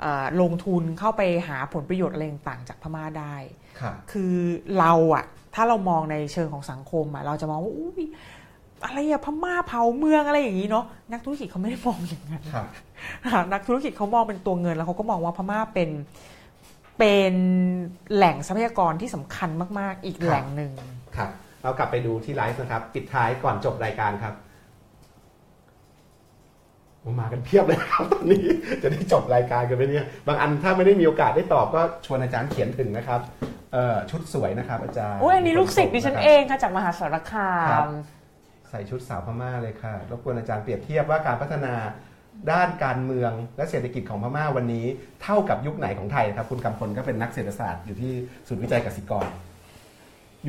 [0.00, 3.36] เอ่อลงทุนเข้าไปหาผลประโยชน์อะไรต่างๆจากพม่าได้
[3.80, 4.34] ครับคือ
[4.78, 5.24] เราอะ
[5.56, 8.04] ถ้าเรามองในเชิงของสังคมอะเราจะมองว่าอุ้ย
[8.84, 12.66] อะไรอะพม่าเผาเมืองอะไรอย่างนี้เนาะนักธุรกิจเขาไม่ได้มองอย่างนั้นครับ
[13.52, 15.90] นักธุรกิจเขามองเป็นตัวเงินแล้วเขาก็มองว่าพม่าเป็น
[16.98, 17.34] เป็น
[18.14, 20.72] แหล่งทรัพยากรที่สำคัญมาก ๆ อีกครับแหล่งหนึ่ง
[21.16, 21.30] ครับ
[21.62, 24.45] เรากลับไปดูที่ไลฟ์นะครับ ปิดท้ายก่อนจบรายการครับผ
[27.12, 28.42] มมากันเพียบเลยครับตอนนี้
[28.82, 33.20] จะได้จบรายการกันไหมเนี่ยบางอันถ้าไม่ได้มีโอกาสได้ตอบก็ชวนอาจารย์เขียนถึงนะครับ
[33.72, 37.92] เอ่อชุดสวยนะครับ อาจารย์โอ้ยอันนี้ลูกศิษย์ดิฉันเองค่ะจากมหาสารคาครับม
[38.70, 41.74] ใส่ชุดสาวพม่าเลยค่ะรบกวนอาจารย์เปรียบเทียบว่าการพัฒนา
[42.52, 44.86] ด้านการเมืองและเศรษฐกิจของพม่าวันนี้
[45.22, 48.12] เท่ากับยุคไหนของไทยครับ คุณกำพลก็เป็นนักเศรษฐศาสตร์อยู่ที่
[48.48, 49.26] ศูนย์วิจัยกสิกร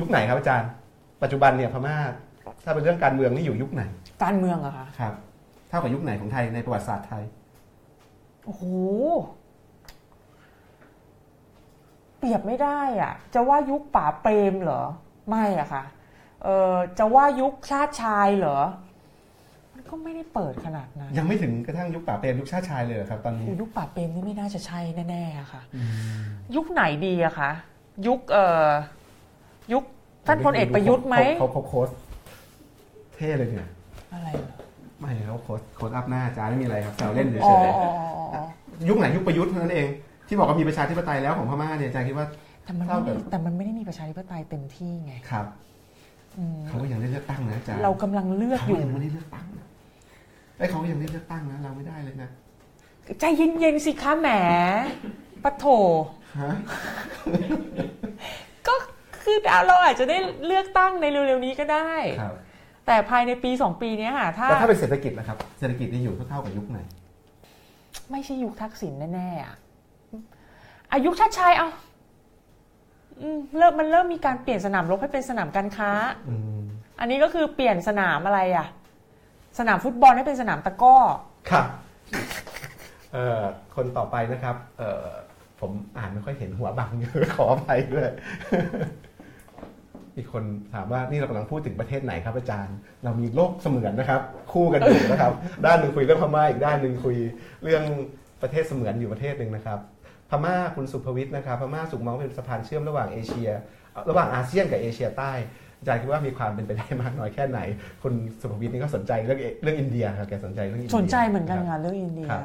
[0.00, 0.68] ยุคไหนครับอาจารย์
[1.22, 1.96] ปัจจุบันเนี่ยพม่า
[2.64, 3.82] ถ้าเป็นเรื่องการเมืองนี่อยู่ยุคไหน
[4.24, 5.14] การเมืองอะคะครับ
[5.68, 7.24] เท่ากับยุคไหนของไทยในประวัติศาสตร์ไทย
[8.44, 8.64] โอ้โห
[12.18, 14.82] เปรียบไม่ได้อะจะว่ายุคป่าเปรมเหรอ
[15.28, 15.84] ไม่อะค่ะ
[16.44, 18.58] เออจะว่ายุคชาติชายเหรอ
[19.74, 24.80] มันก็ไม่ได้เปิดขนาดนั้น ยังไม่ถึงกระทั่งยุคป่าเปรมยุคชาติชายเลยเหรอครับ ตอนนี้โอ้ยุคป่าเปรมนี่ไม่น่าจะใช่
[25.10, 25.62] แน่ๆอะค่ะ
[26.56, 27.50] ยุคไหนดีอะคะ
[28.06, 28.68] ยุคเอ่อ
[29.72, 29.84] ยุค
[30.26, 31.88] ท่านพลเอกประยุทธ์ไหมเขาเขาโค้ช
[33.14, 33.70] เท่เลยเนี่ย
[34.14, 34.56] อะไรเหรอ
[35.00, 39.88] ไม่เขาโค้ชโค้ชอัพหน้าอาจารย์ไม่มีอะไรครับแซวเล่นเฉอ๋อยอ๋ออ๋ออ๋อๆยุคไหนยุคประยุทธ์เท่านั้นเอง
[40.28, 42.26] ที่บอกว่ามีประชาธิปไตยแล้วของพม่าเนี่ยอาจารย์คิดว่า
[42.64, 45.46] แต่มันเท่าไม่กับได้แต่มันไม่ได้มีประชาธิปไตยเต็มที่ไงครับ
[46.38, 49.66] อืมเขาก็ยังได้เลือกตั้งนะอาจารย์เรากำลังเลือกเขาอยู่ ยังไม่ได้เลือกตั้งนะ
[50.58, 52.30] ไอ้ยเขายังได้เลือกตั้งนะเราไม่ได้เลยนะ
[53.20, 54.28] ใจเย็นๆสิคะแหม
[55.44, 55.64] ปะโถ
[56.40, 56.52] ฮะ
[58.68, 58.74] ก็
[59.22, 60.16] คือเราอาจจะได้
[60.46, 62.34] เลือกตั้งในเร็วๆนี้ก็ได้ ครับ
[62.88, 66.78] แต่ภายในปีสองปีเนี้ยค่ะถ้าแต่ถ้าเป็นเศรษฐกิจนะครับ เศรษฐกิจนี่อยู่เท่าๆกับยุคไหน
[68.10, 69.54] ไม่ใช่ยุคทักษิณแน่ๆอะ
[70.92, 71.68] อายุชาติชายเอา
[73.20, 75.90] อืมเริ่มมันเริ่มมีการเปลี่ยนสนามรบให้เป็นสนามการค้า
[76.28, 76.60] อืม
[77.00, 78.66] อันนี้ก็คือเปลี่ยนสนามอะไรอะ
[79.58, 80.96] สนามฟุตบอลให้เป็นสนามตะกร้อ
[81.50, 81.66] ครับ
[83.12, 83.40] เอ่อ
[83.74, 85.06] คนต่อไปนะครับเอ่อ
[85.60, 86.90] ผมอ่านไม่ค่อยเห็นหัวบัง
[87.34, 88.08] ขออภัยด้วย
[90.18, 94.20] อีกคนถามว่านี่เรากำลังพูดถึงประเทศไหนครับอาจารย์ เรามีโลกเสมือนนะครับ
[94.52, 95.32] คู่กันอยู่นะครับ
[95.66, 97.16] ด้านหนึ่งคุยเรื่องพม่าอีกด้านหนึ่งคุย
[97.62, 97.82] เรื่อง
[98.42, 99.78] ประเทศเสมือนอยู่ประเทศหนึ่งนะครับ
[100.30, 103.50] พม่าคุณสุภวิทย์นะครับพม่าสุกมองเป็นสะพานเชื่อมระหว่างเอเชีย
[103.92, 105.32] เอ่อระหว่างอาเซียนกับเอเชียใต้
[105.78, 107.60] อาจารย์คิดว่ามีความเป็นไปได้มากน้อยแค่ไหน
[108.02, 112.42] คุณสุภวิทย์นี่ก็สนใจเรื่องเอเรื่องอินเดียครับแกสนใจเรื่องอินเดียสนใจเหมือนกันครับงานเรื่องอินเดียครับ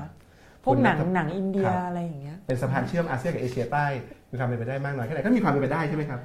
[0.64, 3.86] พวกหนังคุณนะครับหนังอินเดียครับอะไรอย่างเงี้ยเป็นสะพานเชื่อมอาเซียนกับเอเชียใต้
[4.32, 6.20] มีความเป็นไปได้มากน้อยแค่ไหนก็มีความเป็นไปได้ใช่ไหมครับ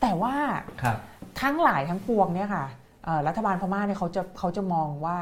[0.00, 0.34] แต่ว่า
[0.82, 0.96] ครับ
[1.42, 2.64] ทั้งหลายทั้งปวงเนี่ยค่ะ
[3.04, 5.16] เอ่อรัฐบาลพม่าเนี่ยเขาจะเขาจะมองว่า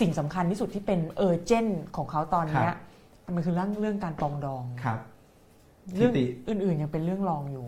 [0.00, 2.72] สิ่งสำคัญที่สุดที่เป็นเออเจนของเขาตอนเนี้ย
[3.34, 4.98] มันคือเรื่องเรื่องการปรองดองครับ
[5.96, 7.66] เรื่องทิติอื่นๆยังเป็นเรื่องรองอยู่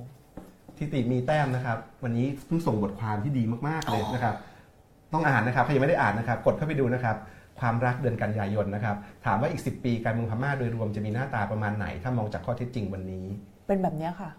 [0.79, 4.35] ทิติมีแต้มนะครับ วันนี้เพิ่งส่งบทความที่ดีมากๆเลยนะครับ
[5.13, 7.17] ต้องอ่านนะครับใครยังไม่ได้อ่านนะครับ กดเข้าไปดูนะครับ
[7.61, 13.27] ความรักเดือนกันยายนนะครับ ถามว่าอีก 10 ปีการเมืองพม่าโดยรวมจะมีหน้าตาประมาณไหน ถ้ามองจากข้อเท็จจริงวันนี้
[13.67, 14.31] เป็นแบบเนี้ยค่ะ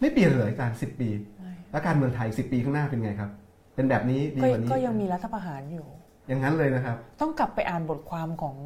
[0.00, 1.08] ไม่เปลี่ยนเลยอาจารย์สิปี
[1.38, 3.30] ไม่แล้วการเมืองไทย10ปีข้างหน้าเป็นไงครับ
[3.74, 5.86] เป็นแบบนี้ดีก็กว่านี้ก็ยังมีรัฐประหารอยู่
[6.28, 8.56] อย่างนั้นเลยนะครับ ต้องกลับไปอ่านบทความของ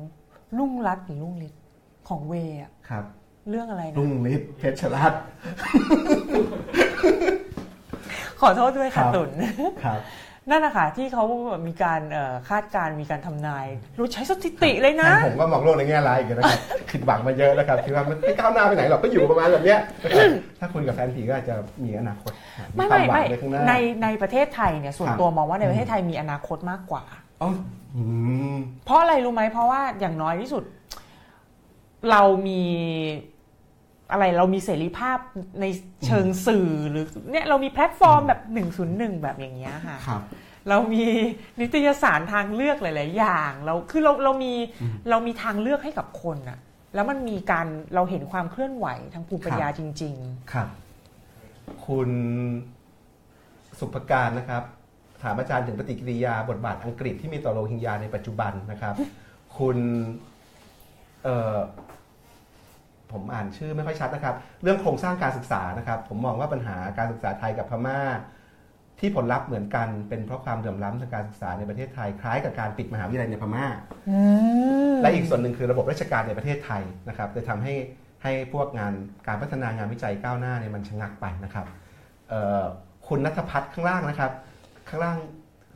[0.59, 1.62] ลุงรัตน์หรือลุงฤทธิ์
[2.09, 3.04] ของเวอะครับ
[3.50, 5.22] เรื่องอะไรนะรุ่งฤทธิ์เพชรรัตน์
[8.40, 9.30] ขอโทษด้วยครัค่ะบตุน
[9.84, 10.00] ครับ
[10.51, 11.24] นั่นนะคะที่เขา
[11.66, 13.66] มีการเอ่อคาดการณ์มีการทำนาย
[13.98, 16.59] รู้ใช้สถิติเลยนะทางผมก็มองโลกในแง่ร้ายอีกนะครับ
[16.90, 20.28] ผิดหวังมาเยอะนะครับคิดว่ามันไม่ก้าวหน้าไปไหนหรอกก็อยู่ประมาณแบบเนี้ยนะครับ
[20.60, 21.55] ถ้าคุณกับแฟนผีก็อาจจะ
[21.85, 22.32] มีอนาคต
[22.77, 27.05] มีไม่ควาไม่มหวัไม่งในข้างหน้าในในประเทศไทยเนี่ยส่วนครับตัวมองว่าในประเทศไทยมีอนาคตมากกว่า
[27.43, 27.51] อ๋อ
[27.97, 28.02] อื
[28.55, 30.64] มเพราะอะไรรู้ไหมเพราะว่าอย่างน้อยที่สุด
[32.10, 32.62] เรามี
[34.12, 35.18] อะไรเรามีเสรีภาพ
[35.60, 35.64] ใน
[36.06, 38.40] เชิงสื่อหรือเนี่ยเรามีแพลตฟอร์มแบบ
[38.80, 40.22] 101 แบบอย่างเงี้ยค่ะครับ
[40.68, 41.05] เรามี
[41.60, 46.59] นิตยสารทางเลือกหลาย ๆ อย่าง เราคือเราเรามีอืมเรามีทางเลือกให้กับคนอะ
[46.94, 50.14] แล้วมันมีการเราเห็นความเคลื่อนไหวทางภูมิปัญญาจริง
[50.52, 50.68] ครับ
[51.86, 52.10] คุณ
[53.78, 54.62] สุภการนะครับ
[55.22, 58.94] ถามอาจารย์ถึงปฏิกิริยาบทบาทอังกฤษที่มีต่อโรฮิงญาในปัจจุบันนะครับ
[59.59, 59.76] คุณ
[61.24, 61.59] เอ่อ
[63.12, 68.01] ผมอ่านชื่อไม่ค่อยชัดนะครับ เรื่องโครงสร้างการศึกษานะครับ ผมมองว่าปัญหาการศึกษาไทยกับพม่า
[69.01, 74.18] ที่ผลลัพธ์เหมือนกันเป็นเพราะความเหลื่อมล้ำทางการศึกษาในประเทศไทยคล้ายกับการปิดมหาวิทยาลัยในพม่าๆอื
[74.93, 77.74] มและอีกส่วนหนึ่งคือระบบราชการในประเทศไทยนะครับจะทำให้
[78.22, 78.93] ให้พวกงาน
[79.26, 81.66] การพัฒนางานวิจัยก้าวหน้าเนี่ยมันชะงักไปนะครับ
[82.28, 82.64] เอ่อ
[83.09, 84.32] คุณนัทพัฒน์ข้างล่างนะครับ
[84.89, 85.16] ข้างล่าง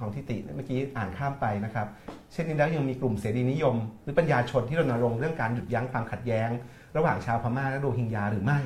[0.01, 1.87] ของทิติเมื่อกี้อ่านข้ามไปนะครับ
[2.33, 6.51] เช่นนี้แล้วยังมีกลุ่มเสรีนิยม หรือปัญญาชนที่รณรงค์เรื่องการหยุดยั้งความขัดแย้ง
[6.97, 8.59] ระหว่างชาวพม่าและโรฮิงญาหรือไม่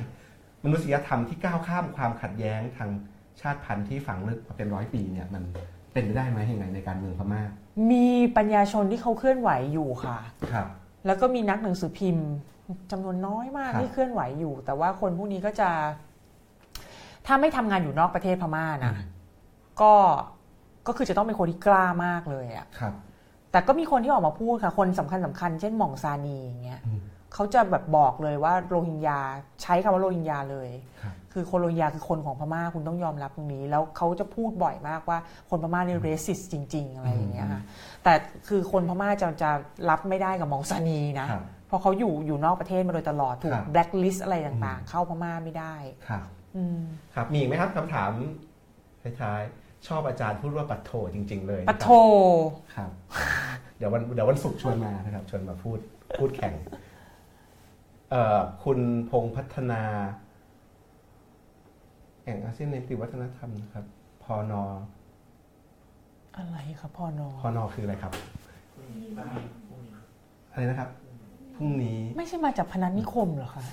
[0.63, 2.89] มนุษยธรรมที่ก้าวข้ามความขัดแย้งทาง
[3.41, 5.43] ชาติพันธุ์ที่ฝังลึกมาเป็นร้อยปีเนี่ยมัน
[5.93, 7.41] เป็นไปได้ไหมยังไงในการเมืองพม่า
[7.91, 10.17] มีปัญญาชนที่เขาเคลื่อนไหวอยู่ค่ะ
[10.51, 10.67] ครับ
[11.05, 12.27] แล้วก็มีนักหนังสือพิมพ์
[12.91, 15.69] จำนวนน้อยมากครับที่เคลื่อนไหวอยู่ แต่ว่าคนพวกนี้ก็จะ
[17.27, 18.93] ถ้าไม่ทำงานอยู่นอกประเทศพม่านะ
[19.81, 19.93] ก็
[20.87, 22.93] ก็คือจะต้องเป็นคนที่กล้ามากเลยอะครับ
[23.51, 27.01] แต่ก็มีคนที่ออกมาพูดค่ะ คนสำคัญสำคัญเช่นหม่องซานีอย่างเงี้ยอืม
[27.33, 29.19] เขาจะแบบบอกเลยว่าโรฮิงญา
[29.61, 30.69] ใช้คำว่าโรฮิงญาเลย
[31.01, 35.17] ครับคือคนโรฮิงญาคือคนของพม่าคุณต้องยอมรับตรงนี้ แล้วเขาจะพูดบ่อยมากว่า
[35.49, 37.61] คนพม่านี่เรสิสจริง ๆ อะไรอย่างเงี้ยค่ะ
[38.03, 38.13] แต่
[38.47, 39.51] คือคนพม่าจะจะ
[39.89, 45.73] รับไม่ได้กับมองซานีนะครับเพราะเขาอยู่อยู่นอกประเทศมาโดยตลอดถูคกรับแบล็คลิสอะไรต่างๆ เข้าพม่าไม่ได้
[46.07, 46.25] ครับ
[46.55, 46.81] อืม
[47.15, 48.11] ครับมีอีกไหมครับคำถาม
[49.21, 51.89] ท้ายๆชอบอาจารย์พูดว่าปัดโถจริง ๆ เลยปะโท
[52.75, 52.89] ครับ
[53.77, 55.79] เดี๋ยววันเดี๋ยววันศุกร์ชวนมานะครับชวนมาพูด
[56.17, 56.89] พูดแข่งเอ่อ
[58.63, 58.79] คุณ
[59.09, 59.81] พงษ์พัฒนา
[62.23, 63.85] แห่งอาเซียนในติวัฒนธรรมนะครับ
[64.23, 64.63] พอนอ
[66.37, 68.13] อะไรครับพ่อนอพอนอคืออะไรครับ
[70.51, 70.89] อะไรนะครับ
[71.55, 73.63] พรุ่งนี้ไม่ใช่มาจากพนันนิคมเหรอคะ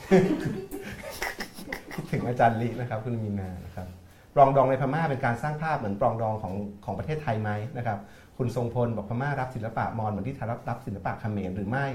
[1.93, 3.86] คิดถึงอาจารย์ลินะครับคุณมีนานะครับ
[4.35, 6.55] ปรองดองในพม่าเป็นการสร้างภาพเหมือนปรองดองของ
[6.85, 7.98] ของประเทศไทยไหมนะครับ
[8.36, 11.86] คุณทรงพลบอกพม่ารับศิลปะมอญเหมือนที่ไทยรับรับศิลปะเขมรหรือไม่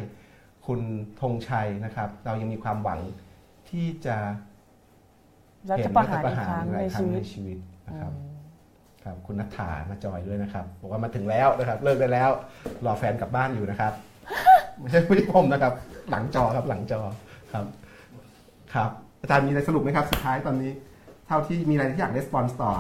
[0.65, 0.81] คุณ
[1.22, 2.99] ธงชัยนะครับ เรายังมีความหวัง
[3.69, 4.18] ที่จะ
[5.69, 7.57] รัเห็ฐนประหารอีกครั้งหในลายครั้ชีงวิในตชีวิต
[7.88, 8.34] นะครับอืม
[9.03, 12.30] ครับคุณนัทธามาจอยด้วยนะครับบอกว่ามาถึงแล้วนะครับ เลิกได้แล้ว
[12.85, 13.94] รอแฟนกลับบ้านอยู่นะครับ
[14.80, 15.73] ไม่ใช่ผู้ที่ผมนะครับ
[16.11, 17.02] หลังจอครับหลังจอ
[17.53, 17.65] ครับ
[18.73, 18.90] ครับ
[19.22, 20.72] อาจารย์มีอะไรสรุปไหมครับ สุดท้ายตอนนี้
[21.27, 22.72] เท่าที่มีอะไรที่อยากレスปอนส์ต่อ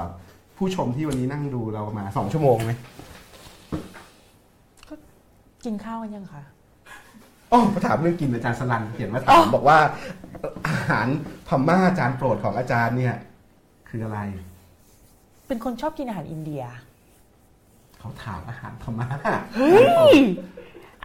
[0.57, 2.73] ผู้ชมที่วันนี้นั่งดูเรามาสองชั่วโมงไหม
[5.65, 6.41] กินข้าวกันยังคะ
[7.53, 9.77] อ๋อมาถามเรื่องกินอาจารย์สลันเขียนมาอ๋ถาอมบอกว่า
[10.67, 11.07] อาหาร
[11.47, 13.15] พม่าจานโปรดของอาจารย์เนี่ย
[13.89, 14.19] คืออะไร
[15.47, 16.63] เป็นคนชอบกินอาหารอินเดีย
[17.99, 19.07] เขาถามอาหารพม่า
[19.55, 19.81] เฮ้
[20.15, 20.17] ย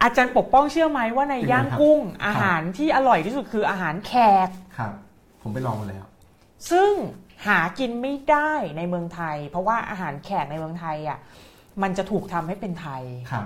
[0.03, 4.13] อาจารย์ปกป้องเชื่อไหมว่าในยังไงย่างครับกุ้ง อาหารที่อร่อยที่สุดคืออาหารแข
[4.47, 4.93] กครับ
[5.41, 6.05] ผมไปลองมาแล้ว
[6.71, 6.91] ซึ่ง
[7.47, 11.19] หากินไม่ได้ในเมืองไทย เพราะว่าอาหารแขกในเมืองไทยอะ
[11.81, 13.45] มันจะถูกทำให้เป็นไทยครับ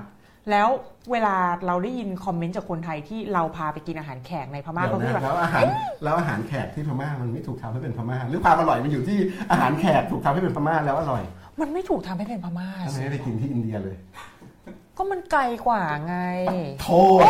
[0.51, 0.67] แล้ว
[1.11, 1.35] เวลา
[1.67, 5.63] เราได้ยินคอมเมนต์จากคนไทยที่เราพาไปกินอาหารแขกในพม่าเดี๋ยเขาวพูดนะแบบแล้วอาหาร
[6.03, 9.17] แล้วอาหารแขกที่พม่ามันไม่ถูกทำให้เป็นพม่าหรือความอร่อยมันอยู่ที่
[9.51, 11.23] อาหารแขกถูกทำให้เป็นพม่าแล้วอร่อย
[11.61, 13.97] มันไม่ถูกทำให้เป็นพม่าทำไมสิไม่ไปกินที่อินเดียเลย
[14.97, 16.17] ก็มันไกลกว่าไง
[16.81, 16.87] โท
[17.19, 17.21] ษ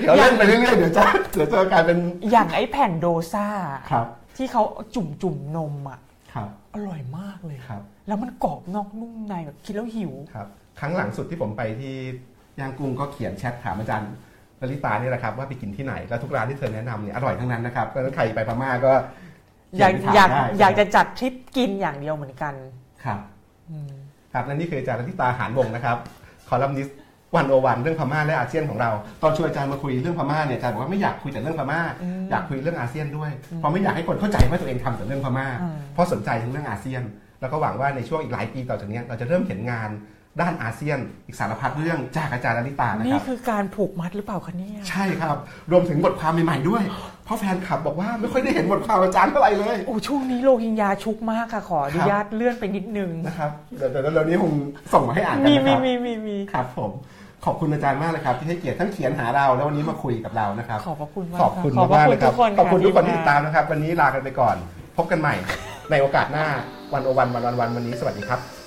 [0.00, 1.04] เดี๋ยวเล่นไปเรื่อยๆเดี๋ยวจะ
[1.34, 1.98] เดี๋ยวจะกลายเป็น
[2.30, 3.46] อย่างไอ้แผ่นโดซ่า
[3.90, 4.06] ครับ
[4.36, 4.62] ที่เขา
[4.94, 6.00] จุ่มจุ่มๆนมอะ
[6.34, 10.48] ครับ อร่อยมากเลยครับ แล้วมันกรอบนอกนุ่มในแบบคิดแล้วหิวครับ
[10.78, 11.94] ครั้งหลังสุดที่ผมไปที่
[12.60, 14.10] ย่างกุ้งก็เขียนแชทถามอาจารย์
[14.60, 18.92] ลลิตานี่แหละครับว่าไปกินที่ไหนแล้วทุกร้านที่เธอแนะนำเนี่ยอร่อยทั้งนั้นนะครับเพราะฉะนั้นใครไปพม่าก็
[19.78, 22.54] อยากเขีนอยากถมได้อยากจะจัดทริปกินอย่างเดียวเหมือนกัน
[23.04, 23.20] ครับ
[23.70, 23.92] อืม
[24.32, 25.96] ครับและนี่คืออาจารย์ลลิตาหานวงศ์นะครับ
[26.48, 26.98] คอลัมนิสต์
[27.36, 28.90] วันโอวันเรื่องพม่าและอาเซียนของเรา
[29.22, 37.02] ตอนชวนอาจารย์มาคุยเรื่องพม่าเนี่ยอาจารย์บอกว่าไม่อยากคุยแต่เรื่องพม่าอืมอยากคุยเรื่องอาเซียนด้วยเพราะไม่อยากให้คนเข้าใจว่าตัวเองทำแต่เรื่องพม่าอืมเพราะสนใจทั้งเรื่องอาเซียน
[37.40, 39.90] แล้วก็หวังว่าในช่วงอีกหลายปีต่อจากเนี้ยเราจะเริ่มเห็นงาน
[40.40, 45.36] ด้านอาเซียนอีกสารพัดเรื่องจากอาจารย์ลลิตานะคนี่รับคือการผูกมัดหรือเปล่าคะเนี่ยใช่ครับ
[45.70, 46.82] รวมถึงบทความใหม่ๆด้วย
[47.24, 54.52] เพราะแฟนคลับบอกว่าไม่ค่อยได้เห็นบทความอาจารย์เท่าไหร่เลยโอ้ช่วงนี้โรฮิงญาชุกมากค่ะขออนุญาตเลื่อนไปนิดนึงนะครับเดี๋ยวเดี๋ยวเดี๋ยวนี้ผม
[54.92, 56.92] ส่งมาให้อ่านกันมีนะคมีรับมีมีมีครับผม
[57.44, 64.56] ขอบคุณอาจารย์มากเลยครับ ที่ให้เกียรติทั้งเขียนหาเราแล้ววันนี้มาคุยกับเรานะครับขอบพระคุณมากขอบคุณขอบพระมากๆคุเลณยคทุรับกคนขอบคุณทุกคนที่ะติดตามนะครับ วันนี้ลากันไปก่อน
[64.96, 65.34] พบกันใหม่
[65.90, 66.46] ในโอกาสหน้า
[66.92, 68.57] วันโอวันวันวันวันวันนี้สวัสดีครับ